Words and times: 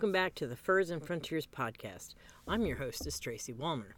welcome 0.00 0.12
back 0.12 0.34
to 0.34 0.46
the 0.46 0.56
Furs 0.56 0.88
and 0.88 1.04
Frontiers 1.04 1.46
podcast. 1.46 2.14
I'm 2.48 2.64
your 2.64 2.78
hostess, 2.78 3.20
Tracy 3.20 3.52
Walmer. 3.52 3.96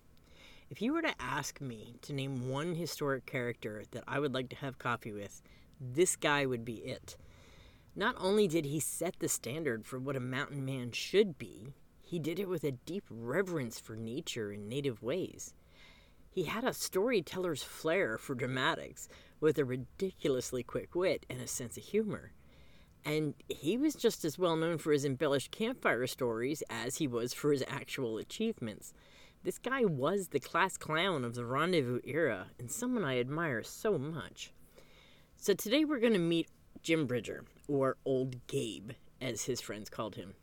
If 0.69 0.82
you 0.82 0.93
were 0.93 1.02
to 1.02 1.14
ask 1.21 1.61
me 1.61 1.95
to 2.02 2.12
name 2.12 2.48
one 2.48 2.75
historic 2.75 3.25
character 3.25 3.84
that 3.93 4.02
I 4.09 4.19
would 4.19 4.34
like 4.34 4.48
to 4.48 4.57
have 4.57 4.80
coffee 4.80 5.12
with, 5.12 5.43
this 5.80 6.16
guy 6.16 6.45
would 6.45 6.65
be 6.65 6.79
it. 6.79 7.16
Not 7.95 8.16
only 8.19 8.48
did 8.48 8.65
he 8.65 8.80
set 8.80 9.20
the 9.20 9.29
standard 9.29 9.87
for 9.87 10.01
what 10.01 10.16
a 10.16 10.20
mountain 10.20 10.65
man 10.65 10.91
should 10.91 11.38
be, 11.38 11.69
he 12.03 12.19
did 12.19 12.41
it 12.41 12.48
with 12.48 12.64
a 12.64 12.73
deep 12.73 13.05
reverence 13.09 13.79
for 13.79 13.95
nature 13.95 14.50
and 14.50 14.69
native 14.69 15.05
ways. 15.05 15.55
He 16.33 16.42
had 16.42 16.64
a 16.64 16.75
storyteller's 16.75 17.62
flair 17.62 18.19
for 18.19 18.34
dramatics, 18.34 19.09
with 19.39 19.56
a 19.56 19.64
ridiculously 19.64 20.64
quick 20.64 20.97
wit 20.97 21.27
and 21.30 21.41
a 21.41 21.47
sense 21.47 21.77
of 21.77 21.84
humor. 21.84 22.33
And 23.05 23.34
he 23.48 23.77
was 23.77 23.95
just 23.95 24.24
as 24.24 24.38
well 24.38 24.56
known 24.56 24.79
for 24.79 24.92
his 24.92 25.05
embellished 25.05 25.51
campfire 25.51 26.06
stories 26.06 26.62
as 26.70 26.97
he 26.97 27.09
was 27.09 27.34
for 27.34 27.51
his 27.51 27.65
actual 27.66 28.19
achievements. 28.19 28.92
This 29.42 29.59
guy 29.59 29.84
was 29.84 30.28
the 30.28 30.38
class 30.38 30.77
clown 30.77 31.25
of 31.25 31.34
the 31.34 31.45
rendezvous 31.45 31.98
era, 32.05 32.47
and 32.61 32.70
someone 32.70 33.05
I 33.05 33.19
admire 33.19 33.65
so 33.65 33.98
much. 33.98 34.52
So 35.37 35.52
today 35.52 35.84
we're 35.84 35.98
going 35.98 36.12
to 36.12 36.20
meet 36.20 36.48
Jim 36.83 37.06
Bridger, 37.06 37.45
or 37.66 37.97
Old 38.05 38.47
Gabe, 38.47 38.92
as 39.20 39.45
his 39.45 39.61
friends 39.61 39.91
called 39.91 40.14
him. 40.14 40.34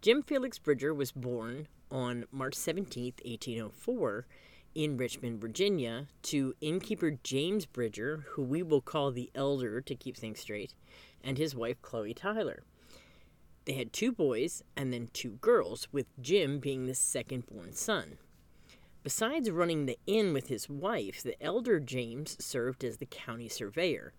Jim 0.00 0.22
Felix 0.22 0.58
Bridger 0.58 0.92
was 0.92 1.12
born 1.12 1.68
on 1.90 2.24
March 2.32 2.54
17, 2.54 3.14
1804, 3.24 4.26
in 4.74 4.96
Richmond, 4.96 5.40
Virginia, 5.40 6.06
to 6.22 6.54
innkeeper 6.60 7.18
James 7.22 7.66
Bridger, 7.66 8.26
who 8.30 8.42
we 8.42 8.62
will 8.62 8.80
call 8.80 9.10
the 9.10 9.30
Elder 9.34 9.80
to 9.80 9.94
keep 9.94 10.16
things 10.16 10.40
straight, 10.40 10.74
and 11.22 11.38
his 11.38 11.54
wife 11.54 11.80
Chloe 11.82 12.14
Tyler. 12.14 12.62
They 13.64 13.74
had 13.74 13.92
two 13.92 14.12
boys 14.12 14.62
and 14.76 14.92
then 14.92 15.10
two 15.12 15.32
girls, 15.32 15.88
with 15.92 16.06
Jim 16.20 16.58
being 16.58 16.86
the 16.86 16.94
second 16.94 17.46
born 17.46 17.74
son. 17.74 18.18
Besides 19.02 19.50
running 19.50 19.86
the 19.86 19.98
inn 20.06 20.32
with 20.32 20.48
his 20.48 20.68
wife, 20.68 21.22
the 21.22 21.40
elder 21.42 21.78
James 21.78 22.36
served 22.42 22.82
as 22.82 22.96
the 22.96 23.06
county 23.06 23.48
surveyor. 23.48 24.12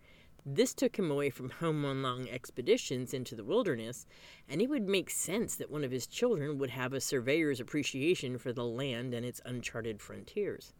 This 0.45 0.73
took 0.73 0.97
him 0.97 1.11
away 1.11 1.29
from 1.29 1.49
home 1.49 1.83
on 1.83 2.01
long 2.01 2.29
expeditions 2.29 3.13
into 3.13 3.35
the 3.35 3.43
wilderness, 3.43 4.05
and 4.47 4.61
it 4.61 4.69
would 4.69 4.87
make 4.87 5.09
sense 5.09 5.55
that 5.55 5.69
one 5.69 5.83
of 5.83 5.91
his 5.91 6.07
children 6.07 6.57
would 6.57 6.69
have 6.69 6.93
a 6.93 7.01
surveyor's 7.01 7.59
appreciation 7.59 8.37
for 8.37 8.53
the 8.53 8.65
land 8.65 9.13
and 9.13 9.25
its 9.25 9.41
uncharted 9.45 10.01
frontiers. 10.01 10.73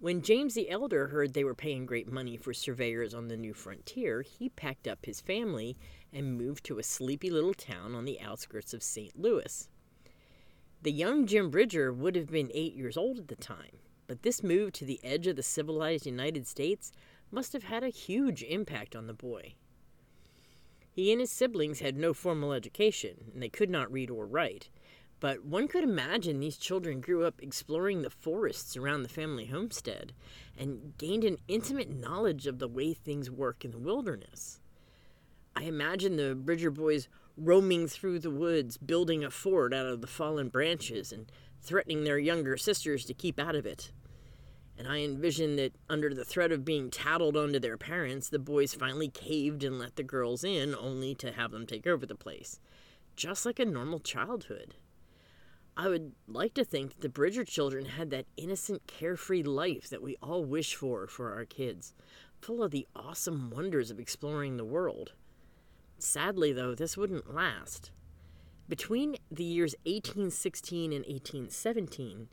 When 0.00 0.22
James 0.22 0.54
the 0.54 0.70
Elder 0.70 1.08
heard 1.08 1.34
they 1.34 1.42
were 1.42 1.56
paying 1.56 1.84
great 1.84 2.06
money 2.06 2.36
for 2.36 2.54
surveyors 2.54 3.14
on 3.14 3.26
the 3.26 3.36
new 3.36 3.52
frontier, 3.52 4.22
he 4.22 4.48
packed 4.48 4.86
up 4.86 5.04
his 5.04 5.20
family 5.20 5.76
and 6.12 6.38
moved 6.38 6.62
to 6.66 6.78
a 6.78 6.84
sleepy 6.84 7.30
little 7.30 7.52
town 7.52 7.96
on 7.96 8.04
the 8.04 8.20
outskirts 8.20 8.72
of 8.72 8.80
St. 8.80 9.18
Louis. 9.18 9.68
The 10.82 10.92
young 10.92 11.26
Jim 11.26 11.50
Bridger 11.50 11.92
would 11.92 12.14
have 12.14 12.30
been 12.30 12.52
eight 12.54 12.74
years 12.74 12.96
old 12.96 13.18
at 13.18 13.26
the 13.26 13.34
time, 13.34 13.80
but 14.06 14.22
this 14.22 14.40
move 14.40 14.70
to 14.74 14.84
the 14.84 15.00
edge 15.02 15.26
of 15.26 15.34
the 15.34 15.42
civilized 15.42 16.06
United 16.06 16.46
States 16.46 16.92
must 17.32 17.52
have 17.52 17.64
had 17.64 17.82
a 17.82 17.88
huge 17.88 18.44
impact 18.44 18.94
on 18.94 19.08
the 19.08 19.12
boy. 19.12 19.54
He 20.92 21.10
and 21.10 21.20
his 21.20 21.32
siblings 21.32 21.80
had 21.80 21.96
no 21.96 22.14
formal 22.14 22.52
education, 22.52 23.32
and 23.32 23.42
they 23.42 23.48
could 23.48 23.68
not 23.68 23.90
read 23.90 24.10
or 24.10 24.26
write, 24.26 24.68
but 25.20 25.44
one 25.44 25.66
could 25.66 25.82
imagine 25.82 26.38
these 26.38 26.56
children 26.56 27.00
grew 27.00 27.24
up 27.24 27.42
exploring 27.42 28.02
the 28.02 28.10
forests 28.10 28.76
around 28.76 29.02
the 29.02 29.08
family 29.08 29.46
homestead 29.46 30.12
and 30.56 30.96
gained 30.98 31.24
an 31.24 31.38
intimate 31.48 31.90
knowledge 31.90 32.46
of 32.46 32.58
the 32.58 32.68
way 32.68 32.94
things 32.94 33.30
work 33.30 33.64
in 33.64 33.70
the 33.70 33.78
wilderness. 33.78 34.60
I 35.56 35.64
imagine 35.64 36.16
the 36.16 36.36
Bridger 36.36 36.70
boys 36.70 37.08
roaming 37.36 37.88
through 37.88 38.20
the 38.20 38.30
woods, 38.30 38.76
building 38.76 39.24
a 39.24 39.30
fort 39.30 39.74
out 39.74 39.86
of 39.86 40.00
the 40.00 40.06
fallen 40.06 40.48
branches 40.48 41.12
and 41.12 41.30
threatening 41.60 42.04
their 42.04 42.18
younger 42.18 42.56
sisters 42.56 43.04
to 43.06 43.14
keep 43.14 43.40
out 43.40 43.56
of 43.56 43.66
it. 43.66 43.90
And 44.76 44.86
I 44.86 44.98
envision 44.98 45.56
that 45.56 45.74
under 45.90 46.14
the 46.14 46.24
threat 46.24 46.52
of 46.52 46.64
being 46.64 46.90
tattled 46.90 47.36
onto 47.36 47.58
their 47.58 47.76
parents, 47.76 48.28
the 48.28 48.38
boys 48.38 48.74
finally 48.74 49.08
caved 49.08 49.64
and 49.64 49.80
let 49.80 49.96
the 49.96 50.04
girls 50.04 50.44
in, 50.44 50.74
only 50.76 51.16
to 51.16 51.32
have 51.32 51.50
them 51.50 51.66
take 51.66 51.88
over 51.88 52.06
the 52.06 52.14
place. 52.14 52.60
Just 53.16 53.44
like 53.44 53.58
a 53.58 53.64
normal 53.64 53.98
childhood. 53.98 54.76
I 55.80 55.86
would 55.86 56.10
like 56.26 56.54
to 56.54 56.64
think 56.64 56.90
that 56.90 57.02
the 57.02 57.08
Bridger 57.08 57.44
children 57.44 57.84
had 57.84 58.10
that 58.10 58.26
innocent, 58.36 58.88
carefree 58.88 59.44
life 59.44 59.88
that 59.90 60.02
we 60.02 60.16
all 60.20 60.44
wish 60.44 60.74
for 60.74 61.06
for 61.06 61.32
our 61.32 61.44
kids, 61.44 61.94
full 62.40 62.64
of 62.64 62.72
the 62.72 62.88
awesome 62.96 63.48
wonders 63.48 63.92
of 63.92 64.00
exploring 64.00 64.56
the 64.56 64.64
world. 64.64 65.12
Sadly, 65.96 66.52
though, 66.52 66.74
this 66.74 66.96
wouldn't 66.96 67.32
last. 67.32 67.92
Between 68.68 69.18
the 69.30 69.44
years 69.44 69.76
1816 69.84 70.92
and 70.92 71.06
1817, 71.06 72.28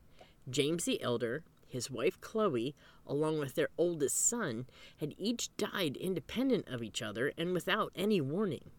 James 0.50 0.86
the 0.86 1.00
Elder, 1.04 1.44
his 1.68 1.92
wife 1.92 2.20
Chloe, 2.22 2.74
along 3.06 3.38
with 3.38 3.54
their 3.54 3.70
oldest 3.78 4.28
son, 4.28 4.66
had 4.98 5.14
each 5.20 5.56
died 5.56 5.98
independent 5.98 6.68
of 6.68 6.82
each 6.82 7.04
other 7.04 7.32
and 7.38 7.54
without 7.54 7.92
any 7.96 8.20
warning. 8.20 8.72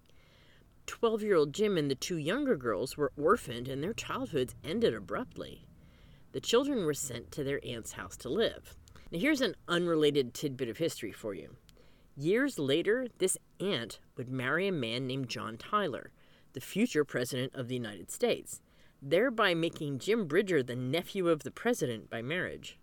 Twelve 0.86 1.22
year 1.22 1.36
old 1.36 1.52
Jim 1.52 1.76
and 1.76 1.90
the 1.90 1.94
two 1.94 2.16
younger 2.16 2.56
girls 2.56 2.96
were 2.96 3.12
orphaned 3.16 3.68
and 3.68 3.82
their 3.82 3.92
childhoods 3.92 4.54
ended 4.64 4.94
abruptly. 4.94 5.66
The 6.32 6.40
children 6.40 6.84
were 6.84 6.94
sent 6.94 7.32
to 7.32 7.44
their 7.44 7.60
aunt's 7.64 7.92
house 7.92 8.16
to 8.18 8.28
live. 8.28 8.76
Now, 9.10 9.18
here's 9.18 9.40
an 9.40 9.56
unrelated 9.68 10.34
tidbit 10.34 10.68
of 10.68 10.78
history 10.78 11.12
for 11.12 11.34
you. 11.34 11.56
Years 12.16 12.58
later, 12.58 13.06
this 13.18 13.36
aunt 13.60 13.98
would 14.16 14.28
marry 14.28 14.68
a 14.68 14.72
man 14.72 15.06
named 15.06 15.28
John 15.28 15.56
Tyler, 15.56 16.10
the 16.54 16.60
future 16.60 17.04
president 17.04 17.54
of 17.54 17.68
the 17.68 17.74
United 17.74 18.10
States, 18.10 18.62
thereby 19.02 19.54
making 19.54 19.98
Jim 19.98 20.26
Bridger 20.26 20.62
the 20.62 20.76
nephew 20.76 21.28
of 21.28 21.42
the 21.42 21.50
president 21.50 22.08
by 22.08 22.22
marriage. 22.22 22.78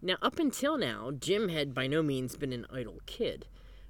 Now, 0.00 0.16
up 0.22 0.38
until 0.38 0.78
now, 0.78 1.10
Jim 1.10 1.48
had 1.48 1.74
by 1.74 1.86
no 1.86 2.02
means 2.02 2.36
been 2.36 2.52
an 2.52 2.66
idle 2.70 3.00
kid. 3.06 3.46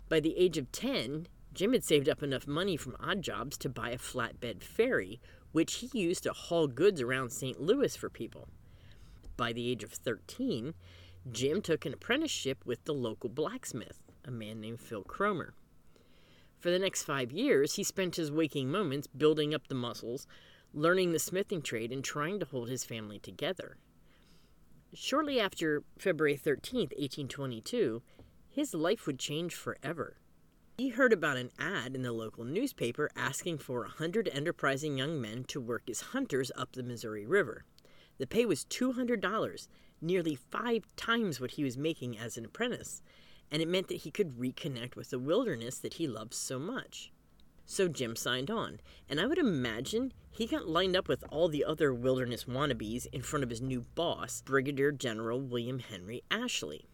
By 0.08 0.20
the 0.20 0.36
age 0.36 0.58
of 0.58 0.70
10, 0.70 1.26
Jim 1.54 1.72
had 1.72 1.84
saved 1.84 2.08
up 2.08 2.22
enough 2.22 2.48
money 2.48 2.76
from 2.76 2.96
odd 2.98 3.22
jobs 3.22 3.56
to 3.56 3.68
buy 3.68 3.90
a 3.90 3.98
flatbed 3.98 4.62
ferry, 4.62 5.20
which 5.52 5.74
he 5.74 5.98
used 5.98 6.24
to 6.24 6.32
haul 6.32 6.66
goods 6.66 7.00
around 7.00 7.30
St. 7.30 7.60
Louis 7.60 7.96
for 7.96 8.10
people. 8.10 8.48
By 9.36 9.52
the 9.52 9.70
age 9.70 9.84
of 9.84 9.92
13, 9.92 10.74
Jim 11.30 11.62
took 11.62 11.86
an 11.86 11.94
apprenticeship 11.94 12.66
with 12.66 12.84
the 12.84 12.92
local 12.92 13.30
blacksmith, 13.30 14.02
a 14.24 14.30
man 14.32 14.60
named 14.60 14.80
Phil 14.80 15.04
Cromer. 15.04 15.54
For 16.58 16.70
the 16.70 16.78
next 16.78 17.04
five 17.04 17.30
years, 17.30 17.74
he 17.74 17.84
spent 17.84 18.16
his 18.16 18.32
waking 18.32 18.70
moments 18.70 19.06
building 19.06 19.54
up 19.54 19.68
the 19.68 19.74
muscles, 19.74 20.26
learning 20.72 21.12
the 21.12 21.18
smithing 21.18 21.62
trade, 21.62 21.92
and 21.92 22.02
trying 22.02 22.40
to 22.40 22.46
hold 22.46 22.68
his 22.68 22.84
family 22.84 23.20
together. 23.20 23.76
Shortly 24.92 25.38
after 25.38 25.84
February 25.98 26.36
13, 26.36 26.80
1822, 26.80 28.02
his 28.50 28.74
life 28.74 29.06
would 29.06 29.18
change 29.18 29.54
forever. 29.54 30.16
He 30.76 30.88
heard 30.88 31.12
about 31.12 31.36
an 31.36 31.52
ad 31.56 31.94
in 31.94 32.02
the 32.02 32.10
local 32.10 32.42
newspaper 32.42 33.08
asking 33.14 33.58
for 33.58 33.84
a 33.84 33.88
hundred 33.88 34.28
enterprising 34.32 34.98
young 34.98 35.20
men 35.20 35.44
to 35.44 35.60
work 35.60 35.88
as 35.88 36.00
hunters 36.00 36.50
up 36.56 36.72
the 36.72 36.82
Missouri 36.82 37.24
River. 37.24 37.64
The 38.18 38.26
pay 38.26 38.44
was 38.44 38.64
$200, 38.64 39.68
nearly 40.00 40.34
five 40.34 40.84
times 40.96 41.40
what 41.40 41.52
he 41.52 41.62
was 41.62 41.78
making 41.78 42.18
as 42.18 42.36
an 42.36 42.44
apprentice, 42.44 43.02
and 43.52 43.62
it 43.62 43.68
meant 43.68 43.86
that 43.86 43.98
he 43.98 44.10
could 44.10 44.36
reconnect 44.36 44.96
with 44.96 45.10
the 45.10 45.20
wilderness 45.20 45.78
that 45.78 45.94
he 45.94 46.08
loved 46.08 46.34
so 46.34 46.58
much. 46.58 47.12
So 47.64 47.86
Jim 47.86 48.16
signed 48.16 48.50
on, 48.50 48.80
and 49.08 49.20
I 49.20 49.26
would 49.26 49.38
imagine 49.38 50.12
he 50.28 50.48
got 50.48 50.66
lined 50.66 50.96
up 50.96 51.06
with 51.06 51.22
all 51.30 51.46
the 51.46 51.64
other 51.64 51.94
wilderness 51.94 52.46
wannabes 52.46 53.06
in 53.12 53.22
front 53.22 53.44
of 53.44 53.50
his 53.50 53.62
new 53.62 53.82
boss, 53.94 54.42
Brigadier 54.42 54.90
General 54.90 55.40
William 55.40 55.78
Henry 55.78 56.24
Ashley. 56.32 56.88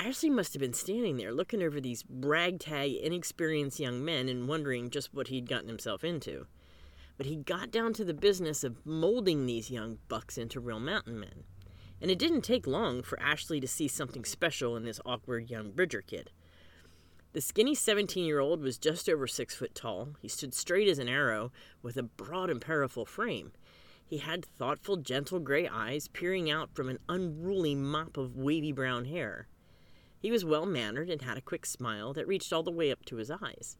Ashley 0.00 0.30
must 0.30 0.52
have 0.52 0.60
been 0.60 0.74
standing 0.74 1.16
there 1.16 1.32
looking 1.32 1.60
over 1.60 1.80
these 1.80 2.04
ragtag, 2.08 2.94
inexperienced 2.94 3.80
young 3.80 4.04
men 4.04 4.28
and 4.28 4.46
wondering 4.46 4.90
just 4.90 5.12
what 5.12 5.26
he'd 5.26 5.48
gotten 5.48 5.66
himself 5.66 6.04
into. 6.04 6.46
But 7.16 7.26
he 7.26 7.34
got 7.34 7.72
down 7.72 7.94
to 7.94 8.04
the 8.04 8.14
business 8.14 8.62
of 8.62 8.86
molding 8.86 9.44
these 9.44 9.72
young 9.72 9.98
bucks 10.06 10.38
into 10.38 10.60
real 10.60 10.78
mountain 10.78 11.18
men. 11.18 11.42
And 12.00 12.12
it 12.12 12.18
didn't 12.18 12.42
take 12.42 12.64
long 12.64 13.02
for 13.02 13.18
Ashley 13.20 13.58
to 13.58 13.66
see 13.66 13.88
something 13.88 14.24
special 14.24 14.76
in 14.76 14.84
this 14.84 15.00
awkward 15.04 15.50
young 15.50 15.72
Bridger 15.72 16.02
kid. 16.02 16.30
The 17.32 17.40
skinny 17.40 17.74
17 17.74 18.24
year 18.24 18.38
old 18.38 18.62
was 18.62 18.78
just 18.78 19.08
over 19.08 19.26
six 19.26 19.56
foot 19.56 19.74
tall. 19.74 20.10
He 20.22 20.28
stood 20.28 20.54
straight 20.54 20.86
as 20.86 21.00
an 21.00 21.08
arrow 21.08 21.50
with 21.82 21.96
a 21.96 22.04
broad 22.04 22.50
and 22.50 22.60
powerful 22.60 23.04
frame. 23.04 23.50
He 24.06 24.18
had 24.18 24.44
thoughtful, 24.44 24.98
gentle 24.98 25.40
gray 25.40 25.66
eyes 25.66 26.06
peering 26.06 26.48
out 26.48 26.72
from 26.72 26.88
an 26.88 27.00
unruly 27.08 27.74
mop 27.74 28.16
of 28.16 28.36
wavy 28.36 28.70
brown 28.70 29.06
hair. 29.06 29.48
He 30.18 30.30
was 30.30 30.44
well 30.44 30.66
mannered 30.66 31.10
and 31.10 31.22
had 31.22 31.38
a 31.38 31.42
quick 31.42 31.64
smile 31.64 32.12
that 32.14 32.26
reached 32.26 32.52
all 32.52 32.62
the 32.62 32.70
way 32.70 32.90
up 32.90 33.04
to 33.06 33.16
his 33.16 33.30
eyes. 33.30 33.76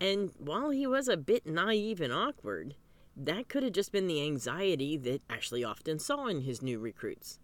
And 0.00 0.30
while 0.38 0.70
he 0.70 0.86
was 0.86 1.08
a 1.08 1.16
bit 1.16 1.46
naive 1.46 2.00
and 2.00 2.12
awkward, 2.12 2.76
that 3.16 3.48
could 3.48 3.62
have 3.62 3.72
just 3.72 3.92
been 3.92 4.06
the 4.06 4.22
anxiety 4.22 4.96
that 4.98 5.22
Ashley 5.28 5.64
often 5.64 5.98
saw 5.98 6.26
in 6.26 6.42
his 6.42 6.60
new 6.62 6.78
recruits. 6.78 7.38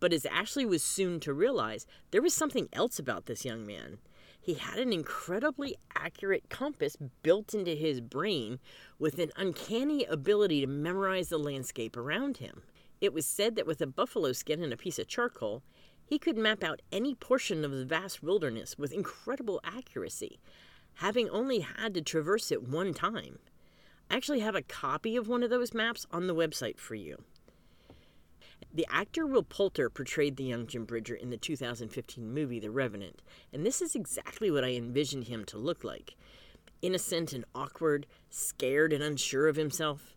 But 0.00 0.12
as 0.12 0.26
Ashley 0.26 0.66
was 0.66 0.82
soon 0.82 1.20
to 1.20 1.32
realize, 1.32 1.86
there 2.10 2.20
was 2.20 2.34
something 2.34 2.68
else 2.72 2.98
about 2.98 3.26
this 3.26 3.44
young 3.44 3.64
man. 3.66 3.98
he 4.46 4.54
had 4.54 4.78
an 4.78 4.92
incredibly 4.92 5.74
accurate 5.96 6.48
compass 6.48 6.96
built 7.24 7.52
into 7.52 7.74
his 7.74 8.00
brain 8.00 8.60
with 8.96 9.18
an 9.18 9.32
uncanny 9.34 10.04
ability 10.04 10.60
to 10.60 10.68
memorize 10.68 11.30
the 11.30 11.38
landscape 11.38 11.96
around 11.96 12.36
him. 12.36 12.62
It 13.00 13.12
was 13.12 13.26
said 13.26 13.56
that 13.56 13.66
with 13.66 13.80
a 13.80 13.88
buffalo 13.88 14.30
skin 14.30 14.62
and 14.62 14.72
a 14.72 14.76
piece 14.76 15.00
of 15.00 15.08
charcoal, 15.08 15.64
he 16.06 16.18
could 16.18 16.38
map 16.38 16.62
out 16.62 16.80
any 16.92 17.14
portion 17.14 17.64
of 17.64 17.72
the 17.72 17.84
vast 17.84 18.22
wilderness 18.22 18.78
with 18.78 18.92
incredible 18.92 19.60
accuracy, 19.64 20.38
having 20.94 21.28
only 21.28 21.60
had 21.60 21.92
to 21.94 22.00
traverse 22.00 22.50
it 22.52 22.62
one 22.62 22.94
time. 22.94 23.40
I 24.08 24.16
actually 24.16 24.40
have 24.40 24.54
a 24.54 24.62
copy 24.62 25.16
of 25.16 25.28
one 25.28 25.42
of 25.42 25.50
those 25.50 25.74
maps 25.74 26.06
on 26.12 26.28
the 26.28 26.34
website 26.34 26.78
for 26.78 26.94
you. 26.94 27.24
The 28.72 28.86
actor 28.90 29.26
Will 29.26 29.42
Poulter 29.42 29.90
portrayed 29.90 30.36
the 30.36 30.44
young 30.44 30.66
Jim 30.66 30.84
Bridger 30.84 31.14
in 31.14 31.30
the 31.30 31.36
2015 31.36 32.32
movie 32.32 32.60
The 32.60 32.70
Revenant, 32.70 33.20
and 33.52 33.66
this 33.66 33.82
is 33.82 33.94
exactly 33.94 34.50
what 34.50 34.64
I 34.64 34.74
envisioned 34.74 35.24
him 35.24 35.44
to 35.46 35.58
look 35.58 35.82
like 35.82 36.14
innocent 36.82 37.32
and 37.32 37.44
awkward, 37.54 38.06
scared 38.30 38.92
and 38.92 39.02
unsure 39.02 39.48
of 39.48 39.56
himself. 39.56 40.14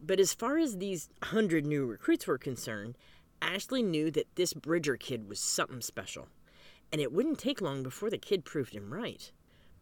But 0.00 0.18
as 0.18 0.34
far 0.34 0.58
as 0.58 0.78
these 0.78 1.10
hundred 1.22 1.64
new 1.64 1.86
recruits 1.86 2.26
were 2.26 2.38
concerned, 2.38 2.96
Ashley 3.42 3.82
knew 3.82 4.10
that 4.12 4.36
this 4.36 4.54
Bridger 4.54 4.96
kid 4.96 5.28
was 5.28 5.40
something 5.40 5.80
special, 5.80 6.28
and 6.92 7.00
it 7.00 7.12
wouldn't 7.12 7.40
take 7.40 7.60
long 7.60 7.82
before 7.82 8.08
the 8.08 8.16
kid 8.16 8.44
proved 8.44 8.72
him 8.72 8.94
right. 8.94 9.32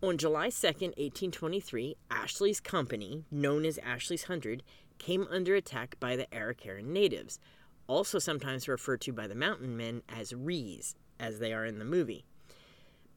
On 0.02 0.16
July 0.16 0.48
2nd, 0.48 0.96
1823, 0.96 1.94
Ashley's 2.10 2.58
company, 2.58 3.26
known 3.30 3.66
as 3.66 3.76
Ashley's 3.78 4.24
Hundred, 4.24 4.62
came 4.96 5.28
under 5.30 5.54
attack 5.54 6.00
by 6.00 6.16
the 6.16 6.26
Arakaran 6.32 6.86
natives, 6.86 7.38
also 7.86 8.18
sometimes 8.18 8.66
referred 8.66 9.02
to 9.02 9.12
by 9.12 9.26
the 9.26 9.34
mountain 9.34 9.76
men 9.76 10.02
as 10.08 10.32
Rees, 10.32 10.94
as 11.20 11.38
they 11.38 11.52
are 11.52 11.66
in 11.66 11.78
the 11.78 11.84
movie. 11.84 12.24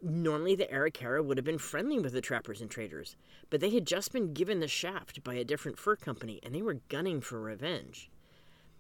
Normally, 0.02 0.56
the 0.56 0.66
Arikara 0.66 1.24
would 1.24 1.38
have 1.38 1.46
been 1.46 1.58
friendly 1.58 2.00
with 2.00 2.12
the 2.12 2.20
trappers 2.20 2.60
and 2.60 2.70
traders, 2.70 3.16
but 3.50 3.62
they 3.62 3.70
had 3.70 3.88
just 3.88 4.12
been 4.12 4.34
given 4.34 4.60
the 4.60 4.68
shaft 4.68 5.24
by 5.24 5.36
a 5.36 5.46
different 5.46 5.80
fur 5.80 5.96
company 5.96 6.42
and 6.44 6.54
they 6.54 6.62
were 6.62 6.82
gunning 6.90 7.22
for 7.22 7.40
revenge. 7.40 8.10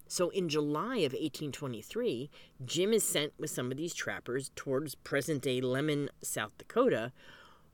So 0.08 0.30
in 0.30 0.50
July 0.50 0.98
of 0.98 1.14
1823, 1.14 2.30
Jim 2.66 2.94
is 2.94 3.04
sent 3.04 3.34
with 3.40 3.50
some 3.50 3.72
of 3.72 3.78
these 3.78 3.94
trappers 3.94 4.52
towards 4.56 4.96
present 4.96 5.42
day 5.42 5.62
Lemmon, 5.62 6.10
South 6.22 6.58
Dakota, 6.58 7.12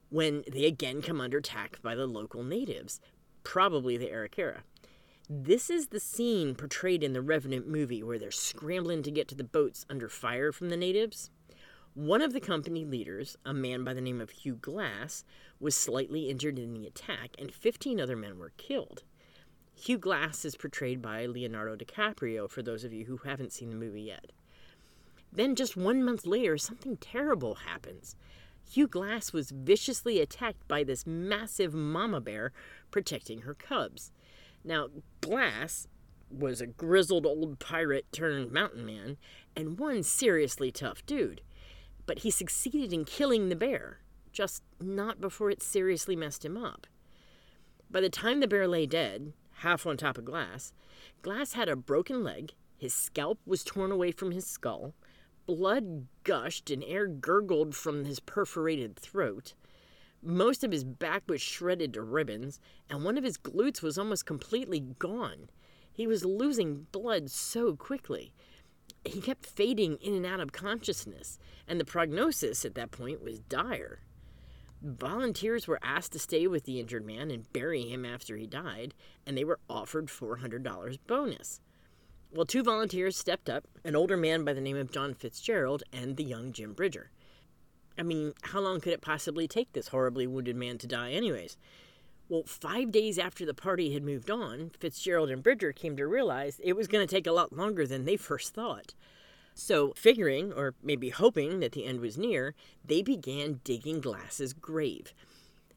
when 0.10 0.44
they 0.52 0.66
again 0.66 1.02
come 1.02 1.22
under 1.22 1.38
attack 1.38 1.82
by 1.82 1.96
the 1.96 2.08
local 2.08 2.44
natives, 2.44 3.00
probably 3.44 3.98
the 3.98 4.08
Arikara. 4.08 4.60
This 5.30 5.70
is 5.70 5.88
the 5.88 6.00
scene 6.00 6.56
portrayed 6.56 7.04
in 7.04 7.14
the 7.14 7.22
Revenant 7.22 7.68
movie 7.68 8.02
where 8.02 8.18
they're 8.18 8.32
scrambling 8.32 9.04
to 9.04 9.12
get 9.12 9.28
to 9.28 9.36
the 9.36 9.44
boats 9.44 9.86
under 9.88 10.10
fire 10.10 10.52
from 10.52 10.70
the 10.70 10.78
natives. 10.78 11.30
One 11.94 12.22
of 12.22 12.34
the 12.34 12.40
company 12.40 12.86
leaders, 12.86 13.38
a 13.46 13.54
man 13.54 13.84
by 13.84 13.94
the 13.94 14.02
name 14.02 14.22
of 14.22 14.32
Hugh 14.32 14.56
Glass, 14.56 15.24
was 15.60 15.76
slightly 15.76 16.30
injured 16.30 16.58
in 16.58 16.74
the 16.74 16.88
attack, 16.88 17.32
and 17.38 17.54
15 17.54 18.00
other 18.00 18.16
men 18.16 18.40
were 18.40 18.54
killed. 18.58 19.04
Hugh 19.80 19.98
Glass 19.98 20.44
is 20.44 20.58
portrayed 20.58 21.02
by 21.02 21.26
Leonardo 21.26 21.78
DiCaprio, 21.78 22.50
for 22.50 22.62
those 22.62 22.84
of 22.84 22.92
you 22.92 23.06
who 23.06 23.18
haven't 23.18 23.54
seen 23.54 23.70
the 23.70 23.78
movie 23.78 24.02
yet. 24.02 24.32
Then, 25.32 25.56
just 25.56 25.78
one 25.78 26.04
month 26.04 26.26
later, 26.26 26.58
something 26.58 26.98
terrible 26.98 27.56
happens. 27.56 28.18
Hugh 28.70 28.88
Glass 28.88 29.32
was 29.32 29.52
viciously 29.52 30.20
attacked 30.20 30.68
by 30.68 30.84
this 30.84 31.08
massive 31.08 31.74
mama 31.74 32.20
bear 32.20 32.52
protecting 32.92 33.42
her 33.42 33.54
cubs. 33.54 34.12
Now, 34.66 34.90
Glass 35.22 35.88
was 36.30 36.60
a 36.60 36.68
grizzled 36.68 37.26
old 37.26 37.60
pirate 37.60 38.12
turned 38.12 38.52
mountain 38.52 38.86
man 38.86 39.16
and 39.56 39.80
one 39.80 40.04
seriously 40.04 40.72
tough 40.72 41.06
dude. 41.06 41.42
But 42.06 42.20
he 42.20 42.32
succeeded 42.32 42.92
in 42.92 43.06
killing 43.06 43.48
the 43.48 43.56
bear, 43.56 44.00
just 44.34 44.62
not 44.82 45.22
before 45.22 45.50
it 45.50 45.64
seriously 45.64 46.18
messed 46.18 46.44
him 46.44 46.58
up. 46.58 46.86
By 47.90 48.02
the 48.02 48.10
time 48.10 48.42
the 48.42 48.48
bear 48.48 48.68
lay 48.68 48.86
dead, 48.86 49.34
half 49.60 49.86
on 49.86 49.98
top 49.98 50.18
of 50.18 50.26
Glass, 50.26 50.74
Glass 51.22 51.54
had 51.54 51.70
a 51.70 51.76
broken 51.76 52.24
leg, 52.24 52.54
his 52.78 52.94
scalp 52.94 53.40
was 53.46 53.64
torn 53.64 53.92
away 53.92 54.12
from 54.12 54.32
his 54.32 54.46
skull, 54.46 54.94
Blood 55.50 56.06
gushed 56.24 56.70
and 56.70 56.84
air 56.84 57.08
gurgled 57.08 57.76
from 57.76 58.06
his 58.06 58.20
perforated 58.20 58.96
throat. 58.96 59.56
Most 60.22 60.64
of 60.64 60.72
his 60.72 60.84
back 60.84 61.24
was 61.28 61.42
shredded 61.42 61.96
to 61.96 62.04
ribbons, 62.04 62.60
and 62.88 63.04
one 63.04 63.18
of 63.18 63.24
his 63.24 63.40
glutes 63.40 63.82
was 63.82 63.98
almost 63.98 64.28
completely 64.28 64.80
gone. 64.80 65.50
He 65.92 66.06
was 66.06 66.24
losing 66.24 66.86
blood 66.92 67.32
so 67.32 67.76
quickly. 67.76 68.32
He 69.04 69.22
kept 69.22 69.48
fading 69.48 69.98
in 70.02 70.14
and 70.14 70.26
out 70.26 70.40
of 70.40 70.52
consciousness, 70.52 71.40
and 71.68 71.80
the 71.80 71.86
prognosis 71.86 72.64
at 72.64 72.76
that 72.76 72.92
point 72.92 73.24
was 73.24 73.40
dire. 73.40 74.02
Volunteers 74.82 75.68
were 75.68 75.80
asked 75.84 76.14
to 76.14 76.20
stay 76.20 76.48
with 76.48 76.64
the 76.64 76.80
injured 76.80 77.06
man 77.06 77.32
and 77.32 77.52
bury 77.52 77.82
him 77.82 78.06
after 78.06 78.38
he 78.38 78.48
died, 78.48 78.94
and 79.26 79.38
they 79.38 79.44
were 79.44 79.60
offered 79.70 80.08
$400 80.08 81.00
bonus. 81.06 81.60
Well, 82.32 82.46
two 82.46 82.64
volunteers 82.64 83.18
stepped 83.18 83.50
up 83.50 83.66
an 83.84 83.96
older 83.96 84.16
man 84.16 84.46
by 84.46 84.54
the 84.54 84.62
name 84.62 84.78
of 84.78 84.92
John 84.92 85.14
Fitzgerald 85.14 85.84
and 85.92 86.16
the 86.16 86.24
young 86.24 86.54
Jim 86.54 86.74
Bridger. 86.74 87.10
I 87.98 88.04
mean, 88.04 88.34
how 88.44 88.62
long 88.62 88.80
could 88.80 88.94
it 88.94 89.02
possibly 89.02 89.48
take 89.48 89.74
this 89.74 89.90
horribly 89.90 90.28
wounded 90.28 90.56
man 90.56 90.78
to 90.78 90.88
die, 90.88 91.12
anyways? 91.12 91.58
Well, 92.30 92.44
five 92.46 92.92
days 92.92 93.18
after 93.18 93.46
the 93.46 93.56
party 93.56 93.94
had 93.94 94.04
moved 94.04 94.32
on, 94.32 94.72
Fitzgerald 94.80 95.32
and 95.32 95.44
Bridger 95.44 95.74
came 95.74 95.98
to 95.98 96.08
realize 96.08 96.62
it 96.64 96.78
was 96.78 96.88
going 96.88 97.06
to 97.06 97.14
take 97.14 97.28
a 97.28 97.32
lot 97.34 97.52
longer 97.52 97.86
than 97.86 98.06
they 98.06 98.16
first 98.16 98.54
thought. 98.54 98.94
So, 99.60 99.92
figuring, 99.94 100.54
or 100.54 100.74
maybe 100.82 101.10
hoping, 101.10 101.60
that 101.60 101.74
the 101.74 101.84
end 101.84 102.00
was 102.00 102.18
near, 102.18 102.56
they 102.86 103.02
began 103.02 103.60
digging 103.66 104.00
Glass's 104.00 104.54
grave. 104.54 105.14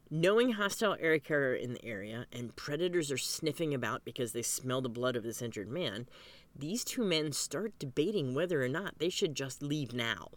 Knowing 0.08 0.52
hostile 0.52 0.96
Arikara 1.02 1.50
are 1.50 1.54
in 1.54 1.72
the 1.72 1.84
area 1.84 2.26
and 2.32 2.54
predators 2.54 3.10
are 3.10 3.18
sniffing 3.18 3.74
about 3.74 4.04
because 4.04 4.30
they 4.32 4.42
smell 4.42 4.80
the 4.80 4.88
blood 4.88 5.16
of 5.16 5.24
this 5.24 5.42
injured 5.42 5.68
man, 5.68 6.06
these 6.54 6.84
two 6.84 7.02
men 7.02 7.32
start 7.32 7.76
debating 7.80 8.34
whether 8.34 8.62
or 8.62 8.68
not 8.68 9.00
they 9.00 9.08
should 9.08 9.34
just 9.34 9.64
leave 9.64 9.92
now. 9.92 10.28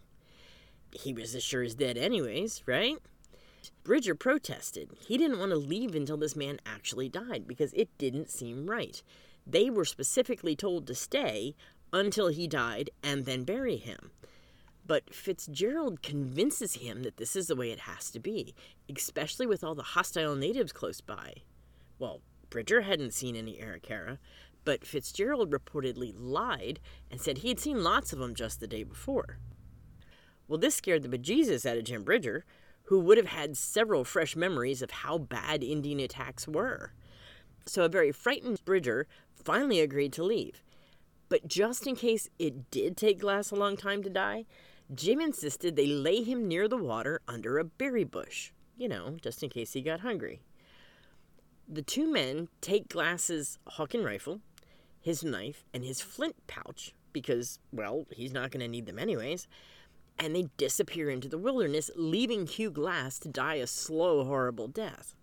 He 0.91 1.13
was 1.13 1.35
as 1.35 1.43
sure 1.43 1.61
as 1.61 1.75
dead, 1.75 1.99
anyways, 1.99 2.63
right? 2.65 2.97
Bridger 3.83 4.15
protested. 4.15 4.89
He 5.07 5.19
didn't 5.19 5.37
want 5.37 5.51
to 5.51 5.57
leave 5.57 5.93
until 5.93 6.17
this 6.17 6.35
man 6.35 6.59
actually 6.65 7.09
died 7.09 7.43
because 7.47 7.73
it 7.73 7.95
didn't 7.99 8.31
seem 8.31 8.65
right. 8.65 9.03
They 9.45 9.69
were 9.69 9.85
specifically 9.85 10.55
told 10.55 10.87
to 10.87 10.95
stay 10.95 11.55
until 11.95 12.27
he 12.27 12.45
died 12.47 12.89
and 13.01 13.25
then 13.25 13.43
bury 13.43 13.77
him. 13.77 14.11
But 14.85 15.13
Fitzgerald 15.13 16.03
convinces 16.03 16.75
him 16.75 17.03
that 17.03 17.17
this 17.17 17.35
is 17.35 17.47
the 17.47 17.55
way 17.55 17.71
it 17.71 17.79
has 17.79 18.11
to 18.11 18.19
be, 18.19 18.53
especially 18.93 19.47
with 19.47 19.63
all 19.63 19.73
the 19.73 19.81
hostile 19.81 20.35
natives 20.35 20.71
close 20.71 21.01
by. 21.01 21.35
Well, 21.97 22.21
Bridger 22.49 22.81
hadn't 22.81 23.13
seen 23.13 23.35
any 23.35 23.57
Arikara, 23.57 24.19
but 24.65 24.85
Fitzgerald 24.85 25.51
reportedly 25.51 26.13
lied 26.15 26.79
and 27.09 27.21
said 27.21 27.39
he 27.39 27.47
had 27.47 27.59
seen 27.59 27.83
lots 27.83 28.13
of 28.13 28.19
them 28.19 28.35
just 28.35 28.59
the 28.59 28.67
day 28.67 28.83
before. 28.83 29.39
Well, 30.47 30.59
this 30.59 30.75
scared 30.75 31.01
the 31.01 31.17
bejesus 31.17 31.65
out 31.65 31.77
of 31.77 31.85
Jim 31.85 32.03
Bridger, 32.03 32.45
who 32.83 32.99
would 32.99 33.17
have 33.17 33.27
had 33.27 33.57
several 33.57 34.03
fresh 34.03 34.35
memories 34.35 34.81
of 34.81 34.91
how 34.91 35.17
bad 35.17 35.63
Indian 35.63 35.99
attacks 35.99 36.47
were. 36.47 36.93
So 37.65 37.83
a 37.83 37.89
very 37.89 38.11
frightened 38.11 38.63
Bridger 38.65 39.07
finally 39.33 39.79
agreed 39.79 40.13
to 40.13 40.23
leave. 40.23 40.61
But 41.29 41.47
just 41.47 41.87
in 41.87 41.95
case 41.95 42.29
it 42.37 42.69
did 42.71 42.97
take 42.97 43.19
Glass 43.19 43.51
a 43.51 43.55
long 43.55 43.77
time 43.77 44.03
to 44.03 44.09
die, 44.09 44.45
Jim 44.93 45.19
insisted 45.19 45.75
they 45.75 45.87
lay 45.87 46.23
him 46.23 46.47
near 46.47 46.67
the 46.67 46.77
water 46.77 47.21
under 47.27 47.57
a 47.57 47.63
berry 47.63 48.03
bush, 48.03 48.51
you 48.77 48.87
know, 48.87 49.17
just 49.21 49.41
in 49.41 49.49
case 49.49 49.73
he 49.73 49.81
got 49.81 50.01
hungry. 50.01 50.41
The 51.67 51.81
two 51.81 52.07
men 52.11 52.49
take 52.61 52.89
Glass's 52.89 53.57
Hawken 53.67 54.05
rifle 54.05 54.41
his 55.05 55.23
knife, 55.23 55.63
and 55.71 55.83
his 55.85 56.01
flint 56.01 56.35
pouch, 56.47 56.95
because, 57.13 57.59
well, 57.71 58.07
he's 58.09 58.33
not 58.33 58.49
going 58.49 58.61
to 58.61 58.67
need 58.67 58.87
them 58.87 58.97
anyways, 58.97 59.47
and 60.17 60.35
they 60.35 60.47
disappear 60.57 61.11
into 61.11 61.29
the 61.29 61.37
wilderness, 61.37 61.91
leaving 61.95 62.47
Hugh 62.47 62.71
Glass 62.71 63.19
to 63.19 63.27
die 63.27 63.55
a 63.55 63.67
slow, 63.67 64.23
horrible 64.25 64.67
death. 64.67 65.13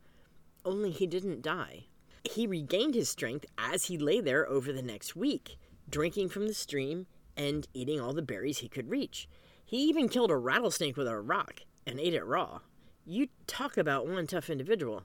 Only 0.64 0.92
he 0.92 1.08
didn't 1.08 1.42
die. 1.42 1.86
He 2.22 2.46
regained 2.46 2.94
his 2.94 3.08
strength 3.08 3.44
as 3.58 3.86
he 3.86 3.98
lay 3.98 4.20
there 4.20 4.48
over 4.48 4.72
the 4.72 4.82
next 4.82 5.16
week, 5.16 5.56
drinking 5.92 6.30
from 6.30 6.48
the 6.48 6.54
stream 6.54 7.06
and 7.36 7.68
eating 7.72 8.00
all 8.00 8.12
the 8.12 8.22
berries 8.22 8.58
he 8.58 8.68
could 8.68 8.90
reach. 8.90 9.28
He 9.64 9.84
even 9.84 10.08
killed 10.08 10.32
a 10.32 10.36
rattlesnake 10.36 10.96
with 10.96 11.06
a 11.06 11.20
rock 11.20 11.60
and 11.86 12.00
ate 12.00 12.14
it 12.14 12.24
raw. 12.24 12.60
You 13.06 13.28
talk 13.46 13.76
about 13.76 14.08
one 14.08 14.26
tough 14.26 14.50
individual. 14.50 15.04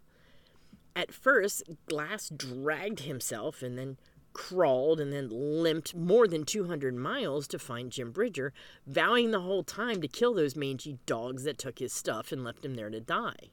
At 0.96 1.13
first, 1.13 1.63
Glass 1.86 2.29
dragged 2.29 3.01
himself 3.01 3.62
and 3.62 3.77
then 3.77 3.98
crawled 4.34 5.00
and 5.00 5.12
then 5.12 5.29
limped 5.29 5.96
more 5.96 6.27
than 6.27 6.44
200 6.44 6.96
miles 6.96 7.48
to 7.48 7.60
find 7.60 7.91
Jim 7.91 8.12
Bridger, 8.12 8.53
vowing 8.86 9.32
the 9.32 9.41
whole 9.41 9.63
time 9.63 10.00
to 10.01 10.08
kill 10.08 10.34
those 10.34 10.56
mangy 10.56 11.00
dogs 11.06 11.44
that 11.44 11.58
took 11.58 11.79
his 11.79 11.91
stuff 11.91 12.32
and 12.32 12.44
left 12.44 12.63
him 12.63 12.75
there 12.75 12.89
to 12.89 13.00
die. 13.00 13.51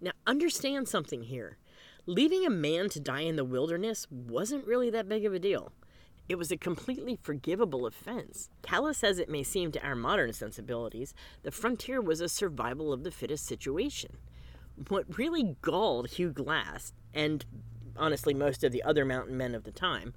Now, 0.00 0.12
understand 0.26 0.88
something 0.88 1.24
here. 1.24 1.58
Leaving 2.06 2.46
a 2.46 2.50
man 2.50 2.88
to 2.90 3.00
die 3.00 3.22
in 3.22 3.36
the 3.36 3.44
wilderness 3.44 4.06
wasn't 4.10 4.66
really 4.66 4.90
that 4.90 5.08
big 5.08 5.24
of 5.24 5.34
a 5.34 5.38
deal. 5.38 5.72
It 6.30 6.38
was 6.38 6.52
a 6.52 6.56
completely 6.56 7.18
forgivable 7.20 7.86
offense. 7.86 8.50
Callous 8.62 9.02
as 9.02 9.18
it 9.18 9.28
may 9.28 9.42
seem 9.42 9.72
to 9.72 9.84
our 9.84 9.96
modern 9.96 10.32
sensibilities, 10.32 11.12
the 11.42 11.50
frontier 11.50 12.00
was 12.00 12.20
a 12.20 12.28
survival 12.28 12.92
of 12.92 13.02
the 13.02 13.10
fittest 13.10 13.46
situation. 13.46 14.16
What 14.86 15.18
really 15.18 15.56
galled 15.60 16.10
Hugh 16.10 16.30
Glass, 16.30 16.92
and 17.12 17.44
honestly 17.96 18.32
most 18.32 18.62
of 18.62 18.70
the 18.70 18.84
other 18.84 19.04
mountain 19.04 19.36
men 19.36 19.56
of 19.56 19.64
the 19.64 19.72
time, 19.72 20.14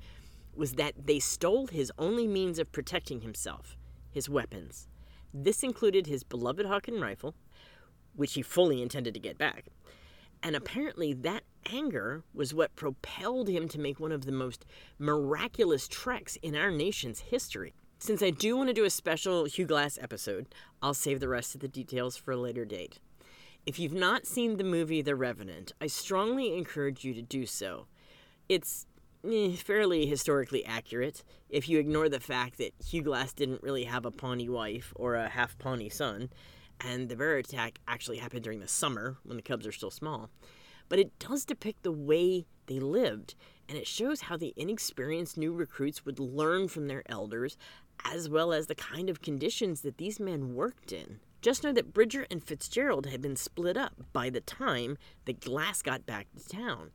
was 0.53 0.74
that 0.74 1.08
they 1.08 1.17
stole 1.17 1.65
his 1.65 1.91
only 1.98 2.27
means 2.27 2.60
of 2.60 2.72
protecting 2.72 3.22
himself 3.22 3.75
his 4.12 4.29
weapons. 4.29 4.88
This 5.34 5.63
included 5.63 6.05
his 6.05 6.24
beloved 6.24 6.67
Hawken 6.67 7.01
rifle, 7.01 7.34
which 8.15 8.36
he 8.36 8.43
fully 8.43 8.84
intended 8.84 9.15
to 9.15 9.20
get 9.20 9.39
back. 9.39 9.65
And 10.44 10.58
apparently, 10.58 11.14
that 11.14 11.44
anger 11.72 12.24
was 12.34 12.54
what 12.54 12.76
propelled 12.76 13.48
him 13.48 13.70
to 13.70 13.80
make 13.80 14.00
one 14.00 14.12
of 14.12 14.26
the 14.26 14.32
most 14.34 14.66
miraculous 15.00 15.88
treks 15.88 16.36
in 16.44 16.54
our 16.56 16.70
nation's 16.70 17.22
history. 17.22 17.74
Since 17.98 18.22
I 18.22 18.32
do 18.32 18.58
want 18.58 18.68
to 18.68 18.74
do 18.74 18.84
a 18.84 18.90
special 18.90 19.46
Hugh 19.46 19.66
Glass 19.66 19.98
episode, 20.02 20.54
I'll 20.82 20.94
save 20.94 21.22
the 21.22 21.30
rest 21.30 21.56
of 21.56 21.62
the 21.62 21.70
details 21.70 22.18
for 22.18 22.34
a 22.34 22.38
later 22.38 22.66
date. 22.66 23.00
If 23.66 23.80
you've 23.80 23.94
not 23.94 24.28
seen 24.28 24.58
the 24.58 24.66
movie 24.66 25.02
The 25.02 25.16
Revenant, 25.16 25.72
I 25.80 25.88
strongly 25.88 26.58
encourage 26.58 27.06
you 27.06 27.14
to 27.14 27.22
do 27.22 27.46
so. 27.46 27.86
It's 28.50 28.86
eh, 29.26 29.56
fairly 29.56 30.06
historically 30.06 30.66
accurate 30.66 31.24
if 31.50 31.70
you 31.70 31.80
ignore 31.80 32.10
the 32.10 32.20
fact 32.20 32.58
that 32.58 32.74
Hugh 32.86 33.04
Glass 33.04 33.32
didn't 33.32 33.64
really 33.64 33.86
have 33.86 34.06
a 34.06 34.12
Pawnee 34.12 34.50
wife 34.50 34.92
or 34.98 35.16
a 35.16 35.30
half 35.30 35.58
Pawnee 35.58 35.88
son, 35.88 36.30
and 36.86 37.10
the 37.10 37.16
bear 37.16 37.38
attack 37.38 37.80
actually 37.88 38.18
happened 38.18 38.44
during 38.44 38.60
the 38.60 38.68
summer 38.68 39.18
when 39.24 39.38
the 39.38 39.44
cubs 39.44 39.66
are 39.66 39.72
still 39.72 39.92
small. 39.92 40.30
But 40.90 41.00
it 41.00 41.18
does 41.20 41.46
depict 41.46 41.84
the 41.84 41.92
way 41.92 42.46
they 42.68 42.80
lived, 42.80 43.36
and 43.70 43.78
it 43.78 43.88
shows 43.88 44.22
how 44.22 44.38
the 44.38 44.54
inexperienced 44.58 45.38
new 45.38 45.54
recruits 45.54 46.06
would 46.06 46.20
learn 46.20 46.68
from 46.68 46.88
their 46.88 47.04
elders, 47.08 47.58
as 48.06 48.30
well 48.30 48.52
as 48.52 48.68
the 48.68 48.75
kind 48.75 49.10
of 49.10 49.22
conditions 49.22 49.82
that 49.82 49.98
these 49.98 50.20
men 50.20 50.56
worked 50.56 50.92
in. 50.92 51.20
Just 51.42 51.63
know 51.63 51.74
that 51.74 51.94
Bridger 51.94 52.25
and 52.32 52.44
Fitzgerald 52.44 53.08
had 53.08 53.22
been 53.22 53.36
split 53.36 53.75
up 53.75 53.94
by 54.13 54.30
the 54.30 54.42
time 54.42 54.98
that 55.25 55.42
Glass 55.42 55.82
got 55.82 56.06
back 56.06 56.28
to 56.38 56.48
town. 56.48 56.92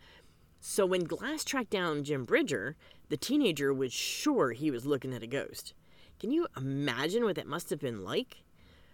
So 0.61 0.87
when 0.87 1.05
Glass 1.05 1.45
tracked 1.45 1.71
down 1.71 2.05
Jim 2.05 2.25
Bridger, 2.25 2.77
the 3.11 3.17
teenager 3.17 3.73
was 3.73 3.93
sure 3.93 4.53
he 4.53 4.71
was 4.71 4.87
looking 4.87 5.13
at 5.13 5.23
a 5.23 5.27
ghost. 5.27 5.75
Can 6.19 6.31
you 6.31 6.47
imagine 6.57 7.25
what 7.25 7.37
that 7.37 7.47
must 7.47 7.71
have 7.71 7.79
been 7.79 8.05
like? 8.05 8.39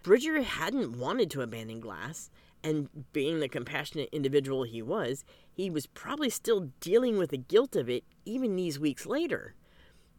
Bridger 0.04 0.42
hadn't 0.42 0.98
wanted 0.98 1.30
to 1.30 1.40
abandon 1.40 1.80
Glass, 1.80 2.28
and 2.62 2.90
being 3.14 3.40
the 3.40 3.48
compassionate 3.48 4.10
individual 4.12 4.64
he 4.64 4.82
was, 4.82 5.24
he 5.50 5.70
was 5.70 5.86
probably 5.86 6.28
still 6.28 6.68
dealing 6.80 7.16
with 7.16 7.30
the 7.30 7.38
guilt 7.38 7.74
of 7.74 7.88
it 7.88 8.04
even 8.26 8.54
these 8.54 8.78
weeks 8.78 9.06
later. 9.06 9.54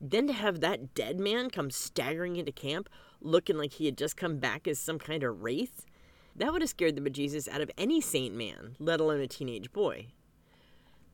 Then 0.02 0.26
to 0.26 0.34
have 0.34 0.60
that 0.60 0.96
dead 0.96 1.20
man 1.20 1.52
come 1.52 1.70
staggering 1.70 2.36
into 2.36 2.52
camp 2.52 2.90
looking 3.22 3.58
like 3.58 3.74
he 3.74 3.86
had 3.86 3.96
just 3.96 4.18
come 4.18 4.38
back 4.38 4.68
as 4.68 4.80
some 4.80 4.98
kind 4.98 5.22
of 5.24 5.44
wraith, 5.44 5.86
that 6.36 6.52
would 6.52 6.64
have 6.64 6.70
scared 6.72 6.96
the 6.96 7.08
bejesus 7.08 7.48
out 7.48 7.62
of 7.62 7.70
any 7.78 8.02
saint 8.02 8.34
man, 8.36 8.76
let 8.80 9.00
alone 9.00 9.22
a 9.22 9.28
teenage 9.28 9.72
boy. 9.72 10.08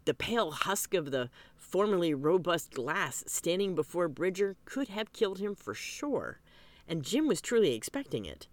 The 0.06 0.14
pale 0.14 0.52
husk 0.52 0.94
of 0.94 1.12
the 1.12 1.30
formerly 1.58 2.14
robust 2.14 2.72
glass 2.72 3.26
standing 3.28 3.76
before 3.76 4.08
Bridger 4.08 4.56
could 4.64 4.88
have 4.88 5.12
killed 5.12 5.40
him 5.40 5.56
for 5.56 5.74
sure, 5.74 6.40
and 6.88 7.04
Jim 7.04 7.28
was 7.28 7.42
truly 7.42 7.76
expecting 7.76 8.24
it. 8.24 8.48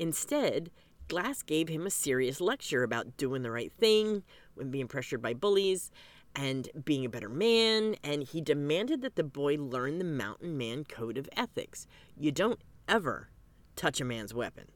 Instead, 0.00 0.70
Glass 1.08 1.42
gave 1.42 1.68
him 1.68 1.86
a 1.86 1.90
serious 1.90 2.40
lecture 2.40 2.82
about 2.82 3.18
doing 3.18 3.42
the 3.42 3.50
right 3.50 3.70
thing 3.70 4.22
when 4.54 4.70
being 4.70 4.88
pressured 4.88 5.20
by 5.20 5.34
bullies 5.34 5.90
and 6.34 6.70
being 6.86 7.04
a 7.04 7.10
better 7.10 7.28
man, 7.28 7.96
and 8.02 8.22
he 8.22 8.40
demanded 8.40 9.02
that 9.02 9.16
the 9.16 9.22
boy 9.22 9.56
learn 9.56 9.98
the 9.98 10.04
mountain 10.04 10.56
man 10.56 10.84
code 10.84 11.18
of 11.18 11.28
ethics. 11.36 11.86
You 12.16 12.32
don't 12.32 12.60
ever 12.88 13.28
touch 13.76 14.00
a 14.00 14.04
man's 14.06 14.32
weapon. 14.32 14.68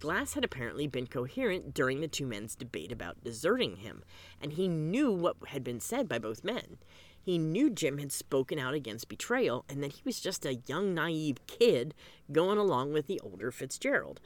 Glass 0.00 0.34
had 0.34 0.44
apparently 0.44 0.86
been 0.86 1.06
coherent 1.06 1.72
during 1.72 2.00
the 2.00 2.06
two 2.06 2.26
men's 2.26 2.54
debate 2.54 2.92
about 2.92 3.24
deserting 3.24 3.76
him, 3.76 4.04
and 4.38 4.52
he 4.52 4.68
knew 4.68 5.10
what 5.10 5.36
had 5.46 5.64
been 5.64 5.80
said 5.80 6.08
by 6.08 6.18
both 6.18 6.44
men. 6.44 6.76
He 7.20 7.38
knew 7.38 7.70
Jim 7.70 7.98
had 7.98 8.12
spoken 8.12 8.58
out 8.58 8.74
against 8.74 9.08
betrayal 9.08 9.64
and 9.68 9.82
that 9.82 9.92
he 9.92 10.02
was 10.04 10.20
just 10.20 10.46
a 10.46 10.60
young, 10.66 10.94
naive 10.94 11.46
kid 11.46 11.94
going 12.30 12.58
along 12.58 12.92
with 12.92 13.06
the 13.06 13.20
older 13.20 13.50
Fitzgerald. 13.50 14.20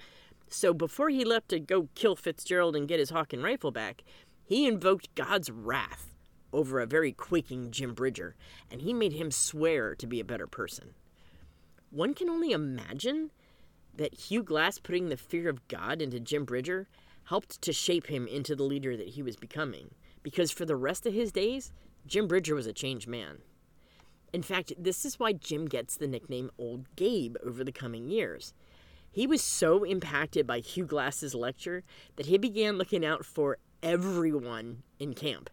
So 0.53 0.75
before 0.75 1.09
he 1.09 1.25
left 1.25 1.49
to 1.49 1.59
go 1.59 1.89
kill 1.95 2.15
Fitzgerald 2.15 2.77
and 2.77 2.87
get 2.87 3.01
his 3.01 3.11
Hawken 3.11 3.43
rifle 3.43 3.71
back, 3.71 4.05
he 4.45 4.67
invoked 4.67 5.15
God's 5.15 5.51
wrath 5.51 6.15
over 6.53 6.79
a 6.79 6.87
very 6.87 7.11
quaking 7.11 7.71
Jim 7.71 7.95
Bridger, 7.95 8.37
and 8.71 8.83
he 8.83 8.93
made 8.93 9.15
him 9.15 9.31
swear 9.31 9.95
to 9.95 10.07
be 10.07 10.21
a 10.21 10.27
better 10.27 10.47
person. 10.47 10.91
One 11.91 12.13
can 12.13 12.29
only 12.29 12.53
imagine 12.53 13.31
that 13.95 14.13
Hugh 14.13 14.43
Glass 14.43 14.79
putting 14.79 15.09
the 15.09 15.17
fear 15.17 15.49
of 15.49 15.67
God 15.69 16.03
into 16.03 16.21
Jim 16.21 16.45
Bridger 16.45 16.87
helped 17.25 17.63
to 17.63 17.73
shape 17.73 18.09
him 18.09 18.27
into 18.27 18.55
the 18.55 18.63
leader 18.63 18.95
that 18.95 19.09
he 19.09 19.23
was 19.23 19.37
becoming, 19.37 19.95
because 20.23 20.51
for 20.51 20.67
the 20.67 20.77
rest 20.77 21.07
of 21.07 21.15
his 21.15 21.33
days, 21.33 21.73
Jim 22.07 22.29
Bridger 22.29 22.55
was 22.55 22.67
a 22.67 22.75
changed 22.75 23.09
man. 23.09 23.39
In 24.35 24.43
fact, 24.43 24.75
this 24.79 25.07
is 25.07 25.19
why 25.19 25.33
Jim 25.33 25.65
gets 25.65 25.97
the 25.97 26.07
nickname 26.07 26.51
Old 26.59 26.95
Gabe 26.95 27.37
over 27.43 27.65
the 27.65 27.73
coming 27.73 28.11
years. 28.11 28.53
He 29.13 29.27
was 29.27 29.43
so 29.43 29.85
impacted 29.85 30.47
by 30.47 30.61
Hugh 30.61 30.87
Glass's 30.87 31.35
lecture 31.35 31.85
that 32.17 32.27
he 32.27 32.39
began 32.39 32.79
looking 32.79 33.05
out 33.05 33.27
for 33.27 33.59
everyone 33.83 34.83
in 34.99 35.13
camp. 35.13 35.51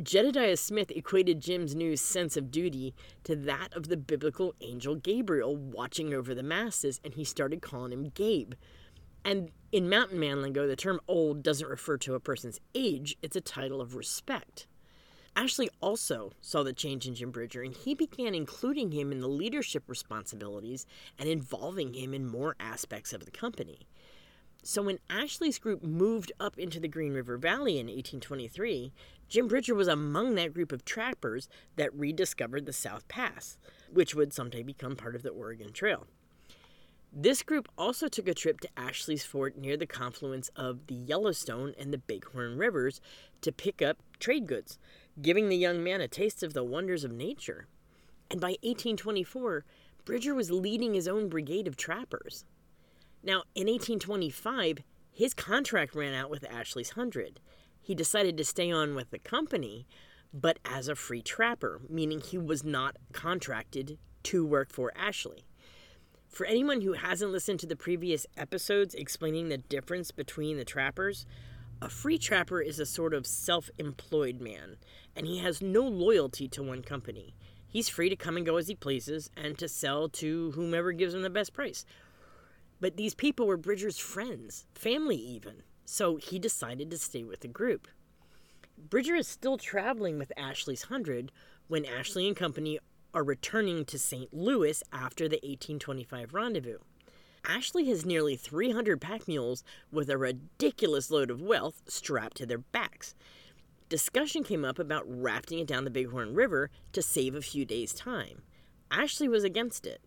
Jedediah 0.00 0.56
Smith 0.56 0.92
equated 0.92 1.40
Jim's 1.40 1.74
new 1.74 1.96
sense 1.96 2.36
of 2.36 2.52
duty 2.52 2.94
to 3.24 3.34
that 3.34 3.74
of 3.74 3.88
the 3.88 3.96
biblical 3.96 4.54
angel 4.60 4.94
Gabriel 4.94 5.56
watching 5.56 6.14
over 6.14 6.32
the 6.32 6.44
masses, 6.44 7.00
and 7.04 7.14
he 7.14 7.24
started 7.24 7.60
calling 7.60 7.92
him 7.92 8.10
Gabe. 8.14 8.54
And 9.24 9.50
in 9.72 9.90
mountain 9.90 10.20
man 10.20 10.40
lingo, 10.40 10.68
the 10.68 10.76
term 10.76 11.00
old 11.08 11.42
doesn't 11.42 11.68
refer 11.68 11.98
to 11.98 12.14
a 12.14 12.20
person's 12.20 12.60
age, 12.74 13.16
it's 13.20 13.36
a 13.36 13.40
title 13.40 13.80
of 13.80 13.96
respect. 13.96 14.68
Ashley 15.36 15.70
also 15.80 16.32
saw 16.40 16.62
the 16.62 16.72
change 16.72 17.06
in 17.06 17.14
Jim 17.14 17.30
Bridger, 17.30 17.62
and 17.62 17.74
he 17.74 17.94
began 17.94 18.34
including 18.34 18.92
him 18.92 19.12
in 19.12 19.20
the 19.20 19.28
leadership 19.28 19.84
responsibilities 19.86 20.86
and 21.18 21.28
involving 21.28 21.94
him 21.94 22.12
in 22.12 22.26
more 22.26 22.56
aspects 22.60 23.12
of 23.12 23.24
the 23.24 23.30
company. 23.30 23.86
So 24.62 24.82
when 24.82 24.98
Ashley's 25.08 25.58
group 25.58 25.82
moved 25.82 26.32
up 26.38 26.58
into 26.58 26.80
the 26.80 26.88
Green 26.88 27.14
River 27.14 27.38
Valley 27.38 27.78
in 27.78 27.86
1823, 27.86 28.92
Jim 29.28 29.48
Bridger 29.48 29.74
was 29.74 29.88
among 29.88 30.34
that 30.34 30.52
group 30.52 30.72
of 30.72 30.84
trappers 30.84 31.48
that 31.76 31.94
rediscovered 31.94 32.66
the 32.66 32.72
South 32.72 33.08
Pass, 33.08 33.56
which 33.90 34.14
would 34.14 34.34
someday 34.34 34.62
become 34.62 34.96
part 34.96 35.16
of 35.16 35.22
the 35.22 35.30
Oregon 35.30 35.72
Trail. 35.72 36.06
This 37.12 37.42
group 37.42 37.68
also 37.76 38.06
took 38.06 38.28
a 38.28 38.34
trip 38.34 38.60
to 38.60 38.68
Ashley's 38.76 39.24
Fort 39.24 39.56
near 39.56 39.76
the 39.76 39.86
confluence 39.86 40.48
of 40.54 40.86
the 40.86 40.94
Yellowstone 40.94 41.74
and 41.78 41.92
the 41.92 41.98
Bighorn 41.98 42.56
Rivers 42.56 43.00
to 43.40 43.50
pick 43.50 43.82
up 43.82 43.98
trade 44.20 44.46
goods, 44.46 44.78
giving 45.20 45.48
the 45.48 45.56
young 45.56 45.82
man 45.82 46.00
a 46.00 46.08
taste 46.08 46.42
of 46.42 46.52
the 46.52 46.64
wonders 46.64 47.04
of 47.04 47.12
nature. 47.12 47.66
And 48.30 48.40
by 48.40 48.56
1824, 48.62 49.64
Bridger 50.04 50.34
was 50.34 50.50
leading 50.50 50.94
his 50.94 51.08
own 51.08 51.28
brigade 51.28 51.66
of 51.66 51.76
trappers. 51.76 52.44
Now, 53.22 53.42
in 53.54 53.66
1825, 53.66 54.78
his 55.12 55.34
contract 55.34 55.94
ran 55.94 56.14
out 56.14 56.30
with 56.30 56.50
Ashley's 56.50 56.90
Hundred. 56.90 57.40
He 57.80 57.94
decided 57.94 58.36
to 58.36 58.44
stay 58.44 58.70
on 58.70 58.94
with 58.94 59.10
the 59.10 59.18
company, 59.18 59.86
but 60.32 60.58
as 60.64 60.88
a 60.88 60.94
free 60.94 61.22
trapper, 61.22 61.80
meaning 61.88 62.20
he 62.20 62.38
was 62.38 62.64
not 62.64 62.96
contracted 63.12 63.98
to 64.24 64.46
work 64.46 64.72
for 64.72 64.92
Ashley. 64.96 65.44
For 66.28 66.46
anyone 66.46 66.82
who 66.82 66.92
hasn't 66.92 67.32
listened 67.32 67.58
to 67.60 67.66
the 67.66 67.76
previous 67.76 68.26
episodes 68.36 68.94
explaining 68.94 69.48
the 69.48 69.58
difference 69.58 70.12
between 70.12 70.56
the 70.56 70.64
trappers, 70.64 71.26
a 71.82 71.88
free 71.88 72.18
trapper 72.18 72.60
is 72.60 72.78
a 72.78 72.86
sort 72.86 73.14
of 73.14 73.26
self 73.26 73.70
employed 73.78 74.40
man, 74.40 74.76
and 75.16 75.26
he 75.26 75.38
has 75.38 75.62
no 75.62 75.82
loyalty 75.82 76.48
to 76.48 76.62
one 76.62 76.82
company. 76.82 77.34
He's 77.66 77.88
free 77.88 78.08
to 78.08 78.16
come 78.16 78.36
and 78.36 78.44
go 78.44 78.56
as 78.56 78.68
he 78.68 78.74
pleases 78.74 79.30
and 79.36 79.56
to 79.58 79.68
sell 79.68 80.08
to 80.08 80.50
whomever 80.52 80.92
gives 80.92 81.14
him 81.14 81.22
the 81.22 81.30
best 81.30 81.52
price, 81.52 81.86
but 82.80 82.96
these 82.96 83.14
people 83.14 83.46
were 83.46 83.56
Bridger's 83.56 83.98
friends, 83.98 84.66
family 84.74 85.16
even, 85.16 85.62
so 85.84 86.16
he 86.16 86.38
decided 86.38 86.90
to 86.90 86.98
stay 86.98 87.24
with 87.24 87.40
the 87.40 87.48
group. 87.48 87.88
Bridger 88.76 89.14
is 89.14 89.28
still 89.28 89.58
traveling 89.58 90.18
with 90.18 90.32
Ashley's 90.36 90.84
Hundred 90.84 91.30
when 91.68 91.84
Ashley 91.84 92.26
and 92.26 92.36
company 92.36 92.78
are 93.12 93.24
returning 93.24 93.84
to 93.84 93.98
St. 93.98 94.32
Louis 94.32 94.82
after 94.92 95.28
the 95.28 95.36
1825 95.36 96.32
rendezvous. 96.32 96.78
Ashley 97.44 97.86
has 97.86 98.06
nearly 98.06 98.36
300 98.36 99.00
pack 99.00 99.26
mules 99.26 99.64
with 99.90 100.10
a 100.10 100.18
ridiculous 100.18 101.10
load 101.10 101.30
of 101.30 101.40
wealth 101.40 101.82
strapped 101.86 102.36
to 102.38 102.46
their 102.46 102.58
backs. 102.58 103.14
Discussion 103.88 104.44
came 104.44 104.64
up 104.64 104.78
about 104.78 105.04
rafting 105.06 105.58
it 105.58 105.66
down 105.66 105.84
the 105.84 105.90
Bighorn 105.90 106.34
River 106.34 106.70
to 106.92 107.02
save 107.02 107.34
a 107.34 107.42
few 107.42 107.64
days' 107.64 107.92
time. 107.92 108.42
Ashley 108.90 109.28
was 109.28 109.42
against 109.42 109.86
it. 109.86 110.00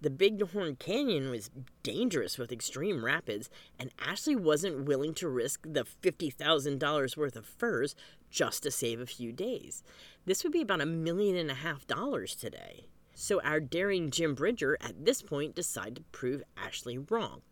The 0.00 0.10
Bighorn 0.10 0.76
Canyon 0.76 1.30
was 1.30 1.50
dangerous 1.82 2.36
with 2.36 2.52
extreme 2.52 3.04
rapids, 3.04 3.48
and 3.78 3.90
Ashley 3.98 4.36
wasn't 4.36 4.84
willing 4.84 5.14
to 5.14 5.28
risk 5.28 5.62
the 5.64 5.84
$50,000 5.84 7.16
worth 7.16 7.36
of 7.36 7.46
furs 7.46 7.94
just 8.30 8.62
to 8.64 8.70
save 8.70 9.00
a 9.00 9.06
few 9.06 9.32
days. 9.32 9.82
This 10.26 10.44
would 10.44 10.52
be 10.52 10.60
about 10.60 10.80
a 10.80 10.86
million 10.86 11.36
and 11.36 11.50
a 11.50 11.54
half 11.54 11.86
dollars 11.86 12.34
today. 12.34 12.86
So 13.14 13.40
our 13.42 13.60
daring 13.60 14.10
Jim 14.10 14.34
Bridger 14.34 14.76
at 14.80 15.04
this 15.04 15.22
point 15.22 15.54
decided 15.54 15.96
to 15.96 16.02
prove 16.10 16.42
Ashley 16.56 16.98
wrong. 16.98 17.42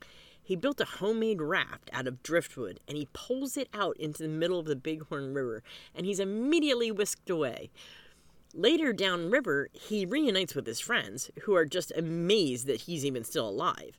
He 0.43 0.57
built 0.57 0.81
a 0.81 0.85
homemade 0.85 1.41
raft 1.41 1.89
out 1.93 2.09
of 2.09 2.23
driftwood 2.23 2.81
and 2.89 2.97
he 2.97 3.09
pulls 3.13 3.57
it 3.57 3.69
out 3.73 3.97
into 3.97 4.25
the 4.25 4.29
middle 4.29 4.59
of 4.59 4.67
the 4.67 4.75
Bighorn 4.75 5.33
River 5.33 5.63
and 5.95 6.05
he's 6.05 6.19
immediately 6.19 6.91
whisked 6.91 7.31
away. 7.31 7.71
Later 8.53 8.93
downriver, 8.93 9.69
he 9.73 10.05
reunites 10.05 10.55
with 10.55 10.67
his 10.67 10.81
friends 10.81 11.31
who 11.43 11.55
are 11.55 11.65
just 11.65 11.93
amazed 11.97 12.67
that 12.67 12.83
he's 12.83 13.07
even 13.07 13.25
still 13.25 13.49
alive. 13.49 13.99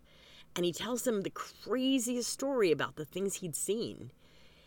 And 0.56 0.66
he 0.66 0.72
tells 0.72 1.04
them 1.04 1.22
the 1.22 1.32
craziest 1.32 2.30
story 2.30 2.72
about 2.72 2.98
the 2.98 3.06
things 3.06 3.36
he'd 3.36 3.56
seen. 3.56 4.12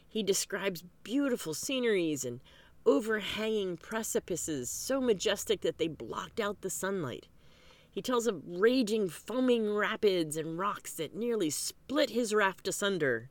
He 0.09 0.23
describes 0.23 0.83
beautiful 1.05 1.55
sceneries 1.55 2.25
and 2.25 2.41
overhanging 2.87 3.77
precipices 3.77 4.71
so 4.71 5.01
majestic 5.01 5.61
that 5.61 5.79
they 5.79 5.89
blocked 5.89 6.39
out 6.39 6.61
the 6.61 6.71
sunlight. 6.71 7.27
He 7.91 8.01
tells 8.01 8.27
of 8.27 8.43
raging, 8.47 9.09
foaming 9.09 9.75
rapids 9.75 10.37
and 10.37 10.59
rocks 10.59 10.93
that 10.95 11.17
nearly 11.17 11.51
split 11.51 12.11
his 12.11 12.35
raft 12.35 12.69
asunder. 12.69 13.29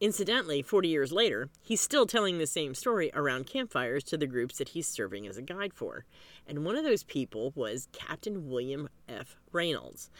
Incidentally, 0.00 0.62
40 0.62 0.88
years 0.88 1.12
later, 1.12 1.48
he's 1.62 1.80
still 1.80 2.06
telling 2.06 2.38
the 2.38 2.46
same 2.46 2.74
story 2.74 3.10
around 3.14 3.46
campfires 3.46 4.02
to 4.04 4.16
the 4.16 4.26
groups 4.26 4.58
that 4.58 4.70
he's 4.70 4.88
serving 4.88 5.26
as 5.26 5.36
a 5.36 5.42
guide 5.42 5.72
for. 5.72 6.04
And 6.46 6.64
one 6.64 6.76
of 6.76 6.84
those 6.84 7.04
people 7.04 7.52
was 7.54 7.88
Captain 7.92 8.48
William 8.48 8.88
F. 9.08 9.36
Reynolds, 9.52 10.10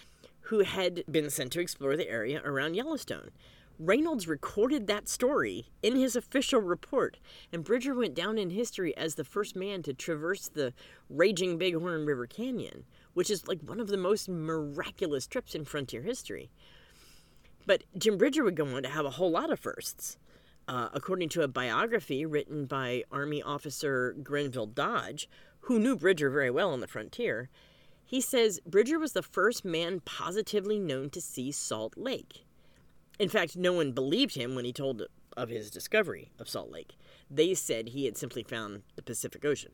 who 0.42 0.60
had 0.60 1.02
been 1.10 1.28
sent 1.30 1.52
to 1.52 1.60
explore 1.60 1.96
the 1.96 2.08
area 2.08 2.40
around 2.44 2.74
Yellowstone. 2.74 3.30
Reynolds 3.78 4.26
recorded 4.26 4.86
that 4.86 5.06
story 5.06 5.66
in 5.82 5.96
his 5.96 6.16
official 6.16 6.60
report, 6.60 7.18
and 7.52 7.62
Bridger 7.62 7.94
went 7.94 8.14
down 8.14 8.38
in 8.38 8.48
history 8.48 8.96
as 8.96 9.14
the 9.14 9.24
first 9.24 9.54
man 9.54 9.82
to 9.82 9.92
traverse 9.92 10.48
the 10.48 10.72
raging 11.10 11.58
Bighorn 11.58 12.06
River 12.06 12.26
Canyon, 12.26 12.84
which 13.12 13.30
is 13.30 13.46
like 13.46 13.60
one 13.60 13.78
of 13.78 13.88
the 13.88 13.98
most 13.98 14.30
miraculous 14.30 15.26
trips 15.26 15.54
in 15.54 15.66
frontier 15.66 16.00
history. 16.00 16.50
But 17.66 17.84
Jim 17.98 18.16
Bridger 18.16 18.44
would 18.44 18.56
go 18.56 18.66
on 18.66 18.82
to 18.82 18.88
have 18.88 19.04
a 19.04 19.10
whole 19.10 19.30
lot 19.30 19.50
of 19.50 19.60
firsts. 19.60 20.16
Uh, 20.66 20.88
according 20.94 21.28
to 21.28 21.42
a 21.42 21.48
biography 21.48 22.24
written 22.24 22.64
by 22.64 23.04
Army 23.12 23.42
officer 23.42 24.16
Grenville 24.22 24.66
Dodge, 24.66 25.28
who 25.60 25.78
knew 25.78 25.96
Bridger 25.96 26.30
very 26.30 26.50
well 26.50 26.72
on 26.72 26.80
the 26.80 26.88
frontier, 26.88 27.50
he 28.04 28.22
says 28.22 28.60
Bridger 28.66 28.98
was 28.98 29.12
the 29.12 29.22
first 29.22 29.64
man 29.64 30.00
positively 30.00 30.78
known 30.78 31.10
to 31.10 31.20
see 31.20 31.52
Salt 31.52 31.94
Lake. 31.96 32.45
In 33.18 33.28
fact, 33.28 33.56
no 33.56 33.72
one 33.72 33.92
believed 33.92 34.36
him 34.36 34.54
when 34.54 34.64
he 34.64 34.72
told 34.72 35.02
of 35.36 35.48
his 35.48 35.70
discovery 35.70 36.32
of 36.38 36.48
Salt 36.48 36.70
Lake. 36.70 36.96
They 37.30 37.54
said 37.54 37.88
he 37.88 38.04
had 38.04 38.16
simply 38.16 38.42
found 38.42 38.82
the 38.94 39.02
Pacific 39.02 39.44
Ocean. 39.44 39.72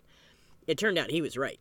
It 0.67 0.79
turned 0.79 0.99
out 0.99 1.11
he 1.11 1.23
was 1.23 1.37
right. 1.37 1.61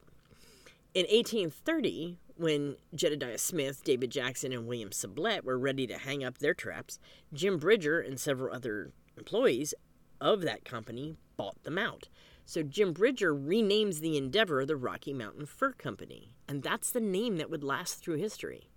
In 0.93 1.03
1830, 1.03 2.17
when 2.35 2.75
Jedediah 2.93 3.37
Smith, 3.37 3.83
David 3.83 4.11
Jackson, 4.11 4.51
and 4.51 4.67
William 4.67 4.89
Sublette 4.89 5.43
were 5.43 5.57
ready 5.57 5.87
to 5.87 5.97
hang 5.97 6.23
up 6.23 6.37
their 6.39 6.53
traps, 6.53 6.99
Jim 7.33 7.57
Bridger 7.57 7.99
and 7.99 8.19
several 8.19 8.53
other 8.53 8.91
employees 9.17 9.73
of 10.19 10.41
that 10.41 10.65
company 10.65 11.15
bought 11.37 11.63
them 11.63 11.77
out. 11.77 12.09
So 12.45 12.63
Jim 12.63 12.93
Bridger 12.93 13.33
renames 13.33 13.99
the 13.99 14.17
endeavor 14.17 14.65
the 14.65 14.75
Rocky 14.75 15.13
Mountain 15.13 15.45
Fur 15.45 15.71
Company, 15.71 16.33
and 16.47 16.61
that's 16.61 16.91
the 16.91 16.99
name 16.99 17.37
that 17.37 17.49
would 17.49 17.63
last 17.63 18.03
through 18.03 18.17
history. 18.17 18.70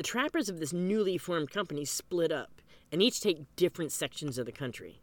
The 0.00 0.04
trappers 0.04 0.48
of 0.48 0.60
this 0.60 0.72
newly 0.72 1.18
formed 1.18 1.50
company 1.50 1.84
split 1.84 2.32
up 2.32 2.62
and 2.90 3.02
each 3.02 3.20
take 3.20 3.54
different 3.54 3.92
sections 3.92 4.38
of 4.38 4.46
the 4.46 4.50
country. 4.50 5.02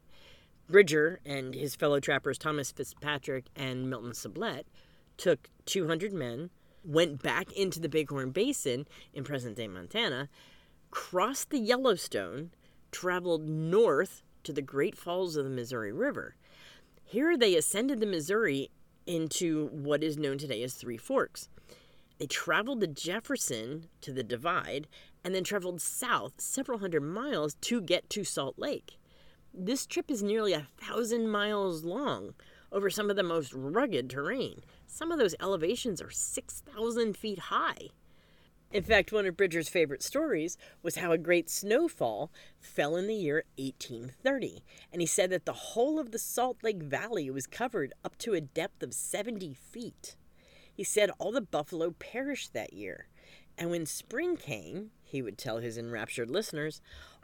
Bridger 0.68 1.20
and 1.24 1.54
his 1.54 1.76
fellow 1.76 2.00
trappers 2.00 2.40
Thomas 2.40 2.72
Fitzpatrick 2.72 3.46
and 3.56 3.92
Milton 3.92 4.14
Sublette 4.14 4.66
took 5.16 5.52
200 5.68 6.14
men, 6.14 6.50
went 6.84 7.22
back 7.22 7.52
into 7.52 7.80
the 7.80 7.88
Bighorn 7.88 8.32
Basin 8.32 8.88
in 9.14 9.24
present 9.24 9.56
day 9.56 9.68
Montana, 9.68 10.30
crossed 10.90 11.52
the 11.52 11.60
Yellowstone, 11.60 12.50
traveled 12.92 13.48
north 13.48 14.24
to 14.46 14.52
the 14.52 14.64
Great 14.64 14.98
Falls 14.98 15.36
of 15.36 15.44
the 15.44 15.52
Missouri 15.52 15.92
River. 15.92 16.38
Here 17.04 17.38
they 17.38 17.56
ascended 17.56 18.00
the 18.00 18.08
Missouri 18.08 18.72
into 19.06 19.68
what 19.68 20.04
is 20.04 20.18
known 20.18 20.40
today 20.40 20.64
as 20.64 20.74
Three 20.74 20.98
Forks. 20.98 21.50
They 22.18 22.26
traveled 22.26 22.82
to 22.82 22.88
Jefferson 22.88 23.90
to 24.02 24.12
the 24.12 24.24
Divide 24.24 24.88
and 25.24 25.36
then 25.36 25.44
traveled 25.44 25.82
south 25.82 26.42
several 26.42 26.80
hundred 26.80 27.02
miles 27.02 27.56
to 27.62 27.82
get 27.82 28.10
to 28.12 28.24
Salt 28.24 28.58
Lake. 28.58 28.98
This 29.54 29.86
trip 29.86 30.10
is 30.10 30.24
nearly 30.24 30.54
a 30.54 30.68
thousand 30.78 31.30
miles 31.30 31.84
long 31.84 32.34
over 32.72 32.90
some 32.90 33.10
of 33.10 33.16
the 33.16 33.24
most 33.24 33.54
rugged 33.54 34.10
terrain. 34.10 34.62
Some 34.86 35.12
of 35.12 35.20
those 35.20 35.36
elevations 35.40 36.02
are 36.02 36.10
6,000 36.10 37.16
feet 37.16 37.40
high. 37.40 37.90
In 38.72 38.84
fact, 38.84 39.14
one 39.14 39.26
of 39.26 39.38
Bridger's 39.38 39.70
favorite 39.70 40.04
stories 40.04 40.58
was 40.84 40.98
how 40.98 41.12
a 41.12 41.18
great 41.18 41.50
snowfall 41.50 42.32
fell 42.60 42.98
in 42.98 43.08
the 43.08 43.16
year 43.16 43.46
1830. 43.58 44.64
And 44.92 45.02
he 45.02 45.08
said 45.08 45.30
that 45.30 45.46
the 45.46 45.54
whole 45.54 46.00
of 46.00 46.12
the 46.12 46.20
Salt 46.20 46.58
Lake 46.64 46.84
Valley 46.84 47.30
was 47.30 47.48
covered 47.48 47.94
up 48.04 48.18
to 48.20 48.34
a 48.34 48.42
depth 48.42 48.84
of 48.84 48.94
70 48.94 49.54
feet. 49.54 50.18
He 50.78 50.84
said 50.84 51.10
all 51.18 51.32
the 51.32 51.42
buffalo 51.42 51.90
perished 51.90 52.54
that 52.54 52.72
year. 52.72 53.08
And 53.58 53.72
when 53.72 53.88
spring 53.88 54.38
came, 54.38 54.92
he 55.04 55.24
would 55.24 55.36
tell 55.36 55.58
his 55.58 55.76
enraptured 55.76 56.30
listeners, 56.30 56.82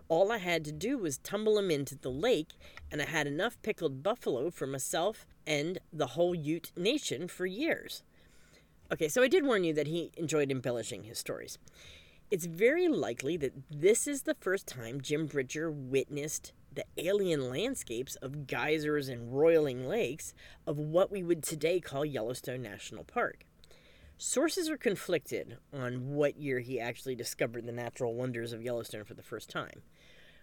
all 0.10 0.32
I 0.32 0.40
had 0.40 0.66
to 0.66 0.72
do 0.72 0.98
was 0.98 1.20
tumble 1.20 1.56
them 1.56 1.70
into 1.70 1.96
the 1.96 2.10
lake, 2.10 2.54
and 2.92 3.00
I 3.00 3.06
had 3.06 3.28
enough 3.28 3.62
pickled 3.62 4.02
buffalo 4.02 4.50
for 4.50 4.66
myself 4.66 5.28
and 5.46 5.78
the 5.94 6.08
whole 6.08 6.34
Ute 6.34 6.72
nation 6.76 7.28
for 7.28 7.46
years. 7.46 8.02
Okay, 8.92 9.08
so 9.08 9.22
I 9.22 9.28
did 9.28 9.46
warn 9.46 9.64
you 9.64 9.74
that 9.76 9.88
he 9.88 10.12
enjoyed 10.18 10.50
embellishing 10.50 11.04
his 11.04 11.20
stories. 11.20 11.60
It's 12.32 12.46
very 12.48 12.88
likely 12.88 13.38
that 13.38 13.54
this 13.70 14.08
is 14.08 14.24
the 14.24 14.36
first 14.40 14.66
time 14.66 15.00
Jim 15.00 15.28
Bridger 15.28 15.70
witnessed 15.70 16.54
the 16.76 16.86
alien 16.98 17.50
landscapes 17.50 18.16
of 18.18 18.48
geysers 18.48 19.10
and 19.10 19.38
roiling 19.38 19.88
lakes 19.88 20.34
of 20.66 20.78
what 20.78 21.12
we 21.12 21.24
would 21.24 21.44
today 21.44 21.80
call 21.80 22.06
Yellowstone 22.06 22.62
National 22.62 23.04
Park. 23.04 23.46
Sources 24.18 24.70
are 24.70 24.78
conflicted 24.78 25.58
on 25.74 26.14
what 26.14 26.38
year 26.38 26.60
he 26.60 26.80
actually 26.80 27.16
discovered 27.16 27.66
the 27.66 27.72
natural 27.72 28.14
wonders 28.14 28.54
of 28.54 28.62
Yellowstone 28.62 29.04
for 29.04 29.14
the 29.14 29.24
first 29.24 29.50
time. 29.50 29.82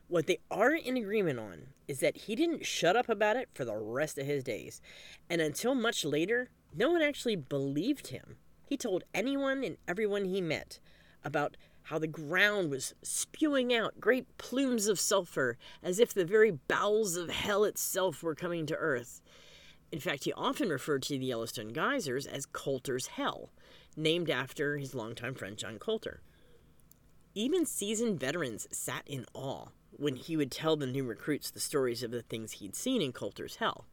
What 0.08 0.26
they 0.26 0.38
are 0.50 0.74
in 0.74 0.96
agreement 0.96 1.38
on 1.38 1.68
is 1.86 2.00
that 2.00 2.16
he 2.16 2.34
didn't 2.34 2.66
shut 2.66 2.96
up 2.96 3.08
about 3.08 3.36
it 3.36 3.48
for 3.54 3.64
the 3.64 3.76
rest 3.76 4.18
of 4.18 4.26
his 4.26 4.42
days, 4.42 4.80
and 5.28 5.40
until 5.40 5.74
much 5.74 6.04
later, 6.04 6.50
no 6.74 6.90
one 6.90 7.00
actually 7.00 7.36
believed 7.36 8.08
him. 8.08 8.36
He 8.66 8.76
told 8.76 9.04
anyone 9.14 9.64
and 9.64 9.76
everyone 9.88 10.24
he 10.24 10.40
met 10.40 10.80
about 11.24 11.56
how 11.90 11.98
the 11.98 12.06
ground 12.06 12.70
was 12.70 12.94
spewing 13.02 13.74
out 13.74 14.00
great 14.00 14.38
plumes 14.38 14.86
of 14.86 15.00
sulfur 15.00 15.58
as 15.82 15.98
if 15.98 16.14
the 16.14 16.24
very 16.24 16.52
bowels 16.52 17.16
of 17.16 17.28
hell 17.28 17.64
itself 17.64 18.22
were 18.22 18.36
coming 18.36 18.64
to 18.64 18.76
earth. 18.76 19.20
In 19.90 19.98
fact, 19.98 20.22
he 20.22 20.32
often 20.34 20.68
referred 20.68 21.02
to 21.02 21.18
the 21.18 21.26
Yellowstone 21.26 21.72
geysers 21.72 22.26
as 22.26 22.46
Colter's 22.46 23.08
Hell, 23.08 23.50
named 23.96 24.30
after 24.30 24.78
his 24.78 24.94
longtime 24.94 25.34
friend 25.34 25.56
John 25.56 25.80
Colter. 25.80 26.20
Even 27.34 27.66
seasoned 27.66 28.20
veterans 28.20 28.68
sat 28.70 29.02
in 29.04 29.26
awe 29.34 29.70
when 29.90 30.14
he 30.14 30.36
would 30.36 30.52
tell 30.52 30.76
the 30.76 30.86
new 30.86 31.02
recruits 31.02 31.50
the 31.50 31.58
stories 31.58 32.04
of 32.04 32.12
the 32.12 32.22
things 32.22 32.52
he'd 32.52 32.76
seen 32.76 33.02
in 33.02 33.10
Colter's 33.10 33.56
Hell. 33.56 33.86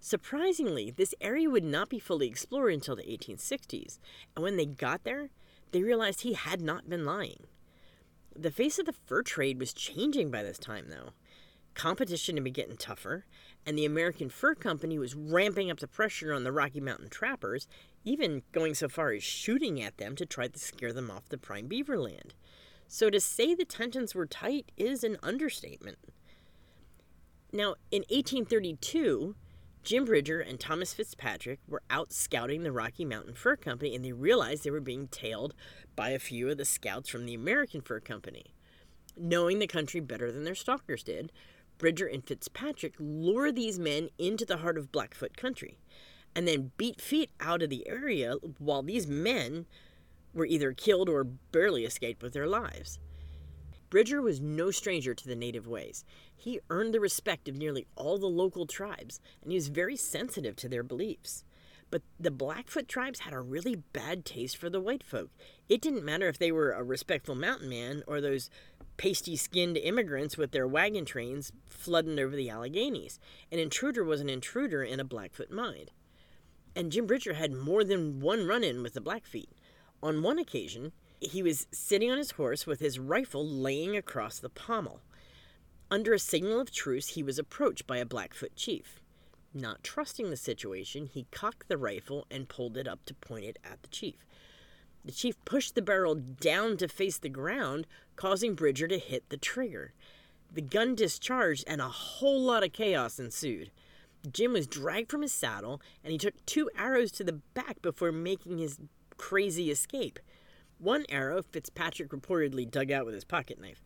Surprisingly, 0.00 0.90
this 0.90 1.14
area 1.20 1.48
would 1.48 1.62
not 1.62 1.90
be 1.90 2.00
fully 2.00 2.26
explored 2.26 2.74
until 2.74 2.96
the 2.96 3.04
1860s, 3.04 4.00
and 4.34 4.42
when 4.42 4.56
they 4.56 4.66
got 4.66 5.04
there, 5.04 5.30
they 5.76 5.82
realized 5.82 6.22
he 6.22 6.32
had 6.32 6.62
not 6.62 6.88
been 6.88 7.04
lying. 7.04 7.44
The 8.34 8.50
face 8.50 8.78
of 8.78 8.86
the 8.86 8.94
fur 8.94 9.22
trade 9.22 9.58
was 9.58 9.74
changing 9.74 10.30
by 10.30 10.42
this 10.42 10.56
time, 10.56 10.86
though. 10.88 11.10
Competition 11.74 12.36
had 12.36 12.44
been 12.44 12.54
getting 12.54 12.78
tougher, 12.78 13.26
and 13.66 13.76
the 13.76 13.84
American 13.84 14.30
Fur 14.30 14.54
Company 14.54 14.98
was 14.98 15.14
ramping 15.14 15.70
up 15.70 15.80
the 15.80 15.86
pressure 15.86 16.32
on 16.32 16.44
the 16.44 16.52
Rocky 16.52 16.80
Mountain 16.80 17.10
trappers, 17.10 17.68
even 18.04 18.40
going 18.52 18.74
so 18.74 18.88
far 18.88 19.12
as 19.12 19.22
shooting 19.22 19.82
at 19.82 19.98
them 19.98 20.16
to 20.16 20.24
try 20.24 20.48
to 20.48 20.58
scare 20.58 20.94
them 20.94 21.10
off 21.10 21.28
the 21.28 21.36
prime 21.36 21.66
beaver 21.66 21.98
land. 21.98 22.32
So 22.88 23.10
to 23.10 23.20
say 23.20 23.54
the 23.54 23.66
tensions 23.66 24.14
were 24.14 24.24
tight 24.24 24.72
is 24.78 25.04
an 25.04 25.18
understatement. 25.22 25.98
Now, 27.52 27.74
in 27.90 28.00
1832, 28.08 29.34
Jim 29.86 30.04
Bridger 30.04 30.40
and 30.40 30.58
Thomas 30.58 30.92
Fitzpatrick 30.92 31.60
were 31.68 31.80
out 31.88 32.12
scouting 32.12 32.64
the 32.64 32.72
Rocky 32.72 33.04
Mountain 33.04 33.34
Fur 33.34 33.54
Company 33.54 33.94
and 33.94 34.04
they 34.04 34.10
realized 34.10 34.64
they 34.64 34.70
were 34.72 34.80
being 34.80 35.06
tailed 35.06 35.54
by 35.94 36.10
a 36.10 36.18
few 36.18 36.50
of 36.50 36.58
the 36.58 36.64
scouts 36.64 37.08
from 37.08 37.24
the 37.24 37.34
American 37.34 37.80
Fur 37.80 38.00
Company. 38.00 38.46
Knowing 39.16 39.60
the 39.60 39.68
country 39.68 40.00
better 40.00 40.32
than 40.32 40.42
their 40.42 40.56
stalkers 40.56 41.04
did, 41.04 41.30
Bridger 41.78 42.08
and 42.08 42.26
Fitzpatrick 42.26 42.94
lure 42.98 43.52
these 43.52 43.78
men 43.78 44.08
into 44.18 44.44
the 44.44 44.56
heart 44.56 44.76
of 44.76 44.90
Blackfoot 44.90 45.36
country 45.36 45.78
and 46.34 46.48
then 46.48 46.72
beat 46.76 47.00
feet 47.00 47.30
out 47.38 47.62
of 47.62 47.70
the 47.70 47.86
area 47.86 48.34
while 48.58 48.82
these 48.82 49.06
men 49.06 49.66
were 50.34 50.46
either 50.46 50.72
killed 50.72 51.08
or 51.08 51.22
barely 51.22 51.84
escaped 51.84 52.24
with 52.24 52.32
their 52.32 52.48
lives. 52.48 52.98
Bridger 53.88 54.20
was 54.20 54.40
no 54.40 54.70
stranger 54.70 55.14
to 55.14 55.28
the 55.28 55.36
native 55.36 55.66
ways. 55.66 56.04
He 56.36 56.60
earned 56.70 56.92
the 56.92 57.00
respect 57.00 57.48
of 57.48 57.56
nearly 57.56 57.86
all 57.94 58.18
the 58.18 58.26
local 58.26 58.66
tribes, 58.66 59.20
and 59.42 59.52
he 59.52 59.56
was 59.56 59.68
very 59.68 59.96
sensitive 59.96 60.56
to 60.56 60.68
their 60.68 60.82
beliefs. 60.82 61.44
But 61.90 62.02
the 62.18 62.32
Blackfoot 62.32 62.88
tribes 62.88 63.20
had 63.20 63.32
a 63.32 63.40
really 63.40 63.76
bad 63.76 64.24
taste 64.24 64.56
for 64.56 64.68
the 64.68 64.80
white 64.80 65.04
folk. 65.04 65.30
It 65.68 65.80
didn't 65.80 66.04
matter 66.04 66.28
if 66.28 66.38
they 66.38 66.50
were 66.50 66.72
a 66.72 66.82
respectful 66.82 67.36
mountain 67.36 67.68
man 67.68 68.02
or 68.08 68.20
those 68.20 68.50
pasty 68.96 69.36
skinned 69.36 69.76
immigrants 69.76 70.36
with 70.36 70.50
their 70.50 70.66
wagon 70.66 71.04
trains 71.04 71.52
flooding 71.68 72.18
over 72.18 72.34
the 72.34 72.48
Alleghenies. 72.50 73.20
An 73.52 73.60
intruder 73.60 74.02
was 74.02 74.20
an 74.20 74.28
intruder 74.28 74.82
in 74.82 74.98
a 74.98 75.04
Blackfoot 75.04 75.50
mind. 75.50 75.92
And 76.74 76.90
Jim 76.90 77.06
Bridger 77.06 77.34
had 77.34 77.52
more 77.52 77.84
than 77.84 78.20
one 78.20 78.46
run 78.46 78.64
in 78.64 78.82
with 78.82 78.94
the 78.94 79.00
Blackfeet. 79.00 79.50
On 80.02 80.22
one 80.22 80.38
occasion, 80.38 80.92
he 81.20 81.42
was 81.42 81.66
sitting 81.72 82.10
on 82.10 82.18
his 82.18 82.32
horse 82.32 82.66
with 82.66 82.80
his 82.80 82.98
rifle 82.98 83.46
laying 83.46 83.96
across 83.96 84.38
the 84.38 84.48
pommel. 84.48 85.00
Under 85.90 86.12
a 86.12 86.18
signal 86.18 86.60
of 86.60 86.70
truce, 86.70 87.08
he 87.10 87.22
was 87.22 87.38
approached 87.38 87.86
by 87.86 87.98
a 87.98 88.06
Blackfoot 88.06 88.56
chief. 88.56 89.00
Not 89.54 89.82
trusting 89.82 90.30
the 90.30 90.36
situation, 90.36 91.06
he 91.06 91.26
cocked 91.30 91.68
the 91.68 91.78
rifle 91.78 92.26
and 92.30 92.48
pulled 92.48 92.76
it 92.76 92.86
up 92.86 93.04
to 93.06 93.14
point 93.14 93.44
it 93.44 93.58
at 93.64 93.82
the 93.82 93.88
chief. 93.88 94.26
The 95.04 95.12
chief 95.12 95.36
pushed 95.44 95.74
the 95.74 95.82
barrel 95.82 96.16
down 96.16 96.76
to 96.78 96.88
face 96.88 97.16
the 97.16 97.28
ground, 97.28 97.86
causing 98.16 98.54
Bridger 98.54 98.88
to 98.88 98.98
hit 98.98 99.28
the 99.28 99.36
trigger. 99.36 99.94
The 100.52 100.62
gun 100.62 100.94
discharged, 100.94 101.64
and 101.66 101.80
a 101.80 101.88
whole 101.88 102.40
lot 102.40 102.64
of 102.64 102.72
chaos 102.72 103.18
ensued. 103.18 103.70
Jim 104.30 104.52
was 104.52 104.66
dragged 104.66 105.10
from 105.10 105.22
his 105.22 105.32
saddle, 105.32 105.80
and 106.02 106.10
he 106.10 106.18
took 106.18 106.44
two 106.44 106.68
arrows 106.76 107.12
to 107.12 107.24
the 107.24 107.40
back 107.54 107.80
before 107.80 108.10
making 108.10 108.58
his 108.58 108.80
crazy 109.16 109.70
escape. 109.70 110.18
One 110.78 111.04
arrow 111.08 111.42
Fitzpatrick 111.42 112.10
reportedly 112.10 112.70
dug 112.70 112.90
out 112.90 113.06
with 113.06 113.14
his 113.14 113.24
pocket 113.24 113.60
knife 113.60 113.82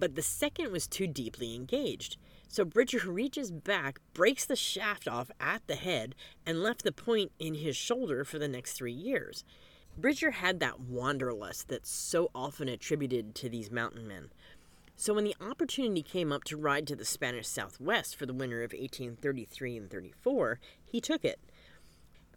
but 0.00 0.14
the 0.14 0.22
second 0.22 0.72
was 0.72 0.88
too 0.88 1.06
deeply 1.06 1.54
engaged. 1.54 2.16
So 2.48 2.64
Bridger 2.64 3.02
reaches 3.06 3.52
back, 3.52 4.00
breaks 4.14 4.46
the 4.46 4.56
shaft 4.56 5.06
off 5.06 5.30
at 5.38 5.64
the 5.66 5.76
head, 5.76 6.16
and 6.44 6.62
left 6.62 6.82
the 6.82 6.90
point 6.90 7.30
in 7.38 7.54
his 7.54 7.76
shoulder 7.76 8.24
for 8.24 8.38
the 8.38 8.48
next 8.48 8.72
three 8.72 8.92
years. 8.92 9.44
Bridger 9.96 10.32
had 10.32 10.58
that 10.60 10.80
wanderlust 10.80 11.68
that's 11.68 11.90
so 11.90 12.30
often 12.34 12.68
attributed 12.68 13.34
to 13.36 13.48
these 13.48 13.70
mountain 13.70 14.08
men. 14.08 14.30
So 14.96 15.14
when 15.14 15.24
the 15.24 15.36
opportunity 15.40 16.02
came 16.02 16.32
up 16.32 16.44
to 16.44 16.56
ride 16.56 16.86
to 16.88 16.96
the 16.96 17.04
Spanish 17.04 17.46
Southwest 17.46 18.16
for 18.16 18.26
the 18.26 18.34
winter 18.34 18.62
of 18.62 18.72
1833 18.72 19.76
and 19.76 19.90
34, 19.90 20.60
he 20.84 21.00
took 21.00 21.24
it. 21.24 21.38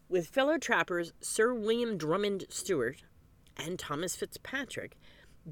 With 0.09 0.27
fellow 0.27 0.57
trappers 0.57 1.13
Sir 1.21 1.53
William 1.53 1.97
Drummond 1.97 2.45
Stewart 2.49 3.03
and 3.57 3.77
Thomas 3.77 4.15
Fitzpatrick, 4.15 4.97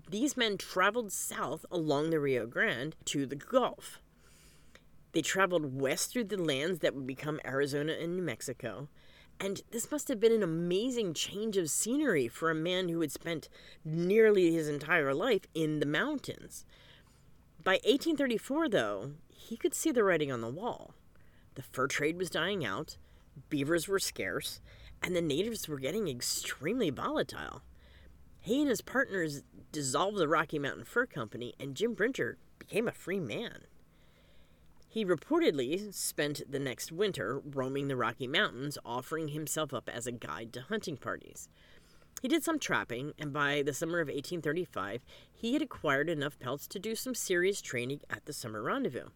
these 0.10 0.38
men 0.38 0.58
traveled 0.58 1.12
south 1.12 1.66
along 1.72 2.10
the 2.10 2.20
Rio 2.20 2.46
Grande 2.46 2.96
to 3.06 3.26
the 3.26 3.36
Gulf. 3.36 4.00
They 5.12 5.22
traveled 5.22 5.80
west 5.80 6.12
through 6.12 6.26
the 6.26 6.42
lands 6.42 6.80
that 6.80 6.96
would 6.96 7.06
become 7.06 7.42
Arizona 7.46 7.94
and 7.94 8.16
New 8.16 8.24
Mexico. 8.24 8.88
And 9.40 9.62
this 9.72 9.92
must 9.92 10.08
have 10.08 10.20
been 10.20 10.32
an 10.32 10.44
amazing 10.44 11.14
change 11.14 11.58
of 11.58 11.70
scenery 11.70 12.28
for 12.28 12.50
a 12.50 12.56
man 12.56 12.90
who 12.90 13.02
had 13.02 13.12
spent 13.12 13.50
nearly 13.84 14.54
his 14.54 14.70
entire 14.70 15.14
life 15.14 15.42
in 15.54 15.80
the 15.80 15.86
mountains. 15.86 16.66
By 17.64 17.74
1834, 17.84 18.70
though, 18.70 19.12
he 19.30 19.58
could 19.58 19.74
see 19.74 19.92
the 19.92 20.04
writing 20.04 20.32
on 20.32 20.42
the 20.42 20.48
wall. 20.48 20.94
The 21.56 21.64
fur 21.64 21.88
trade 21.88 22.18
was 22.18 22.30
dying 22.30 22.64
out, 22.64 22.98
beavers 23.50 23.88
were 23.88 24.00
scarce, 24.00 24.62
and 25.02 25.16
the 25.16 25.22
natives 25.22 25.68
were 25.68 25.80
getting 25.80 26.08
extremely 26.08 26.90
volatile. 26.90 27.62
He 28.41 28.60
and 28.60 28.69
his 28.69 28.82
partners 28.82 29.43
dissolved 29.71 30.17
the 30.17 30.27
Rocky 30.27 30.58
Mountain 30.58 30.86
Fur 30.86 31.06
Company, 31.06 31.54
and 31.60 31.75
Jim 31.75 31.93
Bridger 31.93 32.38
became 32.58 32.88
a 32.88 32.91
free 32.91 33.19
man. 33.19 33.65
He 34.89 35.06
reportedly 35.06 35.93
spent 35.93 36.41
the 36.51 36.60
next 36.60 36.91
winter 36.91 37.39
roaming 37.39 37.88
the 37.88 37.95
Rocky 37.95 38.27
Mountains, 38.27 38.80
offering 38.84 39.30
himself 39.30 39.73
up 39.73 39.88
as 39.88 40.08
a 40.08 40.12
guide 40.12 40.51
to 40.54 40.62
hunting 40.62 40.97
parties. 40.97 41.47
He 42.21 42.27
did 42.27 42.43
some 42.43 42.60
trapping, 42.60 43.13
and 43.17 43.32
by 43.32 43.62
the 43.62 43.73
summer 43.73 43.99
of 43.99 44.08
1835, 44.08 45.01
he 45.32 45.54
had 45.54 45.62
acquired 45.62 46.10
enough 46.10 46.39
pelts 46.39 46.67
to 46.67 46.80
do 46.80 46.95
some 46.95 47.15
serious 47.15 47.62
training 47.62 48.01
at 48.10 48.25
the 48.25 48.34
summer 48.34 48.62
rendezvous. 48.62 49.10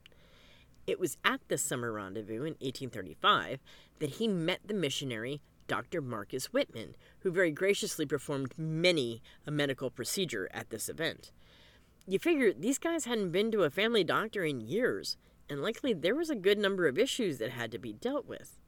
It 0.88 1.00
was 1.00 1.18
at 1.26 1.42
the 1.48 1.58
summer 1.58 1.92
rendezvous 1.92 2.44
in 2.44 2.54
1835 2.62 3.60
that 4.00 4.12
he 4.12 4.28
met 4.28 4.62
the 4.66 4.74
missionary 4.76 5.42
Dr. 5.68 6.02
Marcus 6.02 6.54
Whitman, 6.54 6.96
who 7.20 7.32
very 7.32 7.52
graciously 7.52 8.06
performed 8.06 8.54
many 8.58 9.22
a 9.46 9.52
medical 9.52 9.90
procedure 9.90 10.50
at 10.54 10.70
this 10.70 10.90
event. 10.90 11.32
You 12.08 12.20
figure 12.20 12.54
these 12.54 12.78
guys 12.78 13.06
hadn't 13.06 13.32
been 13.32 13.52
to 13.52 13.64
a 13.64 13.70
family 13.70 14.04
doctor 14.04 14.44
in 14.44 14.62
years, 14.62 15.18
and 15.50 15.62
likely 15.62 15.94
there 15.94 16.16
was 16.16 16.30
a 16.30 16.36
good 16.36 16.58
number 16.58 16.88
of 16.88 16.98
issues 16.98 17.40
that 17.40 17.52
had 17.52 17.72
to 17.72 17.80
be 17.80 17.94
dealt 17.94 18.28
with. 18.28 18.60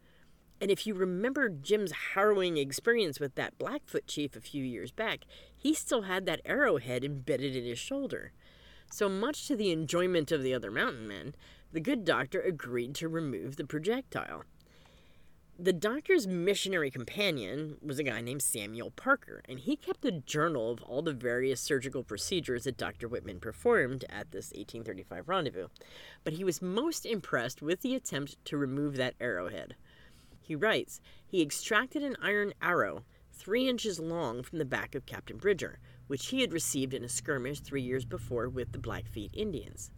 And 0.60 0.71
if 0.71 0.88
you 0.88 0.95
remember 0.95 1.49
Jim's 1.49 1.91
harrowing 2.13 2.57
experience 2.57 3.19
with 3.19 3.36
that 3.36 3.60
Blackfoot 3.60 4.07
chief 4.07 4.36
a 4.36 4.41
few 4.41 4.63
years 4.63 4.91
back, 4.91 5.25
he 5.55 5.73
still 5.73 6.03
had 6.03 6.25
that 6.25 6.41
arrowhead 6.45 7.03
embedded 7.03 7.55
in 7.55 7.63
his 7.63 7.77
shoulder. 7.77 8.31
So, 8.91 9.07
much 9.07 9.47
to 9.47 9.55
the 9.55 9.71
enjoyment 9.71 10.31
of 10.31 10.41
the 10.41 10.53
other 10.53 10.71
mountain 10.71 11.07
men, 11.07 11.36
the 11.71 11.81
good 11.81 12.05
doctor 12.05 12.41
agreed 12.41 12.95
to 12.95 13.10
remove 13.10 13.57
the 13.57 13.65
projectile. 13.65 14.45
The 15.59 15.73
doctor's 15.73 16.27
missionary 16.27 16.91
companion 16.91 17.77
was 17.81 17.97
a 17.97 18.03
guy 18.03 18.21
named 18.21 18.43
Samuel 18.43 18.91
Parker, 18.91 19.41
and 19.49 19.57
he 19.57 19.75
kept 19.75 20.05
a 20.05 20.11
journal 20.11 20.69
of 20.69 20.83
all 20.83 21.01
the 21.01 21.13
various 21.13 21.59
surgical 21.59 22.03
procedures 22.03 22.65
that 22.65 22.77
Dr. 22.77 23.07
Whitman 23.07 23.39
performed 23.39 24.05
at 24.07 24.29
this 24.29 24.51
1835 24.51 25.27
rendezvous. 25.27 25.67
But 26.23 26.33
he 26.33 26.43
was 26.43 26.61
most 26.61 27.07
impressed 27.07 27.63
with 27.63 27.81
the 27.81 27.95
attempt 27.95 28.37
to 28.45 28.55
remove 28.55 28.97
that 28.97 29.15
arrowhead. 29.19 29.75
He 30.39 30.53
writes, 30.53 31.01
he 31.25 31.41
extracted 31.41 32.03
an 32.03 32.17
iron 32.21 32.53
arrow 32.61 33.03
three 33.33 33.67
inches 33.67 33.99
long 33.99 34.43
from 34.43 34.59
the 34.59 34.65
back 34.65 34.93
of 34.93 35.07
Captain 35.07 35.37
Bridger, 35.37 35.79
which 36.05 36.27
he 36.27 36.41
had 36.41 36.53
received 36.53 36.93
in 36.93 37.03
a 37.03 37.09
skirmish 37.09 37.61
three 37.61 37.81
years 37.81 38.05
before 38.05 38.47
with 38.47 38.73
the 38.73 38.79
Blackfeet 38.79 39.31
Indians. 39.33 39.89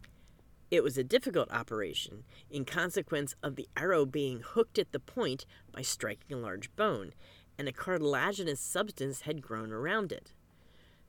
It 0.71 0.83
was 0.83 0.99
a 0.99 1.03
difficult 1.03 1.49
operation 1.51 2.25
in 2.51 2.63
consequence 2.63 3.33
of 3.41 3.55
the 3.55 3.67
arrow 3.75 4.05
being 4.05 4.41
hooked 4.41 4.77
at 4.77 4.91
the 4.91 4.99
point 4.99 5.47
by 5.71 5.81
striking 5.81 6.37
a 6.37 6.39
large 6.39 6.75
bone, 6.75 7.13
and 7.57 7.67
a 7.67 7.73
cartilaginous 7.73 8.59
substance 8.59 9.21
had 9.21 9.41
grown 9.41 9.71
around 9.71 10.11
it. 10.11 10.31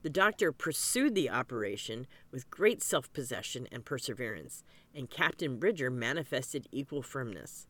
The 0.02 0.08
doctor 0.08 0.50
pursued 0.50 1.14
the 1.14 1.28
operation 1.28 2.06
with 2.30 2.50
great 2.50 2.82
self 2.82 3.12
possession 3.12 3.68
and 3.70 3.84
perseverance, 3.84 4.64
and 4.94 5.10
Captain 5.10 5.58
Bridger 5.58 5.90
manifested 5.90 6.66
equal 6.72 7.02
firmness. 7.02 7.66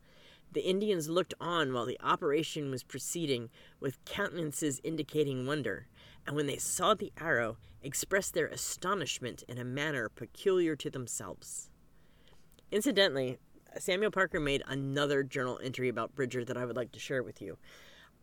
The 0.53 0.65
Indians 0.69 1.09
looked 1.09 1.35
on 1.41 1.73
while 1.73 1.87
the 1.87 2.01
operation 2.01 2.71
was 2.71 2.85
proceeding 2.85 3.51
with 3.81 4.05
countenances 4.05 4.81
indicating 4.85 5.45
wonder, 5.45 5.89
and 6.25 6.37
when 6.37 6.47
they 6.47 6.57
saw 6.57 6.95
the 6.95 7.13
arrow, 7.21 7.57
expressed 7.83 8.35
their 8.35 8.47
astonishment 8.47 9.43
in 9.49 9.59
a 9.59 9.65
manner 9.65 10.09
peculiar 10.09 10.77
to 10.77 10.91
themselves. 10.91 11.70
Incidentally, 12.73 13.39
Samuel 13.79 14.11
Parker 14.11 14.39
made 14.39 14.63
another 14.67 15.23
journal 15.23 15.61
entry 15.63 15.89
about 15.89 16.15
Bridger 16.15 16.45
that 16.45 16.57
I 16.57 16.65
would 16.65 16.77
like 16.77 16.93
to 16.93 17.01
share 17.01 17.23
with 17.23 17.43
you. 17.43 17.59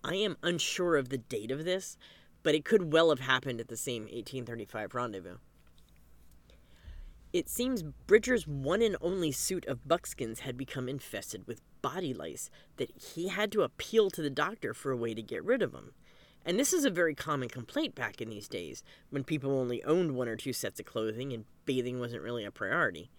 I 0.03 0.15
am 0.15 0.37
unsure 0.41 0.95
of 0.95 1.09
the 1.09 1.17
date 1.17 1.51
of 1.51 1.65
this, 1.65 1.97
but 2.43 2.55
it 2.55 2.63
could 2.63 2.93
well 2.93 3.09
have 3.09 3.19
happened 3.19 3.59
at 3.59 3.67
the 3.67 3.77
same 3.77 4.03
1835 4.03 4.93
rendezvous. 4.93 5.37
It 7.33 7.49
seems 7.49 7.83
Bridger's 7.83 8.47
one 8.47 8.81
and 8.81 8.95
only 9.01 9.33
suit 9.33 9.65
of 9.65 9.87
buckskins 9.87 10.39
had 10.39 10.57
become 10.57 10.87
infested 10.87 11.45
with 11.45 11.61
body 11.81 12.13
lice 12.13 12.49
that 12.77 12.89
he 12.95 13.27
had 13.27 13.51
to 13.51 13.63
appeal 13.63 14.09
to 14.11 14.21
the 14.21 14.29
doctor 14.29 14.73
for 14.73 14.91
a 14.91 14.97
way 14.97 15.13
to 15.13 15.21
get 15.21 15.43
rid 15.43 15.61
of 15.61 15.73
them. 15.73 15.91
And 16.45 16.57
this 16.57 16.71
is 16.71 16.85
a 16.85 16.89
very 16.89 17.13
common 17.13 17.49
complaint 17.49 17.95
back 17.95 18.21
in 18.21 18.29
these 18.29 18.47
days 18.47 18.81
when 19.09 19.25
people 19.25 19.51
only 19.51 19.83
owned 19.83 20.15
one 20.15 20.29
or 20.29 20.37
two 20.37 20.53
sets 20.53 20.79
of 20.79 20.85
clothing 20.85 21.33
and 21.33 21.43
bathing 21.65 21.99
wasn't 21.99 22.23
really 22.23 22.45
a 22.45 22.51
priority. 22.51 23.11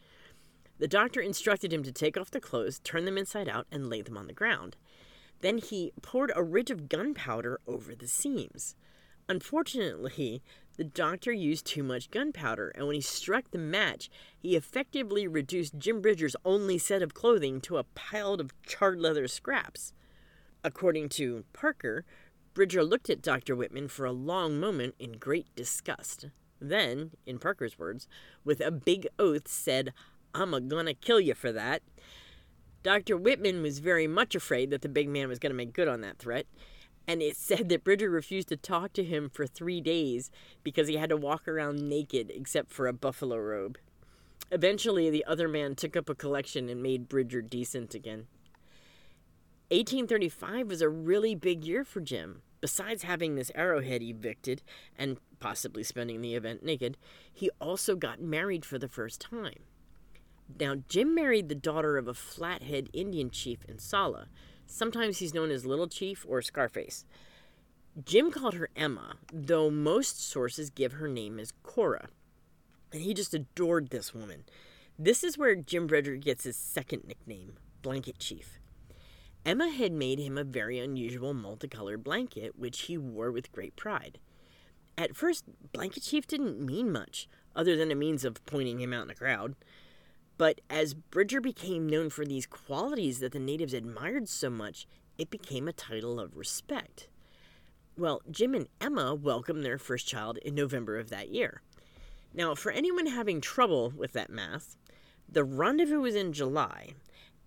The 0.78 0.88
doctor 0.88 1.20
instructed 1.20 1.72
him 1.72 1.82
to 1.82 1.92
take 1.92 2.16
off 2.16 2.30
the 2.30 2.40
clothes, 2.40 2.80
turn 2.80 3.04
them 3.04 3.18
inside 3.18 3.48
out, 3.48 3.66
and 3.70 3.88
lay 3.88 4.02
them 4.02 4.16
on 4.16 4.26
the 4.26 4.32
ground. 4.32 4.76
Then 5.40 5.58
he 5.58 5.92
poured 6.02 6.32
a 6.34 6.42
ridge 6.42 6.70
of 6.70 6.88
gunpowder 6.88 7.60
over 7.66 7.94
the 7.94 8.08
seams. 8.08 8.74
Unfortunately, 9.28 10.42
the 10.76 10.84
doctor 10.84 11.32
used 11.32 11.66
too 11.66 11.82
much 11.82 12.10
gunpowder, 12.10 12.70
and 12.70 12.86
when 12.86 12.94
he 12.94 13.00
struck 13.00 13.50
the 13.50 13.58
match, 13.58 14.08
he 14.38 14.56
effectively 14.56 15.26
reduced 15.26 15.78
Jim 15.78 16.00
Bridger's 16.00 16.36
only 16.44 16.78
set 16.78 17.02
of 17.02 17.14
clothing 17.14 17.60
to 17.62 17.76
a 17.76 17.84
pile 17.84 18.34
of 18.34 18.54
charred 18.62 19.00
leather 19.00 19.28
scraps. 19.28 19.92
According 20.64 21.10
to 21.10 21.44
Parker, 21.52 22.04
Bridger 22.54 22.82
looked 22.82 23.10
at 23.10 23.22
Dr. 23.22 23.54
Whitman 23.54 23.88
for 23.88 24.06
a 24.06 24.12
long 24.12 24.58
moment 24.58 24.94
in 24.98 25.12
great 25.12 25.54
disgust. 25.54 26.26
Then, 26.60 27.12
in 27.26 27.38
Parker's 27.38 27.78
words, 27.78 28.08
with 28.44 28.60
a 28.60 28.70
big 28.70 29.06
oath, 29.18 29.46
said, 29.46 29.92
I'm 30.34 30.54
a 30.54 30.60
gonna 30.60 30.94
kill 30.94 31.20
you 31.20 31.34
for 31.34 31.52
that. 31.52 31.82
Dr. 32.82 33.16
Whitman 33.16 33.60
was 33.60 33.80
very 33.80 34.06
much 34.06 34.34
afraid 34.34 34.70
that 34.70 34.82
the 34.82 34.88
big 34.88 35.08
man 35.08 35.28
was 35.28 35.38
going 35.38 35.50
to 35.50 35.56
make 35.56 35.72
good 35.72 35.88
on 35.88 36.00
that 36.02 36.18
threat, 36.18 36.46
and 37.06 37.20
it 37.20 37.36
said 37.38 37.68
that 37.68 37.84
Bridger 37.84 38.08
refused 38.08 38.48
to 38.48 38.56
talk 38.56 38.92
to 38.94 39.04
him 39.04 39.28
for 39.28 39.46
three 39.46 39.80
days 39.80 40.30
because 40.62 40.88
he 40.88 40.96
had 40.96 41.10
to 41.10 41.16
walk 41.16 41.48
around 41.48 41.88
naked 41.88 42.30
except 42.34 42.70
for 42.70 42.86
a 42.86 42.92
buffalo 42.92 43.36
robe. 43.36 43.78
Eventually, 44.50 45.10
the 45.10 45.24
other 45.26 45.48
man 45.48 45.74
took 45.74 45.96
up 45.96 46.08
a 46.08 46.14
collection 46.14 46.68
and 46.68 46.82
made 46.82 47.08
Bridger 47.08 47.42
decent 47.42 47.94
again. 47.94 48.26
1835 49.70 50.68
was 50.68 50.80
a 50.80 50.88
really 50.88 51.34
big 51.34 51.64
year 51.64 51.84
for 51.84 52.00
Jim. 52.00 52.40
Besides 52.60 53.02
having 53.02 53.34
this 53.34 53.52
arrowhead 53.54 54.02
evicted 54.02 54.62
and 54.96 55.18
possibly 55.40 55.82
spending 55.82 56.22
the 56.22 56.34
event 56.34 56.64
naked, 56.64 56.96
he 57.32 57.50
also 57.60 57.94
got 57.94 58.20
married 58.20 58.64
for 58.64 58.78
the 58.78 58.88
first 58.88 59.20
time. 59.20 59.64
Now, 60.60 60.76
Jim 60.88 61.14
married 61.14 61.48
the 61.48 61.54
daughter 61.54 61.96
of 61.96 62.08
a 62.08 62.14
flathead 62.14 62.88
Indian 62.92 63.30
chief 63.30 63.66
Insala. 63.66 64.26
Sometimes 64.66 65.18
he's 65.18 65.34
known 65.34 65.50
as 65.50 65.66
Little 65.66 65.88
Chief 65.88 66.24
or 66.28 66.42
Scarface. 66.42 67.04
Jim 68.04 68.30
called 68.30 68.54
her 68.54 68.70
Emma, 68.76 69.16
though 69.32 69.70
most 69.70 70.22
sources 70.22 70.70
give 70.70 70.92
her 70.92 71.08
name 71.08 71.38
as 71.38 71.52
Cora. 71.62 72.08
And 72.92 73.02
he 73.02 73.12
just 73.14 73.34
adored 73.34 73.90
this 73.90 74.14
woman. 74.14 74.44
This 74.98 75.22
is 75.22 75.38
where 75.38 75.54
Jim 75.54 75.86
Bridger 75.86 76.16
gets 76.16 76.44
his 76.44 76.56
second 76.56 77.04
nickname, 77.06 77.54
Blanket 77.82 78.18
Chief. 78.18 78.58
Emma 79.44 79.68
had 79.70 79.92
made 79.92 80.18
him 80.18 80.36
a 80.36 80.44
very 80.44 80.78
unusual 80.78 81.32
multicolored 81.32 82.02
blanket, 82.04 82.58
which 82.58 82.82
he 82.82 82.98
wore 82.98 83.30
with 83.30 83.52
great 83.52 83.76
pride. 83.76 84.18
At 84.96 85.14
first, 85.14 85.44
Blanket 85.72 86.02
Chief 86.02 86.26
didn't 86.26 86.60
mean 86.60 86.90
much, 86.90 87.28
other 87.54 87.76
than 87.76 87.90
a 87.90 87.94
means 87.94 88.24
of 88.24 88.44
pointing 88.46 88.80
him 88.80 88.92
out 88.92 89.04
in 89.04 89.10
a 89.10 89.14
crowd. 89.14 89.54
But 90.38 90.60
as 90.70 90.94
Bridger 90.94 91.40
became 91.40 91.88
known 91.88 92.10
for 92.10 92.24
these 92.24 92.46
qualities 92.46 93.18
that 93.18 93.32
the 93.32 93.40
natives 93.40 93.74
admired 93.74 94.28
so 94.28 94.48
much, 94.48 94.86
it 95.18 95.30
became 95.30 95.66
a 95.66 95.72
title 95.72 96.20
of 96.20 96.36
respect. 96.36 97.08
Well, 97.96 98.22
Jim 98.30 98.54
and 98.54 98.68
Emma 98.80 99.16
welcomed 99.16 99.64
their 99.64 99.78
first 99.78 100.06
child 100.06 100.38
in 100.38 100.54
November 100.54 100.96
of 100.96 101.10
that 101.10 101.30
year. 101.30 101.62
Now, 102.32 102.54
for 102.54 102.70
anyone 102.70 103.06
having 103.06 103.40
trouble 103.40 103.92
with 103.96 104.12
that 104.12 104.30
math, 104.30 104.76
the 105.28 105.42
rendezvous 105.42 106.00
was 106.00 106.14
in 106.14 106.32
July, 106.32 106.94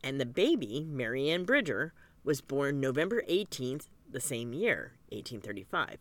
and 0.04 0.20
the 0.20 0.26
baby, 0.26 0.86
Marianne 0.90 1.46
Bridger, 1.46 1.94
was 2.26 2.42
born 2.42 2.82
November 2.82 3.24
18th 3.30 3.88
the 4.10 4.20
same 4.20 4.52
year, 4.52 4.94
1835. 5.12 6.00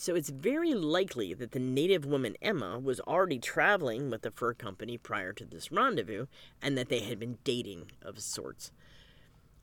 So 0.00 0.14
it's 0.14 0.30
very 0.30 0.74
likely 0.74 1.34
that 1.34 1.50
the 1.50 1.58
native 1.58 2.06
woman 2.06 2.36
Emma 2.40 2.78
was 2.78 3.00
already 3.00 3.40
traveling 3.40 4.10
with 4.10 4.22
the 4.22 4.30
fur 4.30 4.54
company 4.54 4.96
prior 4.96 5.32
to 5.32 5.44
this 5.44 5.72
rendezvous 5.72 6.26
and 6.62 6.78
that 6.78 6.88
they 6.88 7.00
had 7.00 7.18
been 7.18 7.38
dating 7.42 7.90
of 8.00 8.20
sorts. 8.20 8.70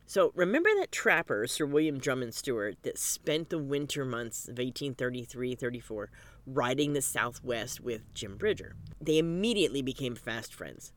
So 0.05 0.33
remember 0.35 0.69
that 0.77 0.91
trapper, 0.91 1.47
Sir 1.47 1.65
William 1.65 1.99
Drummond 1.99 2.33
Stewart, 2.33 2.75
that 2.83 2.99
spent 2.99 3.49
the 3.49 3.57
winter 3.57 4.03
months 4.03 4.49
of 4.49 4.57
1833 4.57 5.55
34 5.55 6.09
riding 6.45 6.91
the 6.91 7.01
Southwest 7.01 7.79
with 7.79 8.13
Jim 8.13 8.35
Bridger. 8.35 8.75
They 8.99 9.17
immediately 9.17 9.81
became 9.81 10.15
fast 10.15 10.53
friends. 10.53 10.91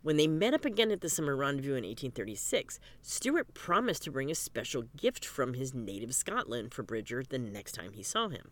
When 0.00 0.16
they 0.16 0.26
met 0.26 0.54
up 0.54 0.64
again 0.64 0.90
at 0.90 1.02
the 1.02 1.10
summer 1.10 1.36
rendezvous 1.36 1.72
in 1.72 1.84
1836, 1.84 2.80
Stewart 3.02 3.52
promised 3.52 4.04
to 4.04 4.10
bring 4.10 4.30
a 4.30 4.34
special 4.34 4.84
gift 4.96 5.26
from 5.26 5.52
his 5.52 5.74
native 5.74 6.14
Scotland 6.14 6.72
for 6.72 6.82
Bridger 6.82 7.22
the 7.28 7.38
next 7.38 7.72
time 7.72 7.92
he 7.92 8.02
saw 8.02 8.28
him. 8.28 8.50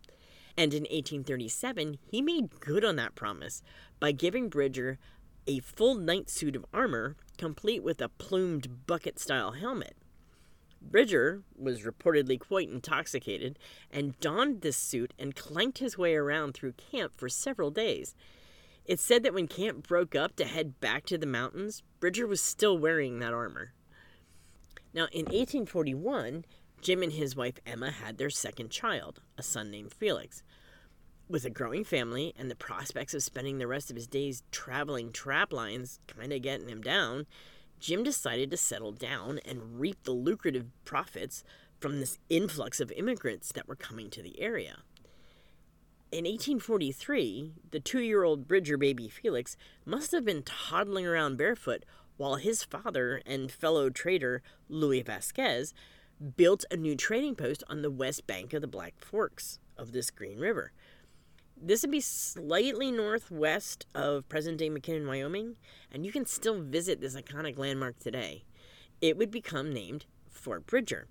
And 0.56 0.72
in 0.72 0.84
1837, 0.84 1.98
he 2.10 2.22
made 2.22 2.60
good 2.60 2.84
on 2.84 2.96
that 2.96 3.14
promise 3.14 3.62
by 4.00 4.12
giving 4.12 4.48
Bridger 4.48 4.98
a 5.46 5.60
full 5.60 5.94
knight 5.94 6.28
suit 6.30 6.56
of 6.56 6.66
armor, 6.72 7.16
complete 7.38 7.82
with 7.82 8.00
a 8.00 8.08
plumed 8.08 8.86
bucket 8.86 9.18
style 9.18 9.52
helmet. 9.52 9.96
Bridger 10.80 11.42
was 11.56 11.82
reportedly 11.82 12.38
quite 12.38 12.68
intoxicated 12.68 13.58
and 13.90 14.18
donned 14.20 14.60
this 14.60 14.76
suit 14.76 15.12
and 15.18 15.34
clanked 15.34 15.78
his 15.78 15.98
way 15.98 16.14
around 16.14 16.54
through 16.54 16.72
camp 16.72 17.12
for 17.16 17.28
several 17.28 17.70
days. 17.70 18.14
It's 18.84 19.02
said 19.02 19.22
that 19.24 19.34
when 19.34 19.48
camp 19.48 19.86
broke 19.86 20.14
up 20.14 20.36
to 20.36 20.44
head 20.44 20.80
back 20.80 21.04
to 21.06 21.18
the 21.18 21.26
mountains, 21.26 21.82
Bridger 21.98 22.26
was 22.26 22.40
still 22.40 22.78
wearing 22.78 23.18
that 23.18 23.34
armor. 23.34 23.72
Now, 24.94 25.08
in 25.12 25.24
1841, 25.26 26.44
Jim 26.80 27.02
and 27.02 27.12
his 27.12 27.34
wife 27.34 27.58
Emma 27.66 27.90
had 27.90 28.16
their 28.16 28.30
second 28.30 28.70
child, 28.70 29.20
a 29.36 29.42
son 29.42 29.70
named 29.70 29.92
Felix. 29.92 30.42
With 31.28 31.44
a 31.44 31.50
growing 31.50 31.82
family 31.82 32.32
and 32.38 32.48
the 32.48 32.54
prospects 32.54 33.12
of 33.12 33.22
spending 33.22 33.58
the 33.58 33.66
rest 33.66 33.90
of 33.90 33.96
his 33.96 34.06
days 34.06 34.44
traveling 34.52 35.10
trap 35.10 35.52
lines 35.52 35.98
kind 36.06 36.32
of 36.32 36.40
getting 36.40 36.68
him 36.68 36.80
down, 36.80 37.26
Jim 37.80 38.04
decided 38.04 38.48
to 38.50 38.56
settle 38.56 38.92
down 38.92 39.40
and 39.44 39.80
reap 39.80 40.04
the 40.04 40.12
lucrative 40.12 40.66
profits 40.84 41.42
from 41.80 41.98
this 41.98 42.20
influx 42.28 42.78
of 42.78 42.92
immigrants 42.92 43.50
that 43.52 43.66
were 43.66 43.74
coming 43.74 44.08
to 44.10 44.22
the 44.22 44.40
area. 44.40 44.82
In 46.12 46.24
1843, 46.24 47.54
the 47.72 47.80
two 47.80 48.00
year 48.00 48.22
old 48.22 48.46
Bridger 48.46 48.76
baby 48.76 49.08
Felix 49.08 49.56
must 49.84 50.12
have 50.12 50.24
been 50.24 50.44
toddling 50.44 51.06
around 51.08 51.38
barefoot 51.38 51.84
while 52.16 52.36
his 52.36 52.62
father 52.62 53.20
and 53.26 53.50
fellow 53.50 53.90
trader 53.90 54.42
Louis 54.68 55.02
Vasquez 55.02 55.74
built 56.36 56.64
a 56.70 56.76
new 56.76 56.94
trading 56.94 57.34
post 57.34 57.64
on 57.68 57.82
the 57.82 57.90
west 57.90 58.28
bank 58.28 58.52
of 58.52 58.60
the 58.60 58.68
Black 58.68 58.94
Forks 59.00 59.58
of 59.76 59.90
this 59.90 60.12
Green 60.12 60.38
River. 60.38 60.70
This 61.58 61.82
would 61.82 61.90
be 61.90 62.00
slightly 62.00 62.92
northwest 62.92 63.86
of 63.94 64.28
present 64.28 64.58
day 64.58 64.68
McKinnon, 64.68 65.06
Wyoming, 65.08 65.56
and 65.90 66.04
you 66.04 66.12
can 66.12 66.26
still 66.26 66.60
visit 66.60 67.00
this 67.00 67.16
iconic 67.16 67.56
landmark 67.58 67.98
today. 67.98 68.44
It 69.00 69.16
would 69.16 69.30
become 69.30 69.72
named 69.72 70.04
Fort 70.30 70.66
Bridger, 70.66 71.08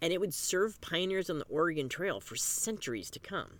and 0.00 0.12
it 0.12 0.20
would 0.20 0.32
serve 0.32 0.80
pioneers 0.80 1.28
on 1.28 1.38
the 1.38 1.44
Oregon 1.46 1.88
Trail 1.88 2.20
for 2.20 2.36
centuries 2.36 3.10
to 3.10 3.18
come. 3.18 3.58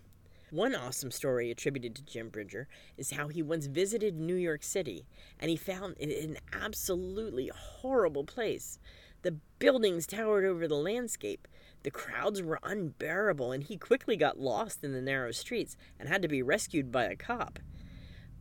One 0.51 0.73
awesome 0.73 1.11
story 1.11 1.51
attributed 1.51 1.95
to 1.95 2.01
Jim 2.01 2.29
Bridger 2.29 2.67
is 2.97 3.11
how 3.11 3.27
he 3.27 3.41
once 3.41 3.67
visited 3.67 4.19
New 4.19 4.35
York 4.35 4.63
City 4.63 5.05
and 5.39 5.49
he 5.49 5.55
found 5.55 5.95
it 5.97 6.25
an 6.25 6.37
absolutely 6.51 7.49
horrible 7.55 8.25
place. 8.25 8.77
The 9.21 9.37
buildings 9.59 10.07
towered 10.07 10.43
over 10.43 10.67
the 10.67 10.75
landscape. 10.75 11.47
The 11.83 11.91
crowds 11.91 12.41
were 12.41 12.59
unbearable, 12.63 13.51
and 13.51 13.63
he 13.63 13.77
quickly 13.77 14.15
got 14.15 14.39
lost 14.39 14.83
in 14.83 14.93
the 14.93 15.01
narrow 15.01 15.31
streets 15.31 15.75
and 15.99 16.07
had 16.07 16.21
to 16.21 16.27
be 16.27 16.43
rescued 16.43 16.91
by 16.91 17.05
a 17.05 17.15
cop. 17.15 17.59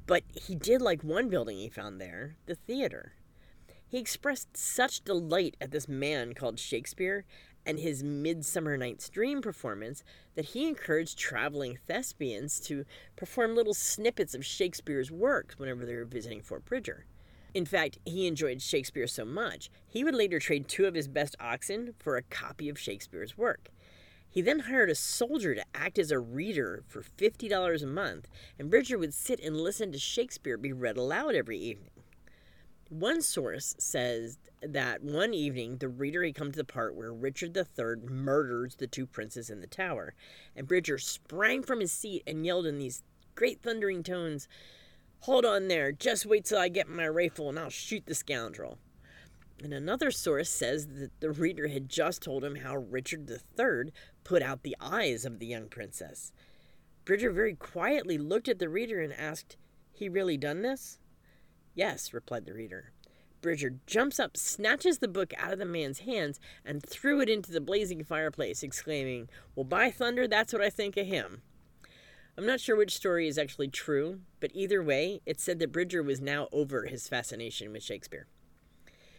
But 0.06 0.24
he 0.34 0.54
did 0.54 0.82
like 0.82 1.02
one 1.02 1.28
building 1.28 1.58
he 1.58 1.68
found 1.68 2.00
there 2.00 2.36
the 2.46 2.54
theater. 2.54 3.12
He 3.86 3.98
expressed 3.98 4.56
such 4.56 5.02
delight 5.04 5.56
at 5.60 5.70
this 5.70 5.88
man 5.88 6.34
called 6.34 6.58
Shakespeare 6.58 7.24
and 7.66 7.78
his 7.78 8.02
Midsummer 8.02 8.76
Night's 8.76 9.08
Dream 9.08 9.42
performance 9.42 10.02
that 10.34 10.46
he 10.46 10.66
encouraged 10.66 11.18
traveling 11.18 11.78
thespians 11.86 12.60
to 12.60 12.84
perform 13.16 13.54
little 13.54 13.74
snippets 13.74 14.34
of 14.34 14.46
Shakespeare's 14.46 15.10
works 15.10 15.58
whenever 15.58 15.84
they 15.84 15.94
were 15.94 16.04
visiting 16.04 16.40
Fort 16.40 16.64
Bridger. 16.64 17.06
In 17.52 17.66
fact, 17.66 17.98
he 18.04 18.26
enjoyed 18.26 18.62
Shakespeare 18.62 19.06
so 19.06 19.24
much, 19.24 19.70
he 19.88 20.04
would 20.04 20.14
later 20.14 20.38
trade 20.38 20.68
two 20.68 20.86
of 20.86 20.94
his 20.94 21.08
best 21.08 21.34
oxen 21.40 21.94
for 21.98 22.16
a 22.16 22.22
copy 22.22 22.68
of 22.68 22.78
Shakespeare's 22.78 23.36
work. 23.36 23.70
He 24.28 24.42
then 24.42 24.60
hired 24.60 24.90
a 24.90 24.94
soldier 24.94 25.56
to 25.56 25.64
act 25.74 25.98
as 25.98 26.12
a 26.12 26.18
reader 26.20 26.84
for 26.86 27.02
$50 27.02 27.82
a 27.82 27.86
month, 27.86 28.28
and 28.58 28.70
Bridger 28.70 28.96
would 28.96 29.12
sit 29.12 29.40
and 29.40 29.56
listen 29.56 29.90
to 29.90 29.98
Shakespeare 29.98 30.56
be 30.56 30.72
read 30.72 30.96
aloud 30.96 31.34
every 31.34 31.58
evening. 31.58 31.90
One 32.88 33.22
source 33.22 33.74
says 33.78 34.38
that 34.62 35.02
one 35.02 35.34
evening 35.34 35.78
the 35.78 35.88
reader 35.88 36.24
had 36.24 36.36
come 36.36 36.52
to 36.52 36.56
the 36.56 36.64
part 36.64 36.94
where 36.94 37.12
Richard 37.12 37.56
III 37.56 38.08
murders 38.08 38.76
the 38.76 38.86
two 38.86 39.06
princes 39.06 39.50
in 39.50 39.60
the 39.60 39.66
tower, 39.66 40.14
and 40.54 40.68
Bridger 40.68 40.98
sprang 40.98 41.64
from 41.64 41.80
his 41.80 41.90
seat 41.90 42.22
and 42.26 42.46
yelled 42.46 42.66
in 42.66 42.78
these 42.78 43.02
great 43.34 43.62
thundering 43.62 44.04
tones, 44.04 44.46
Hold 45.24 45.44
on 45.44 45.68
there, 45.68 45.92
just 45.92 46.24
wait 46.24 46.46
till 46.46 46.58
I 46.58 46.68
get 46.68 46.88
my 46.88 47.06
rifle 47.06 47.50
and 47.50 47.58
I'll 47.58 47.68
shoot 47.68 48.06
the 48.06 48.14
scoundrel. 48.14 48.78
And 49.62 49.74
another 49.74 50.10
source 50.10 50.48
says 50.48 50.86
that 50.86 51.20
the 51.20 51.30
reader 51.30 51.68
had 51.68 51.90
just 51.90 52.22
told 52.22 52.42
him 52.42 52.56
how 52.56 52.76
Richard 52.76 53.30
III 53.30 53.92
put 54.24 54.42
out 54.42 54.62
the 54.62 54.76
eyes 54.80 55.26
of 55.26 55.38
the 55.38 55.46
young 55.46 55.68
princess. 55.68 56.32
Bridger 57.04 57.30
very 57.30 57.54
quietly 57.54 58.16
looked 58.16 58.48
at 58.48 58.58
the 58.58 58.70
reader 58.70 59.00
and 59.00 59.12
asked, 59.12 59.58
He 59.92 60.08
really 60.08 60.38
done 60.38 60.62
this? 60.62 60.98
Yes, 61.74 62.14
replied 62.14 62.46
the 62.46 62.54
reader. 62.54 62.92
Bridger 63.42 63.74
jumps 63.86 64.18
up, 64.18 64.36
snatches 64.36 64.98
the 64.98 65.08
book 65.08 65.32
out 65.36 65.52
of 65.52 65.58
the 65.58 65.64
man's 65.66 66.00
hands, 66.00 66.40
and 66.64 66.82
threw 66.82 67.20
it 67.20 67.28
into 67.28 67.52
the 67.52 67.60
blazing 67.60 68.04
fireplace, 68.04 68.62
exclaiming, 68.62 69.28
Well, 69.54 69.64
by 69.64 69.90
thunder, 69.90 70.26
that's 70.26 70.52
what 70.52 70.62
I 70.62 70.70
think 70.70 70.96
of 70.96 71.06
him. 71.06 71.42
I'm 72.40 72.46
not 72.46 72.58
sure 72.58 72.74
which 72.74 72.96
story 72.96 73.28
is 73.28 73.36
actually 73.36 73.68
true, 73.68 74.20
but 74.40 74.50
either 74.54 74.82
way, 74.82 75.20
it 75.26 75.38
said 75.38 75.58
that 75.58 75.72
Bridger 75.72 76.02
was 76.02 76.22
now 76.22 76.48
over 76.52 76.86
his 76.86 77.06
fascination 77.06 77.70
with 77.70 77.82
Shakespeare. 77.82 78.28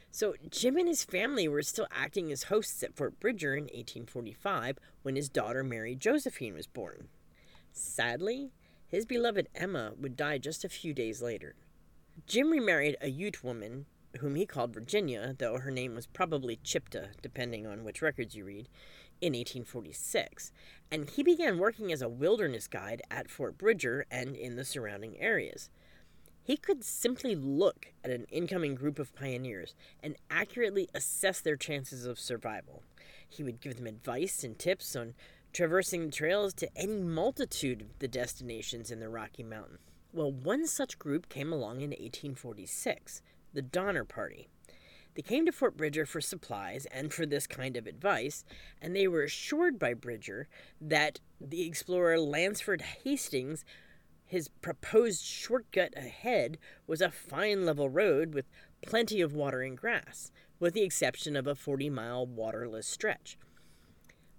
So, 0.09 0.33
Jim 0.49 0.75
and 0.75 0.87
his 0.87 1.03
family 1.03 1.47
were 1.47 1.61
still 1.61 1.85
acting 1.91 2.31
as 2.31 2.45
hosts 2.45 2.81
at 2.81 2.95
Fort 2.95 3.19
Bridger 3.19 3.53
in 3.53 3.65
1845 3.65 4.79
when 5.03 5.15
his 5.15 5.29
daughter 5.29 5.63
Mary 5.63 5.93
Josephine 5.93 6.55
was 6.55 6.65
born. 6.65 7.09
Sadly, 7.71 8.53
his 8.87 9.05
beloved 9.05 9.49
Emma 9.53 9.91
would 9.99 10.17
die 10.17 10.39
just 10.39 10.65
a 10.65 10.69
few 10.69 10.91
days 10.91 11.21
later. 11.21 11.53
Jim 12.25 12.49
remarried 12.49 12.97
a 13.01 13.11
Ute 13.11 13.43
woman, 13.43 13.85
whom 14.19 14.33
he 14.33 14.47
called 14.47 14.73
Virginia, 14.73 15.35
though 15.37 15.59
her 15.59 15.69
name 15.69 15.93
was 15.93 16.07
probably 16.07 16.57
Chipta, 16.57 17.09
depending 17.21 17.67
on 17.67 17.83
which 17.83 18.01
records 18.01 18.33
you 18.33 18.45
read, 18.45 18.67
in 19.21 19.33
1846, 19.33 20.51
and 20.91 21.09
he 21.11 21.23
began 21.23 21.59
working 21.59 21.91
as 21.91 22.01
a 22.01 22.09
wilderness 22.09 22.67
guide 22.67 23.01
at 23.09 23.29
Fort 23.29 23.57
Bridger 23.57 24.05
and 24.09 24.35
in 24.35 24.55
the 24.55 24.65
surrounding 24.65 25.17
areas. 25.19 25.69
He 26.43 26.57
could 26.57 26.83
simply 26.83 27.35
look 27.35 27.93
at 28.03 28.11
an 28.11 28.25
incoming 28.31 28.75
group 28.75 28.97
of 28.97 29.15
pioneers 29.15 29.75
and 30.01 30.15
accurately 30.29 30.89
assess 30.93 31.39
their 31.39 31.55
chances 31.55 32.05
of 32.05 32.19
survival. 32.19 32.81
He 33.29 33.43
would 33.43 33.61
give 33.61 33.77
them 33.77 33.87
advice 33.87 34.43
and 34.43 34.57
tips 34.57 34.95
on 34.95 35.13
traversing 35.53 36.07
the 36.07 36.11
trails 36.11 36.53
to 36.55 36.69
any 36.75 36.97
multitude 36.97 37.81
of 37.81 37.99
the 37.99 38.07
destinations 38.07 38.89
in 38.89 38.99
the 38.99 39.09
Rocky 39.09 39.43
Mountain. 39.43 39.77
Well, 40.13 40.31
one 40.31 40.67
such 40.67 40.99
group 40.99 41.29
came 41.29 41.53
along 41.53 41.81
in 41.81 41.91
1846, 41.91 43.21
the 43.53 43.61
Donner 43.61 44.03
Party. 44.03 44.49
They 45.13 45.21
came 45.21 45.45
to 45.45 45.51
Fort 45.51 45.75
Bridger 45.75 46.05
for 46.05 46.21
supplies 46.21 46.85
and 46.91 47.13
for 47.13 47.25
this 47.25 47.45
kind 47.45 47.75
of 47.75 47.85
advice, 47.85 48.45
and 48.81 48.95
they 48.95 49.07
were 49.07 49.23
assured 49.23 49.77
by 49.77 49.93
Bridger 49.93 50.47
that 50.79 51.19
the 51.39 51.67
explorer 51.67 52.17
Lansford 52.17 52.81
Hastings, 53.03 53.65
his 54.25 54.47
proposed 54.47 55.25
shortcut 55.25 55.93
ahead, 55.97 56.57
was 56.87 57.01
a 57.01 57.11
fine 57.11 57.65
level 57.65 57.89
road 57.89 58.33
with 58.33 58.45
plenty 58.81 59.19
of 59.19 59.33
water 59.33 59.61
and 59.61 59.77
grass, 59.77 60.31
with 60.59 60.73
the 60.73 60.83
exception 60.83 61.35
of 61.35 61.45
a 61.45 61.55
40 61.55 61.89
mile 61.89 62.25
waterless 62.25 62.87
stretch. 62.87 63.37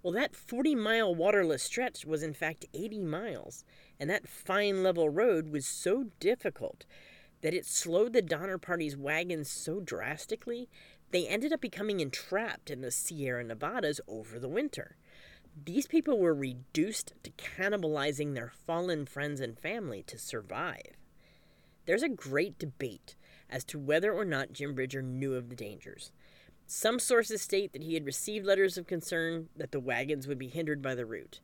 Well, 0.01 0.13
that 0.13 0.35
40 0.35 0.75
mile 0.75 1.13
waterless 1.13 1.63
stretch 1.63 2.03
was 2.03 2.23
in 2.23 2.33
fact 2.33 2.65
80 2.73 2.99
miles, 2.99 3.63
and 3.99 4.09
that 4.09 4.27
fine 4.27 4.81
level 4.81 5.09
road 5.09 5.49
was 5.51 5.67
so 5.67 6.07
difficult 6.19 6.85
that 7.43 7.53
it 7.53 7.65
slowed 7.65 8.13
the 8.13 8.21
Donner 8.21 8.57
Party's 8.57 8.95
wagons 8.97 9.49
so 9.49 9.81
drastically, 9.81 10.69
they 11.11 11.27
ended 11.27 11.51
up 11.53 11.61
becoming 11.61 11.99
entrapped 11.99 12.71
in 12.71 12.81
the 12.81 12.89
Sierra 12.89 13.43
Nevadas 13.43 13.99
over 14.07 14.39
the 14.39 14.47
winter. 14.47 14.95
These 15.65 15.85
people 15.85 16.17
were 16.17 16.33
reduced 16.33 17.13
to 17.21 17.31
cannibalizing 17.31 18.33
their 18.33 18.51
fallen 18.65 19.05
friends 19.05 19.41
and 19.41 19.59
family 19.59 20.03
to 20.03 20.17
survive. 20.17 20.95
There's 21.85 22.01
a 22.01 22.09
great 22.09 22.57
debate 22.57 23.15
as 23.49 23.65
to 23.65 23.77
whether 23.77 24.13
or 24.13 24.25
not 24.25 24.53
Jim 24.53 24.73
Bridger 24.73 25.01
knew 25.01 25.35
of 25.35 25.49
the 25.49 25.55
dangers. 25.55 26.13
Some 26.65 26.97
sources 26.97 27.41
state 27.41 27.73
that 27.73 27.83
he 27.83 27.93
had 27.93 28.05
received 28.05 28.45
letters 28.45 28.77
of 28.77 28.87
concern 28.87 29.49
that 29.57 29.73
the 29.73 29.81
wagons 29.81 30.27
would 30.27 30.39
be 30.39 30.47
hindered 30.47 30.81
by 30.81 30.95
the 30.95 31.05
route. 31.05 31.41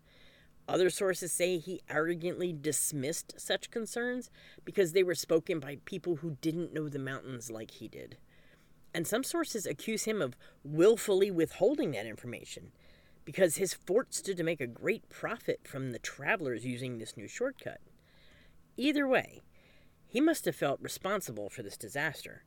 Other 0.69 0.91
sources 0.91 1.31
say 1.31 1.57
he 1.57 1.81
arrogantly 1.89 2.53
dismissed 2.53 3.33
such 3.39 3.71
concerns 3.71 4.29
because 4.63 4.93
they 4.93 5.01
were 5.01 5.15
spoken 5.15 5.59
by 5.59 5.79
people 5.83 6.17
who 6.17 6.37
didn't 6.41 6.73
know 6.73 6.87
the 6.87 6.99
mountains 6.99 7.49
like 7.49 7.71
he 7.71 7.87
did. 7.87 8.17
And 8.93 9.07
some 9.07 9.23
sources 9.23 9.65
accuse 9.65 10.03
him 10.03 10.21
of 10.21 10.37
willfully 10.63 11.31
withholding 11.31 11.89
that 11.91 12.05
information 12.05 12.71
because 13.25 13.55
his 13.55 13.73
fort 13.73 14.13
stood 14.13 14.37
to 14.37 14.43
make 14.43 14.61
a 14.61 14.67
great 14.67 15.09
profit 15.09 15.61
from 15.63 15.89
the 15.89 15.97
travelers 15.97 16.65
using 16.65 16.99
this 16.99 17.17
new 17.17 17.27
shortcut. 17.27 17.81
Either 18.77 19.07
way, 19.07 19.41
he 20.05 20.21
must 20.21 20.45
have 20.45 20.55
felt 20.55 20.79
responsible 20.81 21.49
for 21.49 21.63
this 21.63 21.77
disaster. 21.77 22.43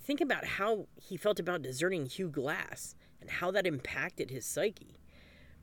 Think 0.00 0.20
about 0.20 0.44
how 0.44 0.88
he 1.00 1.16
felt 1.16 1.38
about 1.38 1.62
deserting 1.62 2.06
Hugh 2.06 2.28
Glass 2.28 2.96
and 3.20 3.30
how 3.30 3.52
that 3.52 3.68
impacted 3.68 4.30
his 4.30 4.44
psyche. 4.44 4.98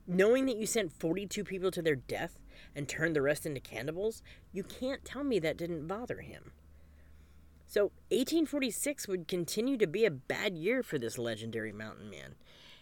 Knowing 0.05 0.45
that 0.45 0.57
you 0.57 0.65
sent 0.65 0.91
42 0.91 1.43
people 1.43 1.71
to 1.71 1.81
their 1.81 1.95
death 1.95 2.39
and 2.75 2.87
turned 2.87 3.15
the 3.15 3.21
rest 3.21 3.45
into 3.45 3.59
cannibals, 3.59 4.21
you 4.51 4.63
can't 4.63 5.05
tell 5.05 5.23
me 5.23 5.39
that 5.39 5.57
didn't 5.57 5.87
bother 5.87 6.21
him. 6.21 6.51
So, 7.65 7.85
1846 8.09 9.07
would 9.07 9.27
continue 9.27 9.77
to 9.77 9.87
be 9.87 10.05
a 10.05 10.11
bad 10.11 10.57
year 10.57 10.83
for 10.83 10.99
this 10.99 11.17
legendary 11.17 11.71
mountain 11.71 12.09
man. 12.09 12.35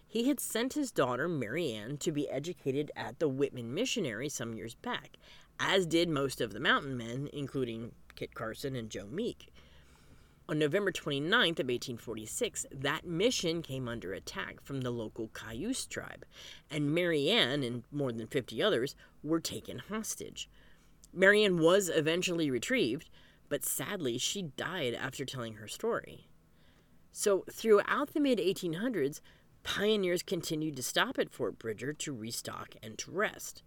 He 0.06 0.28
had 0.28 0.42
sent 0.42 0.74
his 0.74 0.92
daughter, 0.92 1.30
Mary 1.30 1.72
Ann, 1.72 1.98
to 2.00 2.12
be 2.12 2.30
educated 2.30 2.92
at 2.98 3.20
the 3.20 3.30
Whitman 3.30 3.74
Missionary 3.74 4.28
some 4.28 4.54
years 4.54 4.76
back, 4.76 5.12
as 5.60 5.86
did 5.86 6.10
most 6.10 6.42
of 6.42 6.52
the 6.52 6.60
mountain 6.60 6.98
men, 6.98 7.30
including 7.32 7.94
Kit 8.16 8.34
Carson 8.34 8.76
and 8.76 8.90
Joe 8.90 9.08
Meek. 9.10 9.51
On 10.52 10.60
November 10.60 10.92
29th 10.92 11.62
of 11.62 11.70
1846, 11.70 12.66
that 12.74 13.06
mission 13.06 13.62
came 13.62 13.88
under 13.88 14.12
attack 14.12 14.60
from 14.62 14.82
the 14.82 14.92
local 14.92 15.30
Cayuse 15.30 15.86
tribe, 15.86 16.26
and 16.70 16.94
Mary 16.94 17.30
Ann 17.30 17.64
and 17.64 17.84
more 17.90 18.12
than 18.12 18.28
50 18.28 18.62
others 18.62 18.94
were 19.24 19.40
taken 19.40 19.80
hostage. 19.80 20.50
Mary 21.14 21.46
Ann 21.46 21.60
was 21.60 21.88
eventually 21.88 22.52
retrieved, 22.52 23.10
but 23.48 23.64
sadly 23.64 24.18
she 24.18 24.42
died 24.42 24.94
after 24.94 25.24
telling 25.24 25.54
her 25.54 25.70
story. 25.70 26.28
So, 27.14 27.46
throughout 27.50 28.14
the 28.14 28.20
mid 28.20 28.38
1800s, 28.38 29.22
pioneers 29.64 30.22
continued 30.22 30.76
to 30.76 30.84
stop 30.84 31.18
at 31.18 31.32
Fort 31.32 31.60
Bridger 31.60 31.94
to 31.94 32.12
restock 32.12 32.76
and 32.84 32.98
to 32.98 33.12
rest. 33.12 33.64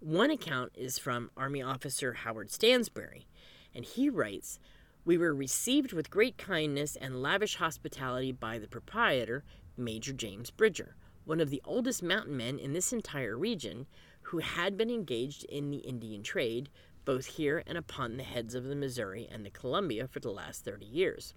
One 0.00 0.30
account 0.30 0.72
is 0.74 0.98
from 0.98 1.30
Army 1.34 1.62
officer 1.62 2.12
Howard 2.12 2.50
Stansbury, 2.50 3.26
and 3.74 3.86
he 3.86 4.10
writes 4.10 4.58
we 5.04 5.16
were 5.16 5.34
received 5.34 5.92
with 5.92 6.10
great 6.10 6.36
kindness 6.36 6.96
and 6.96 7.22
lavish 7.22 7.56
hospitality 7.56 8.32
by 8.32 8.58
the 8.58 8.68
proprietor, 8.68 9.44
Major 9.76 10.12
James 10.12 10.50
Bridger, 10.50 10.94
one 11.24 11.40
of 11.40 11.50
the 11.50 11.62
oldest 11.64 12.02
mountain 12.02 12.36
men 12.36 12.58
in 12.58 12.72
this 12.72 12.92
entire 12.92 13.36
region, 13.36 13.86
who 14.22 14.38
had 14.38 14.76
been 14.76 14.90
engaged 14.90 15.44
in 15.44 15.70
the 15.70 15.78
Indian 15.78 16.22
trade, 16.22 16.68
both 17.04 17.26
here 17.26 17.62
and 17.66 17.78
upon 17.78 18.16
the 18.16 18.22
heads 18.22 18.54
of 18.54 18.64
the 18.64 18.76
Missouri 18.76 19.26
and 19.30 19.44
the 19.44 19.50
Columbia 19.50 20.06
for 20.06 20.20
the 20.20 20.30
last 20.30 20.64
30 20.64 20.84
years. 20.84 21.34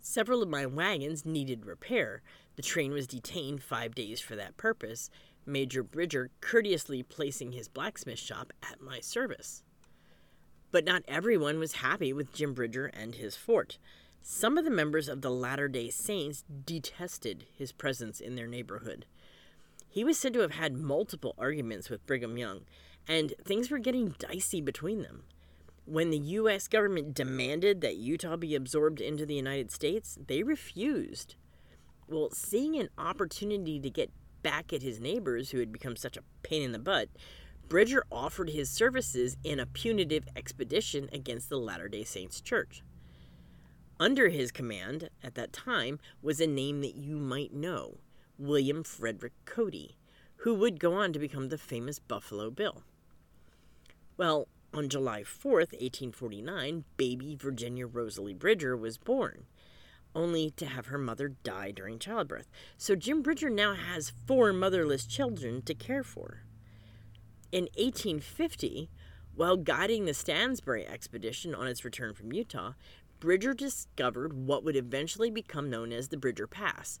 Several 0.00 0.42
of 0.42 0.48
my 0.48 0.64
wagons 0.64 1.26
needed 1.26 1.66
repair. 1.66 2.22
The 2.54 2.62
train 2.62 2.92
was 2.92 3.06
detained 3.06 3.62
five 3.62 3.94
days 3.94 4.20
for 4.20 4.34
that 4.36 4.56
purpose, 4.56 5.10
Major 5.44 5.82
Bridger 5.82 6.30
courteously 6.40 7.02
placing 7.02 7.52
his 7.52 7.68
blacksmith 7.68 8.18
shop 8.18 8.52
at 8.62 8.80
my 8.80 9.00
service. 9.00 9.62
But 10.76 10.84
not 10.84 11.04
everyone 11.08 11.58
was 11.58 11.76
happy 11.76 12.12
with 12.12 12.34
Jim 12.34 12.52
Bridger 12.52 12.88
and 12.88 13.14
his 13.14 13.34
fort. 13.34 13.78
Some 14.20 14.58
of 14.58 14.66
the 14.66 14.70
members 14.70 15.08
of 15.08 15.22
the 15.22 15.30
Latter 15.30 15.68
day 15.68 15.88
Saints 15.88 16.44
detested 16.66 17.46
his 17.56 17.72
presence 17.72 18.20
in 18.20 18.36
their 18.36 18.46
neighborhood. 18.46 19.06
He 19.88 20.04
was 20.04 20.18
said 20.18 20.34
to 20.34 20.40
have 20.40 20.50
had 20.50 20.76
multiple 20.76 21.34
arguments 21.38 21.88
with 21.88 22.04
Brigham 22.04 22.36
Young, 22.36 22.66
and 23.08 23.32
things 23.42 23.70
were 23.70 23.78
getting 23.78 24.16
dicey 24.18 24.60
between 24.60 25.00
them. 25.00 25.24
When 25.86 26.10
the 26.10 26.18
U.S. 26.18 26.68
government 26.68 27.14
demanded 27.14 27.80
that 27.80 27.96
Utah 27.96 28.36
be 28.36 28.54
absorbed 28.54 29.00
into 29.00 29.24
the 29.24 29.32
United 29.32 29.70
States, 29.70 30.18
they 30.26 30.42
refused. 30.42 31.36
Well, 32.06 32.28
seeing 32.32 32.76
an 32.76 32.90
opportunity 32.98 33.80
to 33.80 33.88
get 33.88 34.10
back 34.42 34.74
at 34.74 34.82
his 34.82 35.00
neighbors 35.00 35.52
who 35.52 35.58
had 35.58 35.72
become 35.72 35.96
such 35.96 36.18
a 36.18 36.24
pain 36.42 36.64
in 36.64 36.72
the 36.72 36.78
butt, 36.78 37.08
Bridger 37.68 38.04
offered 38.12 38.50
his 38.50 38.70
services 38.70 39.36
in 39.42 39.58
a 39.58 39.66
punitive 39.66 40.28
expedition 40.36 41.08
against 41.12 41.48
the 41.48 41.58
Latter 41.58 41.88
day 41.88 42.04
Saints 42.04 42.40
Church. 42.40 42.84
Under 43.98 44.28
his 44.28 44.52
command 44.52 45.10
at 45.20 45.34
that 45.34 45.52
time 45.52 45.98
was 46.22 46.40
a 46.40 46.46
name 46.46 46.80
that 46.82 46.94
you 46.94 47.16
might 47.16 47.52
know 47.52 47.98
William 48.38 48.84
Frederick 48.84 49.32
Cody, 49.46 49.96
who 50.36 50.54
would 50.54 50.78
go 50.78 50.92
on 50.92 51.12
to 51.12 51.18
become 51.18 51.48
the 51.48 51.58
famous 51.58 51.98
Buffalo 51.98 52.50
Bill. 52.50 52.82
Well, 54.16 54.46
on 54.72 54.88
July 54.88 55.22
4th, 55.22 55.72
1849, 55.72 56.84
baby 56.96 57.34
Virginia 57.34 57.88
Rosalie 57.88 58.34
Bridger 58.34 58.76
was 58.76 58.96
born, 58.96 59.46
only 60.14 60.50
to 60.50 60.66
have 60.66 60.86
her 60.86 60.98
mother 60.98 61.28
die 61.42 61.72
during 61.72 61.98
childbirth. 61.98 62.48
So 62.76 62.94
Jim 62.94 63.22
Bridger 63.22 63.50
now 63.50 63.74
has 63.74 64.12
four 64.26 64.52
motherless 64.52 65.04
children 65.04 65.62
to 65.62 65.74
care 65.74 66.04
for. 66.04 66.42
In 67.52 67.64
1850, 67.76 68.90
while 69.36 69.56
guiding 69.56 70.04
the 70.04 70.14
Stansbury 70.14 70.84
expedition 70.84 71.54
on 71.54 71.68
its 71.68 71.84
return 71.84 72.12
from 72.12 72.32
Utah, 72.32 72.72
Bridger 73.20 73.54
discovered 73.54 74.32
what 74.32 74.64
would 74.64 74.74
eventually 74.74 75.30
become 75.30 75.70
known 75.70 75.92
as 75.92 76.08
the 76.08 76.16
Bridger 76.16 76.48
Pass, 76.48 76.98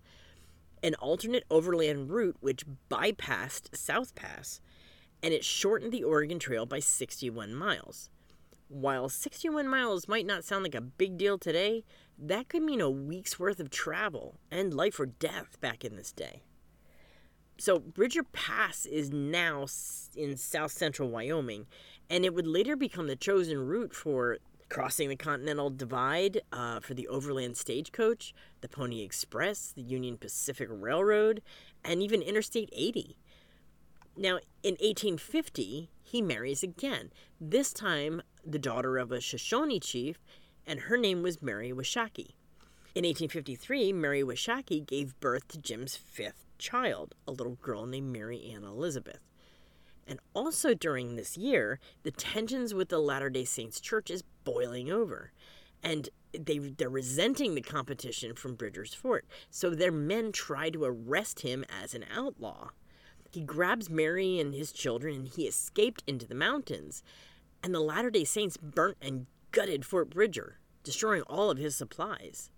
an 0.84 0.94
alternate 0.96 1.44
overland 1.50 2.10
route 2.10 2.36
which 2.40 2.64
bypassed 2.88 3.76
South 3.76 4.14
Pass, 4.14 4.60
and 5.20 5.34
it 5.34 5.44
shortened 5.44 5.92
the 5.92 6.04
Oregon 6.04 6.38
Trail 6.38 6.64
by 6.64 6.78
61 6.78 7.52
miles. 7.52 8.08
While 8.68 9.08
61 9.08 9.66
miles 9.66 10.06
might 10.06 10.26
not 10.26 10.44
sound 10.44 10.62
like 10.62 10.74
a 10.76 10.80
big 10.80 11.18
deal 11.18 11.38
today, 11.38 11.84
that 12.16 12.48
could 12.48 12.62
mean 12.62 12.80
a 12.80 12.88
week's 12.88 13.38
worth 13.38 13.58
of 13.58 13.70
travel 13.70 14.38
and 14.50 14.72
life 14.72 15.00
or 15.00 15.06
death 15.06 15.60
back 15.60 15.84
in 15.84 15.96
this 15.96 16.12
day 16.12 16.42
so 17.58 17.78
Bridger 17.78 18.22
Pass 18.22 18.84
is 18.86 19.10
now 19.10 19.66
in 20.14 20.36
south 20.36 20.72
central 20.72 21.08
Wyoming, 21.08 21.66
and 22.10 22.24
it 22.24 22.34
would 22.34 22.46
later 22.46 22.76
become 22.76 23.06
the 23.06 23.16
chosen 23.16 23.58
route 23.58 23.94
for 23.94 24.38
crossing 24.68 25.08
the 25.08 25.16
Continental 25.16 25.70
Divide 25.70 26.42
uh, 26.52 26.80
for 26.80 26.94
the 26.94 27.08
Overland 27.08 27.56
Stagecoach, 27.56 28.34
the 28.60 28.68
Pony 28.68 29.02
Express, 29.02 29.72
the 29.74 29.82
Union 29.82 30.18
Pacific 30.18 30.68
Railroad, 30.70 31.40
and 31.84 32.02
even 32.02 32.20
Interstate 32.20 32.68
80. 32.72 33.16
Now, 34.16 34.38
in 34.62 34.74
1850, 34.74 35.90
he 36.02 36.22
marries 36.22 36.62
again, 36.62 37.10
this 37.40 37.72
time 37.72 38.22
the 38.44 38.58
daughter 38.58 38.98
of 38.98 39.12
a 39.12 39.20
Shoshone 39.20 39.80
chief, 39.80 40.18
and 40.66 40.80
her 40.80 40.96
name 40.96 41.22
was 41.22 41.42
Mary 41.42 41.70
Washakie. 41.70 42.34
In 42.94 43.04
1853, 43.04 43.92
Mary 43.92 44.22
Washakie 44.22 44.84
gave 44.84 45.18
birth 45.20 45.48
to 45.48 45.58
Jim's 45.58 45.96
fifth 45.96 46.45
child, 46.58 47.14
a 47.26 47.32
little 47.32 47.56
girl 47.56 47.86
named 47.86 48.12
Mary 48.12 48.52
Ann 48.52 48.64
Elizabeth. 48.64 49.20
And 50.06 50.20
also 50.34 50.72
during 50.74 51.16
this 51.16 51.36
year, 51.36 51.80
the 52.02 52.10
tensions 52.10 52.72
with 52.72 52.88
the 52.88 52.98
Latter 52.98 53.28
day 53.28 53.44
Saints 53.44 53.80
Church 53.80 54.10
is 54.10 54.22
boiling 54.44 54.90
over. 54.90 55.32
And 55.82 56.08
they, 56.32 56.58
they're 56.58 56.88
resenting 56.88 57.54
the 57.54 57.60
competition 57.60 58.34
from 58.34 58.54
Bridger's 58.54 58.94
fort. 58.94 59.26
So 59.50 59.70
their 59.70 59.92
men 59.92 60.32
try 60.32 60.70
to 60.70 60.84
arrest 60.84 61.40
him 61.40 61.64
as 61.82 61.94
an 61.94 62.04
outlaw. 62.14 62.70
He 63.30 63.40
grabs 63.42 63.90
Mary 63.90 64.38
and 64.38 64.54
his 64.54 64.72
children 64.72 65.14
and 65.14 65.28
he 65.28 65.46
escaped 65.46 66.02
into 66.06 66.26
the 66.26 66.34
mountains. 66.34 67.02
And 67.62 67.74
the 67.74 67.80
Latter 67.80 68.10
day 68.10 68.24
Saints 68.24 68.56
burnt 68.56 68.96
and 69.02 69.26
gutted 69.50 69.84
Fort 69.84 70.10
Bridger, 70.10 70.58
destroying 70.84 71.22
all 71.22 71.50
of 71.50 71.58
his 71.58 71.74
supplies. 71.74 72.50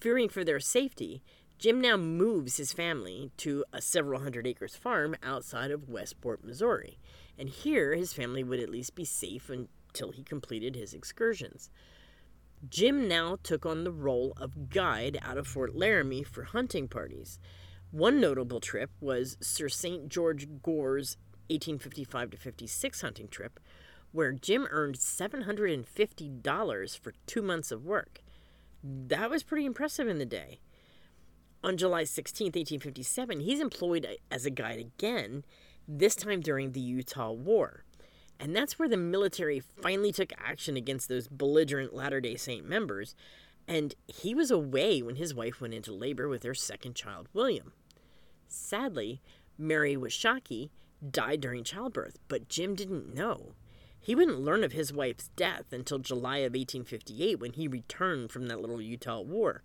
Fearing 0.00 0.28
for 0.28 0.42
their 0.42 0.60
safety, 0.60 1.22
Jim 1.62 1.80
now 1.80 1.96
moves 1.96 2.56
his 2.56 2.72
family 2.72 3.30
to 3.36 3.64
a 3.72 3.80
several 3.80 4.20
hundred 4.20 4.48
acres 4.48 4.74
farm 4.74 5.14
outside 5.22 5.70
of 5.70 5.88
Westport, 5.88 6.42
Missouri. 6.42 6.98
And 7.38 7.48
here 7.48 7.94
his 7.94 8.12
family 8.12 8.42
would 8.42 8.58
at 8.58 8.68
least 8.68 8.96
be 8.96 9.04
safe 9.04 9.48
until 9.48 10.10
he 10.10 10.24
completed 10.24 10.74
his 10.74 10.92
excursions. 10.92 11.70
Jim 12.68 13.06
now 13.06 13.38
took 13.44 13.64
on 13.64 13.84
the 13.84 13.92
role 13.92 14.32
of 14.38 14.70
guide 14.70 15.20
out 15.22 15.38
of 15.38 15.46
Fort 15.46 15.76
Laramie 15.76 16.24
for 16.24 16.42
hunting 16.42 16.88
parties. 16.88 17.38
One 17.92 18.20
notable 18.20 18.58
trip 18.58 18.90
was 19.00 19.36
Sir 19.40 19.68
St. 19.68 20.08
George 20.08 20.48
Gore's 20.64 21.16
1855 21.48 22.30
to 22.30 22.36
56 22.38 23.00
hunting 23.02 23.28
trip, 23.28 23.60
where 24.10 24.32
Jim 24.32 24.66
earned 24.72 24.96
$750 24.96 26.98
for 26.98 27.12
two 27.28 27.42
months 27.42 27.70
of 27.70 27.84
work. 27.84 28.20
That 28.82 29.30
was 29.30 29.44
pretty 29.44 29.64
impressive 29.64 30.08
in 30.08 30.18
the 30.18 30.26
day. 30.26 30.58
On 31.64 31.76
July 31.76 32.02
16, 32.02 32.46
1857, 32.46 33.40
he's 33.40 33.60
employed 33.60 34.06
as 34.32 34.44
a 34.44 34.50
guide 34.50 34.80
again, 34.80 35.44
this 35.86 36.16
time 36.16 36.40
during 36.40 36.72
the 36.72 36.80
Utah 36.80 37.30
War. 37.30 37.84
And 38.40 38.56
that's 38.56 38.80
where 38.80 38.88
the 38.88 38.96
military 38.96 39.60
finally 39.60 40.10
took 40.10 40.32
action 40.36 40.76
against 40.76 41.08
those 41.08 41.28
belligerent 41.28 41.94
Latter 41.94 42.20
day 42.20 42.34
Saint 42.34 42.68
members. 42.68 43.14
And 43.68 43.94
he 44.08 44.34
was 44.34 44.50
away 44.50 45.02
when 45.02 45.14
his 45.14 45.34
wife 45.34 45.60
went 45.60 45.74
into 45.74 45.92
labor 45.92 46.28
with 46.28 46.42
their 46.42 46.54
second 46.54 46.96
child, 46.96 47.28
William. 47.32 47.72
Sadly, 48.48 49.22
Mary 49.56 49.96
Washakie 49.96 50.70
died 51.08 51.40
during 51.40 51.62
childbirth, 51.62 52.18
but 52.26 52.48
Jim 52.48 52.74
didn't 52.74 53.14
know. 53.14 53.54
He 54.00 54.16
wouldn't 54.16 54.40
learn 54.40 54.64
of 54.64 54.72
his 54.72 54.92
wife's 54.92 55.28
death 55.36 55.66
until 55.72 56.00
July 56.00 56.38
of 56.38 56.54
1858 56.54 57.38
when 57.38 57.52
he 57.52 57.68
returned 57.68 58.32
from 58.32 58.48
that 58.48 58.60
little 58.60 58.82
Utah 58.82 59.20
war. 59.20 59.62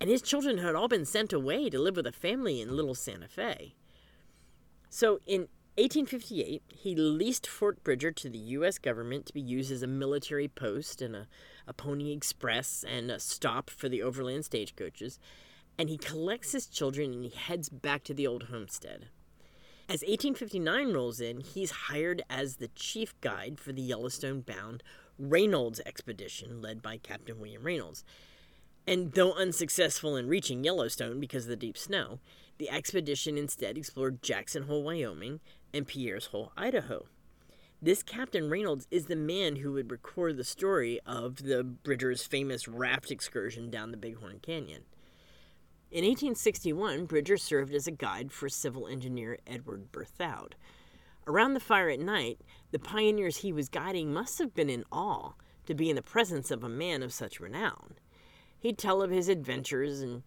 And 0.00 0.08
his 0.08 0.22
children 0.22 0.58
had 0.58 0.74
all 0.74 0.88
been 0.88 1.04
sent 1.04 1.32
away 1.32 1.70
to 1.70 1.78
live 1.78 1.96
with 1.96 2.06
a 2.06 2.12
family 2.12 2.60
in 2.60 2.76
Little 2.76 2.94
Santa 2.94 3.28
Fe. 3.28 3.74
So 4.88 5.20
in 5.26 5.48
1858, 5.76 6.62
he 6.68 6.94
leased 6.94 7.46
Fort 7.46 7.82
Bridger 7.84 8.10
to 8.12 8.28
the 8.28 8.38
U.S. 8.38 8.78
government 8.78 9.26
to 9.26 9.34
be 9.34 9.40
used 9.40 9.70
as 9.70 9.82
a 9.82 9.88
military 9.88 10.48
post 10.48 11.02
and 11.02 11.14
a, 11.14 11.26
a 11.66 11.72
pony 11.72 12.12
express 12.12 12.84
and 12.88 13.10
a 13.10 13.18
stop 13.18 13.70
for 13.70 13.88
the 13.88 14.02
overland 14.02 14.44
stagecoaches 14.44 15.18
and 15.78 15.88
he 15.88 15.96
collects 15.96 16.52
his 16.52 16.66
children 16.66 17.12
and 17.12 17.24
he 17.24 17.30
heads 17.30 17.68
back 17.68 18.02
to 18.04 18.12
the 18.12 18.26
old 18.26 18.44
homestead. 18.44 19.06
As 19.88 20.02
1859 20.02 20.92
rolls 20.92 21.20
in, 21.20 21.40
he's 21.40 21.70
hired 21.70 22.20
as 22.28 22.56
the 22.56 22.68
chief 22.68 23.18
guide 23.20 23.58
for 23.60 23.72
the 23.72 23.80
Yellowstone 23.80 24.40
bound 24.40 24.82
Raynolds 25.18 25.80
expedition 25.86 26.60
led 26.60 26.82
by 26.82 26.98
Captain 26.98 27.38
William 27.38 27.62
Raynolds. 27.62 28.04
And 28.88 29.12
though 29.12 29.34
unsuccessful 29.34 30.16
in 30.16 30.28
reaching 30.28 30.64
Yellowstone 30.64 31.20
because 31.20 31.44
of 31.44 31.50
the 31.50 31.56
deep 31.56 31.76
snow, 31.76 32.20
the 32.56 32.70
expedition 32.70 33.36
instead 33.36 33.76
explored 33.76 34.22
Jackson 34.22 34.62
Hole, 34.62 34.82
Wyoming, 34.82 35.40
and 35.74 35.86
Pierre's 35.86 36.28
Hole, 36.28 36.52
Idaho. 36.56 37.04
This 37.82 38.02
Captain 38.02 38.48
Raynolds 38.48 38.86
is 38.90 39.04
the 39.04 39.14
man 39.14 39.56
who 39.56 39.74
would 39.74 39.90
record 39.90 40.38
the 40.38 40.42
story 40.42 41.00
of 41.04 41.42
the 41.42 41.62
Bridger's 41.62 42.22
famous 42.22 42.66
raft 42.66 43.10
excursion 43.10 43.70
down 43.70 43.90
the 43.90 43.98
Bighorn 43.98 44.38
Canyon. 44.40 44.84
In 45.90 46.04
1861, 46.04 47.04
Bridger 47.04 47.36
served 47.36 47.74
as 47.74 47.86
a 47.86 47.90
guide 47.92 48.32
for 48.32 48.48
civil 48.48 48.86
engineer 48.86 49.36
Edward 49.46 49.92
Berthoud. 49.92 50.52
Around 51.26 51.52
the 51.52 51.60
fire 51.60 51.90
at 51.90 52.00
night, 52.00 52.40
the 52.70 52.78
pioneers 52.78 53.38
he 53.38 53.52
was 53.52 53.68
guiding 53.68 54.14
must 54.14 54.38
have 54.38 54.54
been 54.54 54.70
in 54.70 54.84
awe 54.90 55.32
to 55.66 55.74
be 55.74 55.90
in 55.90 55.96
the 55.96 56.00
presence 56.00 56.50
of 56.50 56.64
a 56.64 56.70
man 56.70 57.02
of 57.02 57.12
such 57.12 57.38
renown. 57.38 57.96
He'd 58.58 58.78
tell 58.78 59.02
of 59.02 59.10
his 59.10 59.28
adventures 59.28 60.00
and 60.00 60.22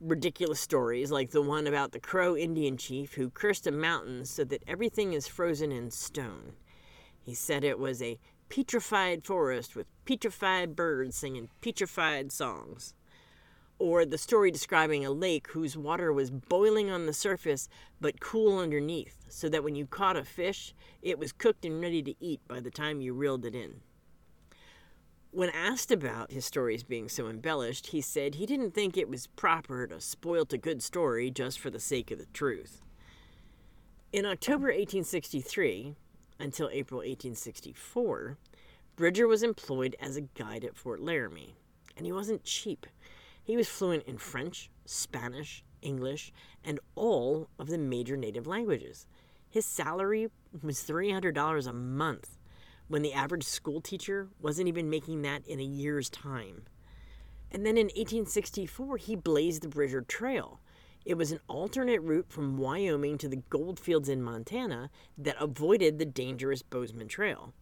ridiculous 0.00 0.60
stories 0.60 1.10
like 1.10 1.30
the 1.30 1.42
one 1.42 1.66
about 1.66 1.92
the 1.92 2.00
Crow 2.00 2.36
Indian 2.36 2.76
chief 2.76 3.14
who 3.14 3.30
cursed 3.30 3.66
a 3.66 3.72
mountain 3.72 4.24
so 4.24 4.44
that 4.44 4.62
everything 4.66 5.12
is 5.12 5.28
frozen 5.28 5.72
in 5.72 5.90
stone. 5.90 6.52
He 7.20 7.34
said 7.34 7.64
it 7.64 7.78
was 7.78 8.02
a 8.02 8.18
petrified 8.48 9.24
forest 9.24 9.74
with 9.76 9.86
petrified 10.04 10.76
birds 10.76 11.16
singing 11.16 11.48
petrified 11.60 12.32
songs 12.32 12.94
or 13.82 14.04
the 14.04 14.16
story 14.16 14.52
describing 14.52 15.04
a 15.04 15.10
lake 15.10 15.48
whose 15.48 15.76
water 15.76 16.12
was 16.12 16.30
boiling 16.30 16.88
on 16.88 17.06
the 17.06 17.12
surface 17.12 17.68
but 18.00 18.20
cool 18.20 18.60
underneath, 18.60 19.24
so 19.28 19.48
that 19.48 19.64
when 19.64 19.74
you 19.74 19.86
caught 19.86 20.16
a 20.16 20.22
fish, 20.22 20.72
it 21.02 21.18
was 21.18 21.32
cooked 21.32 21.64
and 21.64 21.80
ready 21.80 22.00
to 22.00 22.14
eat 22.20 22.40
by 22.46 22.60
the 22.60 22.70
time 22.70 23.00
you 23.00 23.12
reeled 23.12 23.44
it 23.44 23.56
in. 23.56 23.80
When 25.34 25.48
asked 25.48 25.90
about 25.90 26.30
his 26.30 26.44
stories 26.44 26.82
being 26.82 27.08
so 27.08 27.26
embellished, 27.26 27.86
he 27.86 28.02
said 28.02 28.34
he 28.34 28.44
didn't 28.44 28.74
think 28.74 28.98
it 28.98 29.08
was 29.08 29.28
proper 29.28 29.86
to 29.86 29.98
spoilt 29.98 30.52
a 30.52 30.58
good 30.58 30.82
story 30.82 31.30
just 31.30 31.58
for 31.58 31.70
the 31.70 31.80
sake 31.80 32.10
of 32.10 32.18
the 32.18 32.26
truth. 32.34 32.82
In 34.12 34.26
October 34.26 34.66
1863 34.66 35.94
until 36.38 36.68
April 36.70 36.98
1864, 36.98 38.36
Bridger 38.94 39.26
was 39.26 39.42
employed 39.42 39.96
as 39.98 40.18
a 40.18 40.20
guide 40.20 40.66
at 40.66 40.76
Fort 40.76 41.00
Laramie, 41.00 41.56
and 41.96 42.04
he 42.04 42.12
wasn't 42.12 42.44
cheap. 42.44 42.86
He 43.42 43.56
was 43.56 43.70
fluent 43.70 44.04
in 44.04 44.18
French, 44.18 44.68
Spanish, 44.84 45.64
English, 45.80 46.30
and 46.62 46.78
all 46.94 47.48
of 47.58 47.68
the 47.68 47.78
major 47.78 48.18
native 48.18 48.46
languages. 48.46 49.06
His 49.48 49.64
salary 49.64 50.28
was 50.62 50.80
$300 50.80 51.66
a 51.66 51.72
month 51.72 52.36
when 52.92 53.00
the 53.00 53.14
average 53.14 53.44
school 53.44 53.80
teacher 53.80 54.28
wasn't 54.38 54.68
even 54.68 54.90
making 54.90 55.22
that 55.22 55.46
in 55.46 55.58
a 55.58 55.64
year's 55.64 56.10
time. 56.10 56.64
And 57.50 57.64
then 57.64 57.78
in 57.78 57.86
1864, 57.86 58.98
he 58.98 59.16
blazed 59.16 59.62
the 59.62 59.68
Bridger 59.68 60.02
Trail. 60.02 60.60
It 61.06 61.14
was 61.14 61.32
an 61.32 61.40
alternate 61.48 62.02
route 62.02 62.28
from 62.28 62.58
Wyoming 62.58 63.16
to 63.16 63.30
the 63.30 63.42
goldfields 63.48 64.10
in 64.10 64.22
Montana 64.22 64.90
that 65.16 65.40
avoided 65.40 65.98
the 65.98 66.04
dangerous 66.04 66.60
Bozeman 66.60 67.08
Trail. 67.08 67.54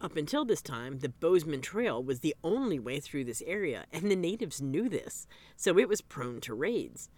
Up 0.00 0.16
until 0.16 0.44
this 0.44 0.62
time, 0.62 0.98
the 0.98 1.10
Bozeman 1.10 1.60
Trail 1.60 2.02
was 2.02 2.18
the 2.18 2.34
only 2.42 2.80
way 2.80 2.98
through 2.98 3.22
this 3.22 3.44
area, 3.46 3.84
and 3.92 4.10
the 4.10 4.16
natives 4.16 4.60
knew 4.60 4.88
this, 4.88 5.28
so 5.54 5.78
it 5.78 5.88
was 5.88 6.00
prone 6.00 6.40
to 6.40 6.54
raids. 6.54 7.08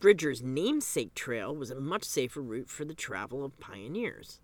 Bridger's 0.00 0.40
namesake 0.40 1.14
trail 1.14 1.54
was 1.54 1.70
a 1.70 1.78
much 1.78 2.04
safer 2.04 2.40
route 2.40 2.70
for 2.70 2.86
the 2.86 2.94
travel 2.94 3.44
of 3.44 3.60
pioneers. 3.60 4.40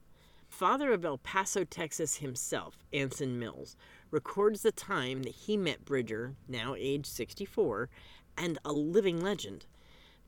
Father 0.52 0.92
of 0.92 1.02
El 1.02 1.16
Paso, 1.16 1.64
Texas 1.64 2.16
himself, 2.16 2.84
Anson 2.92 3.38
Mills, 3.38 3.74
records 4.10 4.60
the 4.60 4.70
time 4.70 5.22
that 5.22 5.34
he 5.34 5.56
met 5.56 5.86
Bridger, 5.86 6.34
now 6.46 6.74
age 6.76 7.06
64, 7.06 7.88
and 8.36 8.58
a 8.62 8.70
living 8.70 9.18
legend. 9.18 9.64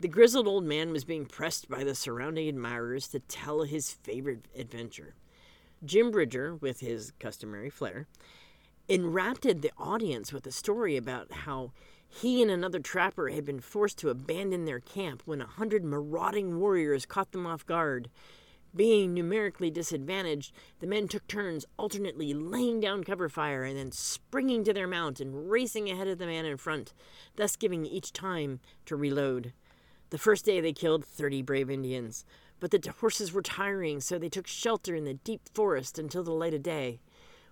The 0.01 0.09
grizzled 0.09 0.49
old 0.49 0.65
man 0.65 0.93
was 0.93 1.05
being 1.05 1.27
pressed 1.27 1.69
by 1.69 1.85
the 1.85 1.95
surrounding 1.95 2.49
admirers 2.49 3.07
to 3.09 3.21
tell 3.21 3.65
his 3.65 3.93
favorite 3.93 4.49
adventure. 4.57 5.15
Jim 5.85 6.11
Bridger, 6.11 6.55
with 6.55 6.81
his 6.81 7.13
customary 7.21 7.69
flair, 7.69 8.07
enraptured 8.89 9.61
the 9.61 9.73
audience 9.77 10.33
with 10.33 10.47
a 10.47 10.53
story 10.53 10.97
about 10.97 11.33
how 11.33 11.73
he 12.09 12.41
and 12.41 12.51
another 12.51 12.81
trapper 12.81 13.29
had 13.29 13.45
been 13.45 13.61
forced 13.61 13.99
to 13.99 14.09
abandon 14.09 14.65
their 14.65 14.81
camp 14.81 15.23
when 15.27 15.43
a 15.43 15.47
hundred 15.47 15.85
marauding 15.85 16.59
warriors 16.59 17.05
caught 17.05 17.33
them 17.33 17.47
off 17.47 17.67
guard. 17.67 18.09
Being 18.77 19.15
numerically 19.15 19.71
disadvantaged, 19.71 20.53
the 20.81 20.87
men 20.89 21.07
took 21.07 21.29
turns 21.29 21.65
alternately 21.79 22.35
laying 22.35 22.81
down 22.81 23.05
cover 23.05 23.29
fire 23.29 23.63
and 23.63 23.79
then 23.79 23.93
springing 23.93 24.65
to 24.65 24.73
their 24.73 24.89
mount 24.89 25.21
and 25.21 25.49
racing 25.49 25.89
ahead 25.89 26.09
of 26.09 26.19
the 26.19 26.27
man 26.27 26.45
in 26.45 26.57
front, 26.57 26.93
thus 27.37 27.55
giving 27.55 27.87
each 27.87 28.13
time 28.13 28.59
to 28.87 28.97
reload. 28.97 29.53
The 30.11 30.19
first 30.19 30.45
day 30.45 30.61
they 30.61 30.73
killed 30.73 31.05
30 31.05 31.43
brave 31.43 31.71
Indians. 31.71 32.25
But 32.59 32.71
the 32.71 32.95
horses 33.01 33.33
were 33.33 33.43
tiring, 33.43 34.01
so 34.01 34.19
they 34.19 34.29
took 34.29 34.47
shelter 34.47 34.95
in 34.95 35.05
the 35.05 35.15
deep 35.15 35.43
forest 35.55 35.99
until 35.99 36.25
the 36.25 36.33
light 36.33 36.55
of 36.55 36.63
day. 36.63 37.01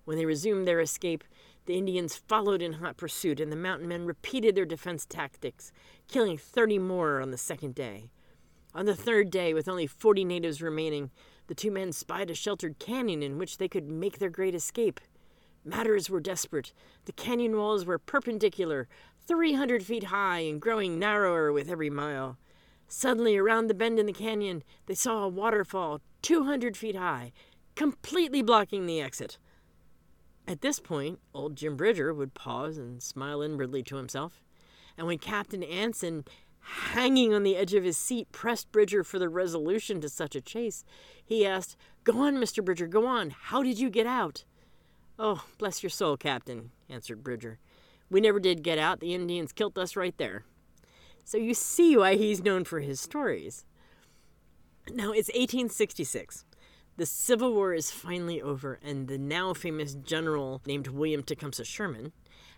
When 0.04 0.16
they 0.16 0.24
resumed 0.24 0.66
their 0.66 0.80
escape, 0.80 1.22
the 1.66 1.76
Indians 1.76 2.16
followed 2.16 2.62
in 2.62 2.74
hot 2.74 2.96
pursuit, 2.96 3.38
and 3.38 3.52
the 3.52 3.56
mountain 3.56 3.88
men 3.88 4.06
repeated 4.06 4.54
their 4.54 4.64
defense 4.64 5.04
tactics, 5.04 5.70
killing 6.08 6.36
30 6.36 6.78
more 6.78 7.20
on 7.20 7.30
the 7.30 7.38
second 7.38 7.74
day. 7.74 8.10
On 8.74 8.86
the 8.86 8.96
third 8.96 9.30
day, 9.30 9.52
with 9.52 9.68
only 9.68 9.86
40 9.86 10.24
natives 10.24 10.62
remaining, 10.62 11.10
the 11.46 11.54
two 11.54 11.70
men 11.70 11.92
spied 11.92 12.30
a 12.30 12.34
sheltered 12.34 12.78
canyon 12.78 13.22
in 13.22 13.36
which 13.36 13.58
they 13.58 13.68
could 13.68 13.86
make 13.86 14.18
their 14.18 14.30
great 14.30 14.54
escape. 14.54 15.00
Matters 15.64 16.08
were 16.08 16.20
desperate. 16.20 16.72
The 17.04 17.12
canyon 17.12 17.56
walls 17.56 17.84
were 17.84 17.98
perpendicular, 17.98 18.88
300 19.26 19.82
feet 19.84 20.04
high, 20.04 20.40
and 20.40 20.60
growing 20.60 20.98
narrower 20.98 21.52
with 21.52 21.68
every 21.68 21.90
mile. 21.90 22.38
Suddenly, 22.88 23.36
around 23.36 23.66
the 23.66 23.74
bend 23.74 23.98
in 23.98 24.06
the 24.06 24.12
canyon, 24.12 24.64
they 24.86 24.94
saw 24.94 25.24
a 25.24 25.28
waterfall 25.28 26.00
200 26.22 26.76
feet 26.76 26.96
high, 26.96 27.32
completely 27.74 28.42
blocking 28.42 28.86
the 28.86 29.00
exit. 29.00 29.38
At 30.48 30.62
this 30.62 30.80
point, 30.80 31.20
old 31.34 31.56
Jim 31.56 31.76
Bridger 31.76 32.12
would 32.12 32.34
pause 32.34 32.78
and 32.78 33.02
smile 33.02 33.42
inwardly 33.42 33.82
to 33.84 33.96
himself. 33.96 34.42
And 34.98 35.06
when 35.06 35.18
Captain 35.18 35.62
Anson, 35.62 36.24
hanging 36.62 37.34
on 37.34 37.42
the 37.42 37.56
edge 37.56 37.74
of 37.74 37.84
his 37.84 37.98
seat, 37.98 38.30
pressed 38.32 38.72
Bridger 38.72 39.04
for 39.04 39.18
the 39.18 39.28
resolution 39.28 40.00
to 40.00 40.08
such 40.08 40.34
a 40.34 40.40
chase, 40.40 40.84
he 41.24 41.46
asked, 41.46 41.76
Go 42.04 42.18
on, 42.18 42.36
Mr. 42.36 42.64
Bridger, 42.64 42.86
go 42.86 43.06
on. 43.06 43.30
How 43.30 43.62
did 43.62 43.78
you 43.78 43.90
get 43.90 44.06
out? 44.06 44.44
Oh, 45.18 45.44
bless 45.58 45.82
your 45.82 45.90
soul, 45.90 46.16
Captain, 46.16 46.70
answered 46.88 47.22
Bridger. 47.22 47.58
We 48.10 48.20
never 48.20 48.40
did 48.40 48.62
get 48.62 48.78
out. 48.78 49.00
The 49.00 49.14
Indians 49.14 49.52
killed 49.52 49.78
us 49.78 49.96
right 49.96 50.16
there. 50.18 50.44
So 51.24 51.38
you 51.38 51.54
see 51.54 51.96
why 51.96 52.16
he's 52.16 52.42
known 52.42 52.64
for 52.64 52.80
his 52.80 53.00
stories. 53.00 53.64
Now, 54.88 55.12
it's 55.12 55.28
1866. 55.28 56.44
The 56.96 57.06
Civil 57.06 57.54
War 57.54 57.72
is 57.72 57.90
finally 57.90 58.42
over, 58.42 58.78
and 58.82 59.08
the 59.08 59.16
now 59.16 59.54
famous 59.54 59.94
general 59.94 60.60
named 60.66 60.88
William 60.88 61.22
Tecumseh 61.22 61.64
Sherman 61.64 62.12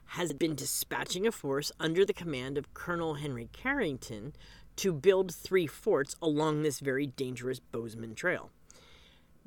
has 0.06 0.32
been 0.32 0.54
dispatching 0.54 1.26
a 1.26 1.32
force 1.32 1.72
under 1.80 2.04
the 2.04 2.12
command 2.12 2.56
of 2.58 2.72
Colonel 2.74 3.14
Henry 3.14 3.48
Carrington 3.52 4.34
to 4.76 4.92
build 4.92 5.34
three 5.34 5.66
forts 5.66 6.16
along 6.20 6.62
this 6.62 6.80
very 6.80 7.06
dangerous 7.06 7.60
Bozeman 7.60 8.14
Trail. 8.14 8.50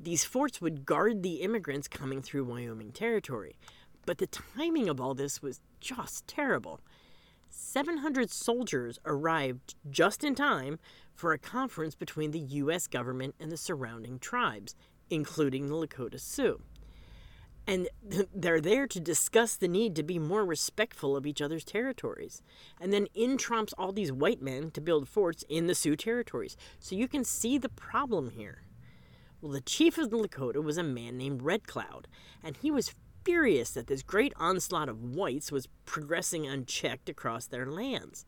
These 0.00 0.24
forts 0.24 0.60
would 0.60 0.86
guard 0.86 1.22
the 1.22 1.36
immigrants 1.36 1.88
coming 1.88 2.22
through 2.22 2.44
Wyoming 2.44 2.92
Territory, 2.92 3.58
but 4.06 4.18
the 4.18 4.28
timing 4.28 4.88
of 4.88 5.00
all 5.00 5.14
this 5.14 5.42
was 5.42 5.60
just 5.80 6.26
terrible. 6.26 6.80
700 7.50 8.30
soldiers 8.30 8.98
arrived 9.04 9.74
just 9.90 10.22
in 10.22 10.34
time 10.34 10.78
for 11.14 11.32
a 11.32 11.38
conference 11.38 11.94
between 11.94 12.30
the 12.30 12.38
U.S. 12.38 12.86
government 12.86 13.34
and 13.40 13.50
the 13.50 13.56
surrounding 13.56 14.18
tribes, 14.18 14.76
including 15.10 15.66
the 15.66 15.74
Lakota 15.74 16.20
Sioux. 16.20 16.60
And 17.68 17.88
they're 18.34 18.60
there 18.60 18.86
to 18.88 18.98
discuss 18.98 19.54
the 19.54 19.68
need 19.68 19.94
to 19.96 20.02
be 20.02 20.18
more 20.18 20.44
respectful 20.44 21.16
of 21.16 21.26
each 21.26 21.42
other's 21.42 21.64
territories. 21.64 22.42
And 22.80 22.92
then 22.92 23.06
in 23.14 23.36
trumps 23.36 23.74
all 23.76 23.92
these 23.92 24.10
white 24.10 24.42
men 24.42 24.70
to 24.72 24.80
build 24.80 25.08
forts 25.08 25.44
in 25.48 25.66
the 25.66 25.74
Sioux 25.74 25.94
territories. 25.94 26.56
So 26.80 26.96
you 26.96 27.06
can 27.06 27.24
see 27.24 27.58
the 27.58 27.68
problem 27.68 28.30
here. 28.30 28.62
Well, 29.40 29.52
the 29.52 29.60
chief 29.60 29.98
of 29.98 30.10
the 30.10 30.16
Lakota 30.16 30.64
was 30.64 30.78
a 30.78 30.82
man 30.82 31.16
named 31.16 31.42
Red 31.42 31.68
Cloud, 31.68 32.08
and 32.42 32.56
he 32.56 32.72
was 32.72 32.94
furious 33.24 33.70
that 33.70 33.86
this 33.86 34.02
great 34.02 34.32
onslaught 34.36 34.88
of 34.88 35.14
whites 35.14 35.52
was 35.52 35.68
progressing 35.84 36.46
unchecked 36.46 37.08
across 37.08 37.46
their 37.46 37.66
lands. 37.66 38.24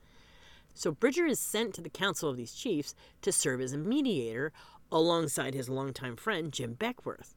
So 0.75 0.93
Bridger 0.93 1.27
is 1.27 1.41
sent 1.41 1.75
to 1.75 1.81
the 1.81 1.91
council 1.91 2.29
of 2.29 2.37
these 2.37 2.53
chiefs 2.53 2.95
to 3.23 3.33
serve 3.33 3.61
as 3.61 3.73
a 3.73 3.79
mediator 3.79 4.53
alongside 4.93 5.55
his 5.55 5.69
longtime 5.69 6.17
friend 6.17 6.53
Jim 6.53 6.75
Beckwourth. 6.75 7.35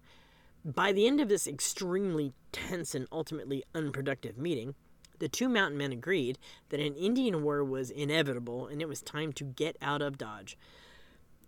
By 0.66 0.94
the 0.94 1.08
end 1.08 1.20
of 1.20 1.28
this 1.28 1.46
extremely 1.46 2.32
tense 2.54 2.96
and 2.96 3.08
ultimately 3.12 3.64
unproductive 3.76 4.38
meeting, 4.38 4.76
the 5.20 5.28
two 5.28 5.50
mountain 5.50 5.78
men 5.78 5.92
agreed 5.92 6.40
that 6.70 6.80
an 6.80 6.96
Indian 6.96 7.44
war 7.44 7.64
was 7.64 7.90
inevitable 7.90 8.68
and 8.68 8.82
it 8.82 8.88
was 8.88 9.02
time 9.02 9.34
to 9.34 9.44
get 9.44 9.76
out 9.82 10.02
of 10.02 10.18
Dodge. 10.18 10.58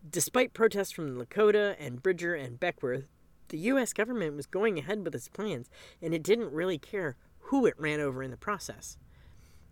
Despite 0.10 0.54
protests 0.54 0.92
from 0.92 1.14
the 1.18 1.26
Lakota 1.26 1.76
and 1.80 2.04
Bridger 2.04 2.36
and 2.36 2.60
Beckwourth, 2.60 3.06
the 3.50 3.58
U.S. 3.60 3.94
government 3.94 4.36
was 4.36 4.46
going 4.46 4.78
ahead 4.78 5.04
with 5.06 5.16
its 5.16 5.30
plans, 5.30 5.70
and 6.02 6.14
it 6.14 6.24
didn't 6.24 6.52
really 6.52 6.78
care 6.78 7.16
who 7.40 7.66
it 7.66 7.80
ran 7.80 8.00
over 8.00 8.22
in 8.22 8.32
the 8.32 8.38
process. 8.38 8.98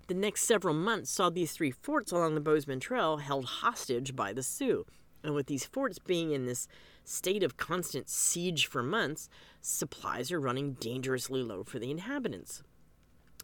The 0.08 0.14
next 0.14 0.44
several 0.44 0.74
months 0.74 1.12
saw 1.12 1.30
these 1.30 1.52
three 1.54 1.72
forts 1.72 2.12
along 2.12 2.36
the 2.36 2.42
Bozeman 2.42 2.80
Trail 2.80 3.18
held 3.18 3.46
hostage 3.46 4.16
by 4.16 4.32
the 4.32 4.44
Sioux. 4.44 4.86
And 5.24 5.34
with 5.34 5.48
these 5.48 5.66
forts 5.66 6.00
being 6.00 6.32
in 6.32 6.46
this 6.46 6.68
state 7.04 7.44
of 7.44 7.58
constant 7.58 8.10
siege 8.10 8.68
for 8.68 8.84
months, 8.84 9.30
supplies 9.62 10.32
are 10.32 10.40
running 10.40 10.74
dangerously 10.74 11.42
low 11.42 11.64
for 11.64 11.80
the 11.80 11.92
inhabitants. 11.92 12.64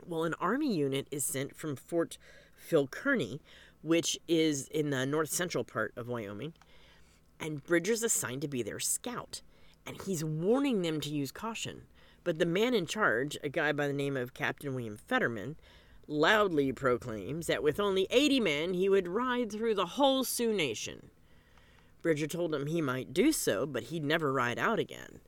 Well, 0.06 0.24
an 0.24 0.36
army 0.40 0.74
unit 0.74 1.08
is 1.12 1.26
sent 1.26 1.56
from 1.56 1.76
Fort 1.76 2.18
Phil 2.56 2.88
Kearny, 2.88 3.40
which 3.82 4.18
is 4.28 4.68
in 4.68 4.90
the 4.90 5.06
north 5.06 5.30
central 5.30 5.64
part 5.64 5.94
of 5.96 6.08
Wyoming, 6.08 6.54
and 7.40 7.64
Bridger's 7.64 8.04
assigned 8.04 8.42
to 8.42 8.48
be 8.48 8.64
their 8.64 8.80
scout 8.80 9.42
and 9.90 10.02
he's 10.04 10.24
warning 10.24 10.84
them 10.84 11.02
to 11.02 11.10
use 11.10 11.32
caution. 11.32 11.82
But 12.24 12.38
the 12.38 12.46
man 12.46 12.76
in 12.76 12.86
charge, 12.86 13.38
a 13.44 13.50
guy 13.50 13.72
by 13.72 13.88
the 13.88 13.94
name 13.94 14.16
of 14.16 14.36
Captain 14.36 14.74
William 14.74 14.98
Fetterman, 14.98 15.56
loudly 16.08 16.72
proclaims 16.72 17.48
that 17.48 17.64
with 17.64 17.80
only 17.80 18.06
80 18.12 18.40
men 18.40 18.74
he 18.74 18.88
would 18.88 19.08
ride 19.08 19.52
through 19.52 19.74
the 19.74 19.86
whole 19.86 20.24
Sioux 20.24 20.54
nation. 20.54 21.10
Bridger 22.02 22.28
told 22.28 22.54
him 22.54 22.68
he 22.68 22.82
might 22.82 23.14
do 23.14 23.32
so, 23.32 23.66
but 23.66 23.84
he'd 23.84 24.04
never 24.04 24.32
ride 24.32 24.58
out 24.58 24.80
again. 24.80 25.20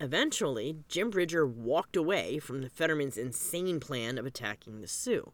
Eventually, 0.00 0.78
Jim 0.88 1.10
Bridger 1.10 1.46
walked 1.46 1.96
away 1.96 2.38
from 2.38 2.60
the 2.60 2.68
Fetterman's 2.68 3.16
insane 3.16 3.80
plan 3.80 4.18
of 4.18 4.26
attacking 4.26 4.80
the 4.80 4.88
Sioux. 4.88 5.32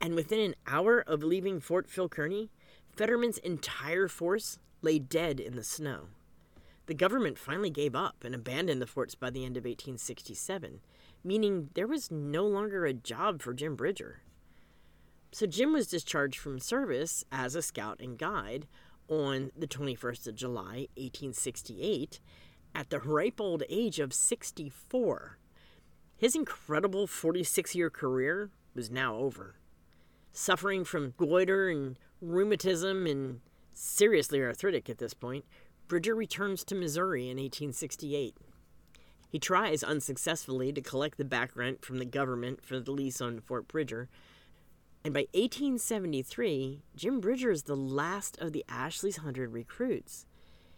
And 0.00 0.14
within 0.14 0.40
an 0.40 0.54
hour 0.66 1.00
of 1.00 1.22
leaving 1.22 1.60
Fort 1.60 1.88
Phil 1.88 2.08
Kearny, 2.08 2.50
Fetterman's 2.96 3.38
entire 3.38 4.08
force 4.08 4.58
lay 4.82 4.98
dead 4.98 5.40
in 5.40 5.56
the 5.56 5.64
snow. 5.64 6.08
The 6.86 6.94
government 6.94 7.38
finally 7.38 7.70
gave 7.70 7.94
up 7.94 8.24
and 8.24 8.34
abandoned 8.34 8.80
the 8.80 8.86
forts 8.86 9.14
by 9.14 9.30
the 9.30 9.44
end 9.44 9.56
of 9.56 9.64
1867, 9.64 10.80
meaning 11.22 11.70
there 11.74 11.86
was 11.86 12.10
no 12.10 12.46
longer 12.46 12.86
a 12.86 12.92
job 12.92 13.42
for 13.42 13.52
Jim 13.52 13.76
Bridger. 13.76 14.22
So 15.30 15.46
Jim 15.46 15.72
was 15.72 15.88
discharged 15.88 16.38
from 16.38 16.58
service 16.58 17.24
as 17.30 17.54
a 17.54 17.62
scout 17.62 18.00
and 18.00 18.18
guide 18.18 18.66
on 19.08 19.50
the 19.56 19.66
21st 19.66 20.28
of 20.28 20.34
July, 20.34 20.88
1868, 20.96 22.20
at 22.74 22.90
the 22.90 23.00
ripe 23.00 23.40
old 23.40 23.62
age 23.68 23.98
of 23.98 24.12
64. 24.12 25.38
His 26.16 26.34
incredible 26.34 27.06
46 27.06 27.74
year 27.74 27.90
career 27.90 28.50
was 28.74 28.90
now 28.90 29.16
over. 29.16 29.56
Suffering 30.32 30.84
from 30.84 31.14
goiter 31.16 31.68
and 31.68 31.98
rheumatism 32.20 33.06
and 33.06 33.40
seriously 33.72 34.42
arthritic 34.42 34.90
at 34.90 34.98
this 34.98 35.14
point, 35.14 35.44
Bridger 35.86 36.14
returns 36.14 36.64
to 36.64 36.74
Missouri 36.74 37.22
in 37.22 37.38
1868. 37.38 38.36
He 39.28 39.38
tries 39.38 39.82
unsuccessfully 39.82 40.72
to 40.72 40.80
collect 40.80 41.18
the 41.18 41.24
back 41.24 41.54
rent 41.54 41.84
from 41.84 41.98
the 41.98 42.04
government 42.04 42.64
for 42.64 42.80
the 42.80 42.90
lease 42.90 43.20
on 43.20 43.40
Fort 43.40 43.68
Bridger. 43.68 44.08
And 45.04 45.14
by 45.14 45.26
1873, 45.32 46.82
Jim 46.96 47.20
Bridger 47.20 47.50
is 47.50 47.64
the 47.64 47.76
last 47.76 48.36
of 48.38 48.52
the 48.52 48.64
Ashley's 48.68 49.18
Hundred 49.18 49.52
recruits. 49.52 50.26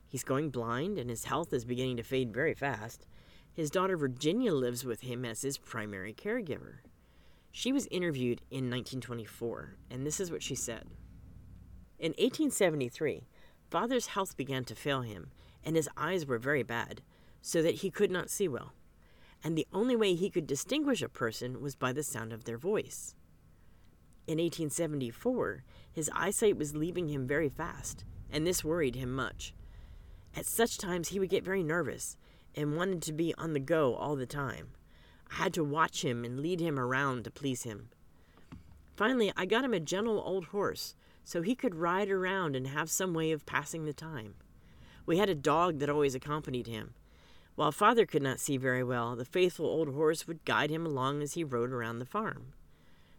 He's 0.06 0.24
going 0.24 0.50
blind 0.50 0.98
and 0.98 1.08
his 1.08 1.24
health 1.24 1.52
is 1.52 1.64
beginning 1.64 1.96
to 1.96 2.02
fade 2.02 2.32
very 2.32 2.54
fast. 2.54 3.06
His 3.52 3.70
daughter 3.70 3.96
Virginia 3.96 4.52
lives 4.52 4.84
with 4.84 5.00
him 5.00 5.24
as 5.24 5.42
his 5.42 5.58
primary 5.58 6.12
caregiver. 6.12 6.78
She 7.52 7.72
was 7.72 7.88
interviewed 7.90 8.42
in 8.50 8.70
1924, 8.70 9.76
and 9.90 10.06
this 10.06 10.20
is 10.20 10.30
what 10.30 10.42
she 10.42 10.54
said. 10.54 10.84
In 11.98 12.12
1873, 12.12 13.26
Father's 13.70 14.08
health 14.08 14.36
began 14.36 14.64
to 14.64 14.74
fail 14.74 15.02
him, 15.02 15.30
and 15.64 15.76
his 15.76 15.88
eyes 15.96 16.26
were 16.26 16.38
very 16.38 16.62
bad, 16.62 17.02
so 17.42 17.62
that 17.62 17.76
he 17.76 17.90
could 17.90 18.10
not 18.10 18.30
see 18.30 18.48
well. 18.48 18.72
And 19.42 19.56
the 19.56 19.66
only 19.72 19.96
way 19.96 20.14
he 20.14 20.30
could 20.30 20.46
distinguish 20.46 21.02
a 21.02 21.08
person 21.08 21.60
was 21.60 21.74
by 21.74 21.92
the 21.92 22.02
sound 22.02 22.32
of 22.32 22.44
their 22.44 22.58
voice. 22.58 23.14
In 24.30 24.38
1874, 24.38 25.64
his 25.90 26.08
eyesight 26.14 26.56
was 26.56 26.76
leaving 26.76 27.08
him 27.08 27.26
very 27.26 27.48
fast, 27.48 28.04
and 28.30 28.46
this 28.46 28.62
worried 28.62 28.94
him 28.94 29.12
much. 29.12 29.52
At 30.36 30.46
such 30.46 30.78
times, 30.78 31.08
he 31.08 31.18
would 31.18 31.30
get 31.30 31.42
very 31.42 31.64
nervous 31.64 32.16
and 32.54 32.76
wanted 32.76 33.02
to 33.02 33.12
be 33.12 33.34
on 33.34 33.54
the 33.54 33.58
go 33.58 33.96
all 33.96 34.14
the 34.14 34.26
time. 34.26 34.68
I 35.32 35.42
had 35.42 35.54
to 35.54 35.64
watch 35.64 36.04
him 36.04 36.24
and 36.24 36.38
lead 36.38 36.60
him 36.60 36.78
around 36.78 37.24
to 37.24 37.32
please 37.32 37.64
him. 37.64 37.88
Finally, 38.94 39.32
I 39.36 39.46
got 39.46 39.64
him 39.64 39.74
a 39.74 39.80
gentle 39.80 40.22
old 40.24 40.44
horse 40.44 40.94
so 41.24 41.42
he 41.42 41.56
could 41.56 41.74
ride 41.74 42.08
around 42.08 42.54
and 42.54 42.68
have 42.68 42.88
some 42.88 43.12
way 43.12 43.32
of 43.32 43.46
passing 43.46 43.84
the 43.84 43.92
time. 43.92 44.34
We 45.06 45.18
had 45.18 45.28
a 45.28 45.34
dog 45.34 45.80
that 45.80 45.90
always 45.90 46.14
accompanied 46.14 46.68
him. 46.68 46.94
While 47.56 47.72
father 47.72 48.06
could 48.06 48.22
not 48.22 48.38
see 48.38 48.58
very 48.58 48.84
well, 48.84 49.16
the 49.16 49.24
faithful 49.24 49.66
old 49.66 49.92
horse 49.92 50.28
would 50.28 50.44
guide 50.44 50.70
him 50.70 50.86
along 50.86 51.20
as 51.20 51.32
he 51.32 51.42
rode 51.42 51.72
around 51.72 51.98
the 51.98 52.06
farm. 52.06 52.52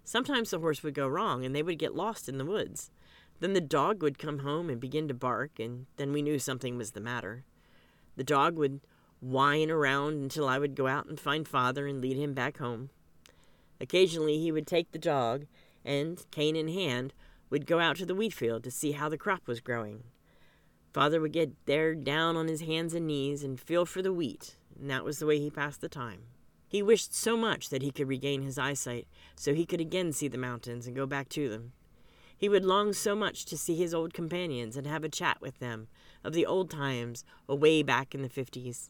Sometimes 0.03 0.49
the 0.49 0.59
horse 0.59 0.83
would 0.83 0.93
go 0.93 1.07
wrong 1.07 1.45
and 1.45 1.55
they 1.55 1.63
would 1.63 1.79
get 1.79 1.95
lost 1.95 2.27
in 2.27 2.37
the 2.37 2.45
woods. 2.45 2.91
Then 3.39 3.53
the 3.53 3.61
dog 3.61 4.03
would 4.03 4.19
come 4.19 4.39
home 4.39 4.69
and 4.69 4.79
begin 4.79 5.07
to 5.07 5.13
bark, 5.13 5.59
and 5.59 5.87
then 5.97 6.13
we 6.13 6.21
knew 6.21 6.37
something 6.37 6.77
was 6.77 6.91
the 6.91 7.01
matter. 7.01 7.43
The 8.15 8.23
dog 8.23 8.55
would 8.57 8.81
whine 9.19 9.71
around 9.71 10.13
until 10.21 10.47
I 10.47 10.59
would 10.59 10.75
go 10.75 10.87
out 10.87 11.07
and 11.07 11.19
find 11.19 11.47
father 11.47 11.87
and 11.87 12.01
lead 12.01 12.17
him 12.17 12.33
back 12.33 12.57
home. 12.57 12.89
Occasionally 13.79 14.37
he 14.37 14.51
would 14.51 14.67
take 14.67 14.91
the 14.91 14.99
dog 14.99 15.45
and, 15.83 16.23
cane 16.29 16.55
in 16.55 16.67
hand, 16.67 17.13
would 17.49 17.65
go 17.65 17.79
out 17.79 17.97
to 17.97 18.05
the 18.05 18.15
wheat 18.15 18.33
field 18.33 18.63
to 18.63 18.71
see 18.71 18.91
how 18.91 19.09
the 19.09 19.17
crop 19.17 19.47
was 19.47 19.59
growing. 19.59 20.03
Father 20.93 21.21
would 21.21 21.33
get 21.33 21.53
there 21.65 21.95
down 21.95 22.35
on 22.35 22.47
his 22.47 22.61
hands 22.61 22.93
and 22.93 23.07
knees 23.07 23.43
and 23.43 23.59
feel 23.59 23.85
for 23.85 24.01
the 24.01 24.13
wheat, 24.13 24.55
and 24.79 24.89
that 24.89 25.05
was 25.05 25.19
the 25.19 25.25
way 25.25 25.39
he 25.39 25.49
passed 25.49 25.81
the 25.81 25.89
time. 25.89 26.23
He 26.71 26.81
wished 26.81 27.13
so 27.13 27.35
much 27.35 27.67
that 27.67 27.81
he 27.81 27.91
could 27.91 28.07
regain 28.07 28.43
his 28.43 28.57
eyesight 28.57 29.05
so 29.35 29.53
he 29.53 29.65
could 29.65 29.81
again 29.81 30.13
see 30.13 30.29
the 30.29 30.37
mountains 30.37 30.87
and 30.87 30.95
go 30.95 31.05
back 31.05 31.27
to 31.31 31.49
them. 31.49 31.73
He 32.37 32.47
would 32.47 32.63
long 32.63 32.93
so 32.93 33.13
much 33.13 33.43
to 33.47 33.57
see 33.57 33.75
his 33.75 33.93
old 33.93 34.13
companions 34.13 34.77
and 34.77 34.87
have 34.87 35.03
a 35.03 35.09
chat 35.09 35.41
with 35.41 35.59
them 35.59 35.89
of 36.23 36.31
the 36.31 36.45
old 36.45 36.69
times 36.69 37.25
away 37.49 37.83
back 37.83 38.15
in 38.15 38.21
the 38.21 38.29
fifties. 38.29 38.89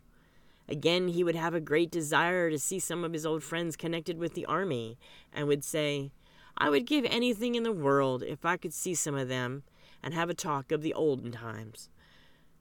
Again, 0.69 1.07
he 1.07 1.23
would 1.23 1.33
have 1.33 1.55
a 1.55 1.59
great 1.59 1.89
desire 1.89 2.51
to 2.51 2.59
see 2.59 2.77
some 2.77 3.03
of 3.03 3.13
his 3.13 3.25
old 3.25 3.41
friends 3.41 3.75
connected 3.75 4.19
with 4.19 4.35
the 4.35 4.45
army 4.45 4.99
and 5.33 5.47
would 5.47 5.63
say, 5.63 6.11
I 6.55 6.69
would 6.69 6.85
give 6.85 7.05
anything 7.05 7.55
in 7.55 7.63
the 7.63 7.71
world 7.71 8.21
if 8.21 8.45
I 8.45 8.57
could 8.57 8.73
see 8.73 8.93
some 8.93 9.15
of 9.15 9.27
them 9.27 9.63
and 10.03 10.13
have 10.13 10.29
a 10.29 10.35
talk 10.35 10.71
of 10.71 10.83
the 10.83 10.93
olden 10.93 11.31
times. 11.31 11.89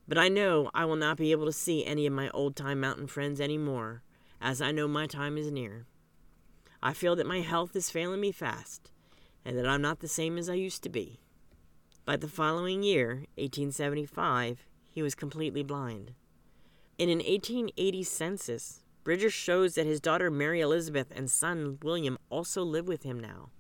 But 0.09 0.17
I 0.17 0.29
know 0.29 0.71
I 0.73 0.87
will 0.87 0.97
not 0.97 1.19
be 1.19 1.31
able 1.31 1.45
to 1.45 1.53
see 1.53 1.85
any 1.85 2.07
of 2.07 2.15
my 2.15 2.31
old 2.31 2.57
time 2.57 2.81
mountain 2.81 3.07
friends 3.07 3.39
any 3.39 3.59
more, 3.59 4.03
as 4.41 4.63
I 4.63 4.73
know 4.73 4.89
my 4.89 5.07
time 5.07 5.37
is 5.37 5.51
near. 5.51 5.87
I 6.83 6.95
feel 6.95 7.15
that 7.17 7.27
my 7.27 7.41
health 7.41 7.77
is 7.77 7.91
failing 7.91 8.21
me 8.21 8.33
fast, 8.33 8.91
and 9.45 9.59
that 9.59 9.67
I'm 9.67 9.83
not 9.83 10.01
the 10.01 10.09
same 10.09 10.39
as 10.39 10.49
I 10.49 10.55
used 10.55 10.83
to 10.85 10.89
be. 10.89 11.21
By 12.05 12.17
the 12.17 12.29
following 12.29 12.83
year, 12.83 13.27
1875, 13.37 14.67
he 14.89 15.03
was 15.03 15.15
completely 15.15 15.63
blind. 15.63 16.13
In 16.99 17.09
an 17.09 17.19
1880 17.19 18.03
census, 18.03 18.81
Bridger 19.05 19.31
shows 19.31 19.75
that 19.75 19.87
his 19.87 20.01
daughter 20.01 20.31
Mary 20.31 20.61
Elizabeth 20.61 21.13
and 21.15 21.31
son 21.31 21.79
William 21.83 22.19
also 22.29 22.63
live 22.63 22.89
with 22.89 23.03
him 23.03 23.19
now. 23.19 23.51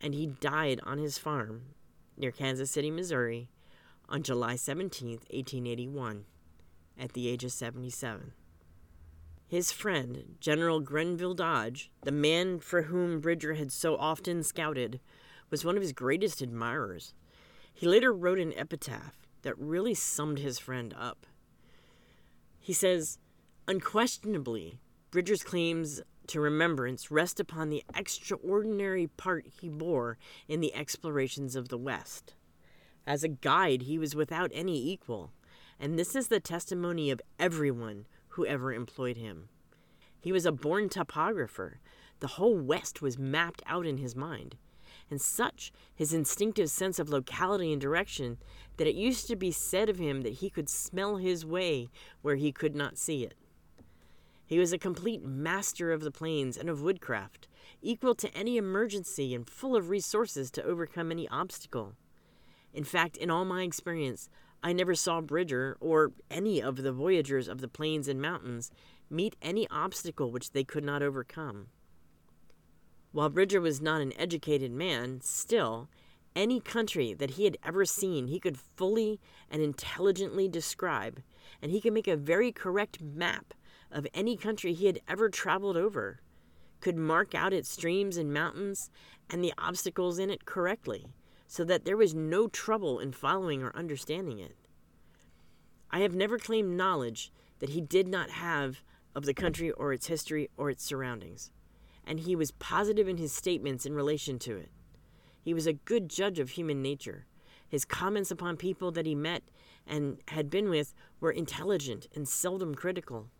And 0.00 0.14
he 0.14 0.26
died 0.26 0.80
on 0.84 0.98
his 0.98 1.18
farm 1.18 1.74
near 2.16 2.30
Kansas 2.30 2.70
City, 2.70 2.90
Missouri, 2.90 3.50
on 4.08 4.22
July 4.22 4.56
17, 4.56 5.10
1881, 5.10 6.24
at 6.98 7.12
the 7.12 7.28
age 7.28 7.44
of 7.44 7.52
77. 7.52 8.32
His 9.48 9.72
friend, 9.72 10.36
General 10.40 10.80
Grenville 10.80 11.32
Dodge, 11.32 11.90
the 12.02 12.12
man 12.12 12.60
for 12.60 12.82
whom 12.82 13.18
Bridger 13.18 13.54
had 13.54 13.72
so 13.72 13.96
often 13.96 14.42
scouted, 14.42 15.00
was 15.48 15.64
one 15.64 15.74
of 15.74 15.80
his 15.80 15.94
greatest 15.94 16.42
admirers. 16.42 17.14
He 17.72 17.86
later 17.86 18.12
wrote 18.12 18.38
an 18.38 18.52
epitaph 18.52 19.26
that 19.40 19.58
really 19.58 19.94
summed 19.94 20.38
his 20.38 20.58
friend 20.58 20.94
up. 20.98 21.26
He 22.60 22.74
says, 22.74 23.18
Unquestionably, 23.66 24.80
Bridger's 25.10 25.42
claims 25.42 26.02
to 26.26 26.40
remembrance 26.40 27.10
rest 27.10 27.40
upon 27.40 27.70
the 27.70 27.82
extraordinary 27.96 29.06
part 29.06 29.46
he 29.46 29.70
bore 29.70 30.18
in 30.46 30.60
the 30.60 30.74
explorations 30.74 31.56
of 31.56 31.70
the 31.70 31.78
West. 31.78 32.34
As 33.06 33.24
a 33.24 33.28
guide, 33.28 33.82
he 33.82 33.98
was 33.98 34.14
without 34.14 34.50
any 34.52 34.90
equal, 34.90 35.32
and 35.80 35.98
this 35.98 36.14
is 36.14 36.28
the 36.28 36.38
testimony 36.38 37.10
of 37.10 37.22
everyone 37.38 38.04
who 38.38 38.46
ever 38.46 38.72
employed 38.72 39.16
him. 39.16 39.48
He 40.20 40.30
was 40.30 40.46
a 40.46 40.52
born 40.52 40.88
topographer. 40.88 41.80
The 42.20 42.28
whole 42.28 42.56
West 42.56 43.02
was 43.02 43.18
mapped 43.18 43.64
out 43.66 43.84
in 43.84 43.98
his 43.98 44.14
mind, 44.14 44.54
and 45.10 45.20
such 45.20 45.72
his 45.92 46.14
instinctive 46.14 46.70
sense 46.70 47.00
of 47.00 47.08
locality 47.08 47.72
and 47.72 47.80
direction 47.80 48.38
that 48.76 48.86
it 48.86 48.94
used 48.94 49.26
to 49.26 49.34
be 49.34 49.50
said 49.50 49.88
of 49.88 49.98
him 49.98 50.20
that 50.20 50.34
he 50.34 50.50
could 50.50 50.68
smell 50.68 51.16
his 51.16 51.44
way 51.44 51.88
where 52.22 52.36
he 52.36 52.52
could 52.52 52.76
not 52.76 52.96
see 52.96 53.24
it. 53.24 53.34
He 54.46 54.60
was 54.60 54.72
a 54.72 54.78
complete 54.78 55.24
master 55.24 55.90
of 55.90 56.02
the 56.02 56.12
plains 56.12 56.56
and 56.56 56.70
of 56.70 56.80
woodcraft, 56.80 57.48
equal 57.82 58.14
to 58.14 58.32
any 58.36 58.56
emergency 58.56 59.34
and 59.34 59.50
full 59.50 59.74
of 59.74 59.88
resources 59.88 60.52
to 60.52 60.62
overcome 60.62 61.10
any 61.10 61.28
obstacle. 61.28 61.94
In 62.72 62.84
fact, 62.84 63.16
in 63.16 63.30
all 63.30 63.44
my 63.44 63.62
experience, 63.62 64.28
I 64.62 64.72
never 64.72 64.94
saw 64.94 65.20
Bridger 65.20 65.76
or 65.80 66.12
any 66.30 66.60
of 66.60 66.76
the 66.76 66.92
voyagers 66.92 67.48
of 67.48 67.60
the 67.60 67.68
plains 67.68 68.08
and 68.08 68.20
mountains 68.20 68.70
meet 69.08 69.36
any 69.40 69.68
obstacle 69.68 70.32
which 70.32 70.50
they 70.52 70.64
could 70.64 70.84
not 70.84 71.02
overcome. 71.02 71.68
While 73.12 73.30
Bridger 73.30 73.60
was 73.60 73.80
not 73.80 74.00
an 74.00 74.12
educated 74.18 74.72
man, 74.72 75.20
still, 75.22 75.88
any 76.34 76.60
country 76.60 77.14
that 77.14 77.30
he 77.30 77.44
had 77.44 77.56
ever 77.64 77.84
seen 77.84 78.26
he 78.26 78.40
could 78.40 78.58
fully 78.58 79.20
and 79.50 79.62
intelligently 79.62 80.48
describe, 80.48 81.22
and 81.62 81.72
he 81.72 81.80
could 81.80 81.92
make 81.92 82.08
a 82.08 82.16
very 82.16 82.52
correct 82.52 83.00
map 83.00 83.54
of 83.90 84.06
any 84.12 84.36
country 84.36 84.74
he 84.74 84.86
had 84.86 85.00
ever 85.08 85.30
traveled 85.30 85.76
over, 85.76 86.20
could 86.80 86.96
mark 86.96 87.34
out 87.34 87.52
its 87.52 87.70
streams 87.70 88.16
and 88.16 88.32
mountains 88.32 88.90
and 89.30 89.42
the 89.42 89.54
obstacles 89.56 90.18
in 90.18 90.30
it 90.30 90.44
correctly 90.44 91.06
so 91.48 91.64
that 91.64 91.86
there 91.86 91.96
was 91.96 92.14
no 92.14 92.46
trouble 92.46 93.00
in 93.00 93.10
following 93.10 93.62
or 93.62 93.74
understanding 93.74 94.38
it. 94.38 94.54
I 95.90 96.00
have 96.00 96.14
never 96.14 96.38
claimed 96.38 96.76
knowledge 96.76 97.32
that 97.58 97.70
he 97.70 97.80
did 97.80 98.06
not 98.06 98.28
have 98.28 98.82
of 99.14 99.24
the 99.24 99.32
country 99.32 99.70
or 99.70 99.94
its 99.94 100.06
history 100.06 100.50
or 100.58 100.68
its 100.68 100.84
surroundings, 100.84 101.50
and 102.06 102.20
he 102.20 102.36
was 102.36 102.50
positive 102.50 103.08
in 103.08 103.16
his 103.16 103.32
statements 103.32 103.86
in 103.86 103.94
relation 103.94 104.38
to 104.40 104.58
it. 104.58 104.70
He 105.40 105.54
was 105.54 105.66
a 105.66 105.72
good 105.72 106.10
judge 106.10 106.38
of 106.38 106.50
human 106.50 106.82
nature. 106.82 107.26
His 107.66 107.86
comments 107.86 108.30
upon 108.30 108.58
people 108.58 108.92
that 108.92 109.06
he 109.06 109.14
met 109.14 109.42
and 109.86 110.18
had 110.28 110.50
been 110.50 110.68
with 110.68 110.92
were 111.18 111.30
intelligent 111.30 112.08
and 112.14 112.28
seldom 112.28 112.74
critical. 112.74 113.30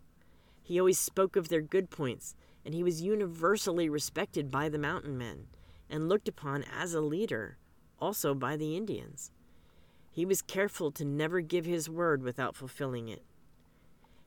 He 0.63 0.79
always 0.79 0.97
spoke 0.97 1.35
of 1.35 1.49
their 1.49 1.61
good 1.61 1.91
points, 1.91 2.33
and 2.65 2.73
he 2.73 2.83
was 2.83 3.03
universally 3.03 3.87
respected 3.87 4.49
by 4.49 4.67
the 4.67 4.79
mountain 4.79 5.15
men 5.15 5.45
and 5.87 6.09
looked 6.09 6.27
upon 6.27 6.63
as 6.63 6.95
a 6.95 7.01
leader 7.01 7.58
also 7.99 8.33
by 8.33 8.55
the 8.55 8.75
Indians. 8.75 9.31
He 10.11 10.25
was 10.25 10.41
careful 10.41 10.91
to 10.91 11.05
never 11.05 11.41
give 11.41 11.65
his 11.65 11.89
word 11.89 12.23
without 12.23 12.55
fulfilling 12.55 13.07
it. 13.09 13.23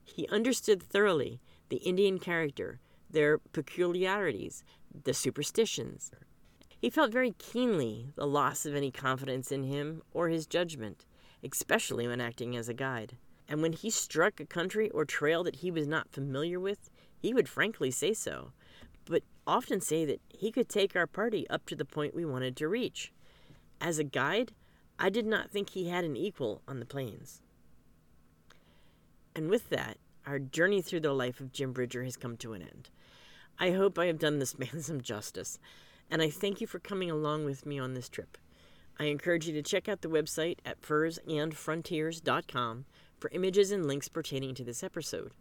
He 0.05 0.27
understood 0.27 0.81
thoroughly 0.81 1.39
the 1.69 1.77
Indian 1.77 2.19
character, 2.19 2.79
their 3.09 3.37
peculiarities, 3.37 4.63
the 5.03 5.13
superstitions. 5.13 6.11
He 6.77 6.89
felt 6.89 7.11
very 7.11 7.31
keenly 7.37 8.09
the 8.15 8.27
loss 8.27 8.65
of 8.65 8.75
any 8.75 8.91
confidence 8.91 9.51
in 9.51 9.63
him 9.63 10.01
or 10.11 10.29
his 10.29 10.45
judgment, 10.45 11.05
especially 11.43 12.07
when 12.07 12.19
acting 12.19 12.55
as 12.57 12.67
a 12.67 12.73
guide. 12.73 13.17
And 13.47 13.61
when 13.61 13.73
he 13.73 13.89
struck 13.89 14.39
a 14.39 14.45
country 14.45 14.89
or 14.89 15.05
trail 15.05 15.43
that 15.43 15.57
he 15.57 15.71
was 15.71 15.87
not 15.87 16.11
familiar 16.11 16.59
with, 16.59 16.89
he 17.21 17.33
would 17.33 17.47
frankly 17.47 17.91
say 17.91 18.13
so, 18.13 18.51
but 19.05 19.23
often 19.45 19.79
say 19.79 20.05
that 20.05 20.21
he 20.29 20.51
could 20.51 20.69
take 20.69 20.95
our 20.95 21.07
party 21.07 21.49
up 21.49 21.65
to 21.67 21.75
the 21.75 21.85
point 21.85 22.15
we 22.15 22.25
wanted 22.25 22.55
to 22.57 22.67
reach. 22.67 23.11
As 23.81 23.99
a 23.99 24.03
guide, 24.03 24.53
I 24.99 25.09
did 25.09 25.25
not 25.25 25.49
think 25.49 25.71
he 25.71 25.89
had 25.89 26.05
an 26.05 26.15
equal 26.15 26.61
on 26.67 26.79
the 26.79 26.85
plains. 26.85 27.41
And 29.35 29.49
with 29.49 29.69
that, 29.69 29.97
our 30.25 30.39
journey 30.39 30.81
through 30.81 31.01
the 31.01 31.13
life 31.13 31.39
of 31.39 31.51
Jim 31.51 31.73
Bridger 31.73 32.03
has 32.03 32.15
come 32.15 32.37
to 32.37 32.53
an 32.53 32.61
end. 32.61 32.89
I 33.59 33.71
hope 33.71 33.99
I 33.99 34.05
have 34.05 34.19
done 34.19 34.39
this 34.39 34.57
man 34.59 34.81
some 34.81 35.01
justice, 35.01 35.59
and 36.09 36.21
I 36.21 36.29
thank 36.29 36.61
you 36.61 36.67
for 36.67 36.79
coming 36.79 37.11
along 37.11 37.43
with 37.45 37.65
me 37.65 37.79
on 37.79 37.93
this 37.93 38.09
trip. 38.09 38.37
I 38.99 39.05
encourage 39.05 39.47
you 39.47 39.53
to 39.53 39.63
check 39.63 39.89
out 39.89 40.01
the 40.01 40.07
website 40.07 40.59
at 40.65 40.81
fursandfrontiers.com 40.81 42.85
for 43.19 43.29
images 43.31 43.71
and 43.71 43.87
links 43.87 44.07
pertaining 44.07 44.53
to 44.55 44.63
this 44.63 44.83
episode. 44.83 45.31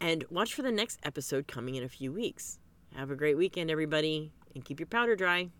And 0.00 0.24
watch 0.30 0.54
for 0.54 0.62
the 0.62 0.72
next 0.72 0.98
episode 1.04 1.46
coming 1.46 1.74
in 1.74 1.84
a 1.84 1.88
few 1.88 2.10
weeks. 2.12 2.58
Have 2.94 3.10
a 3.10 3.16
great 3.16 3.36
weekend, 3.36 3.70
everybody, 3.70 4.32
and 4.54 4.64
keep 4.64 4.80
your 4.80 4.86
powder 4.86 5.16
dry. 5.16 5.50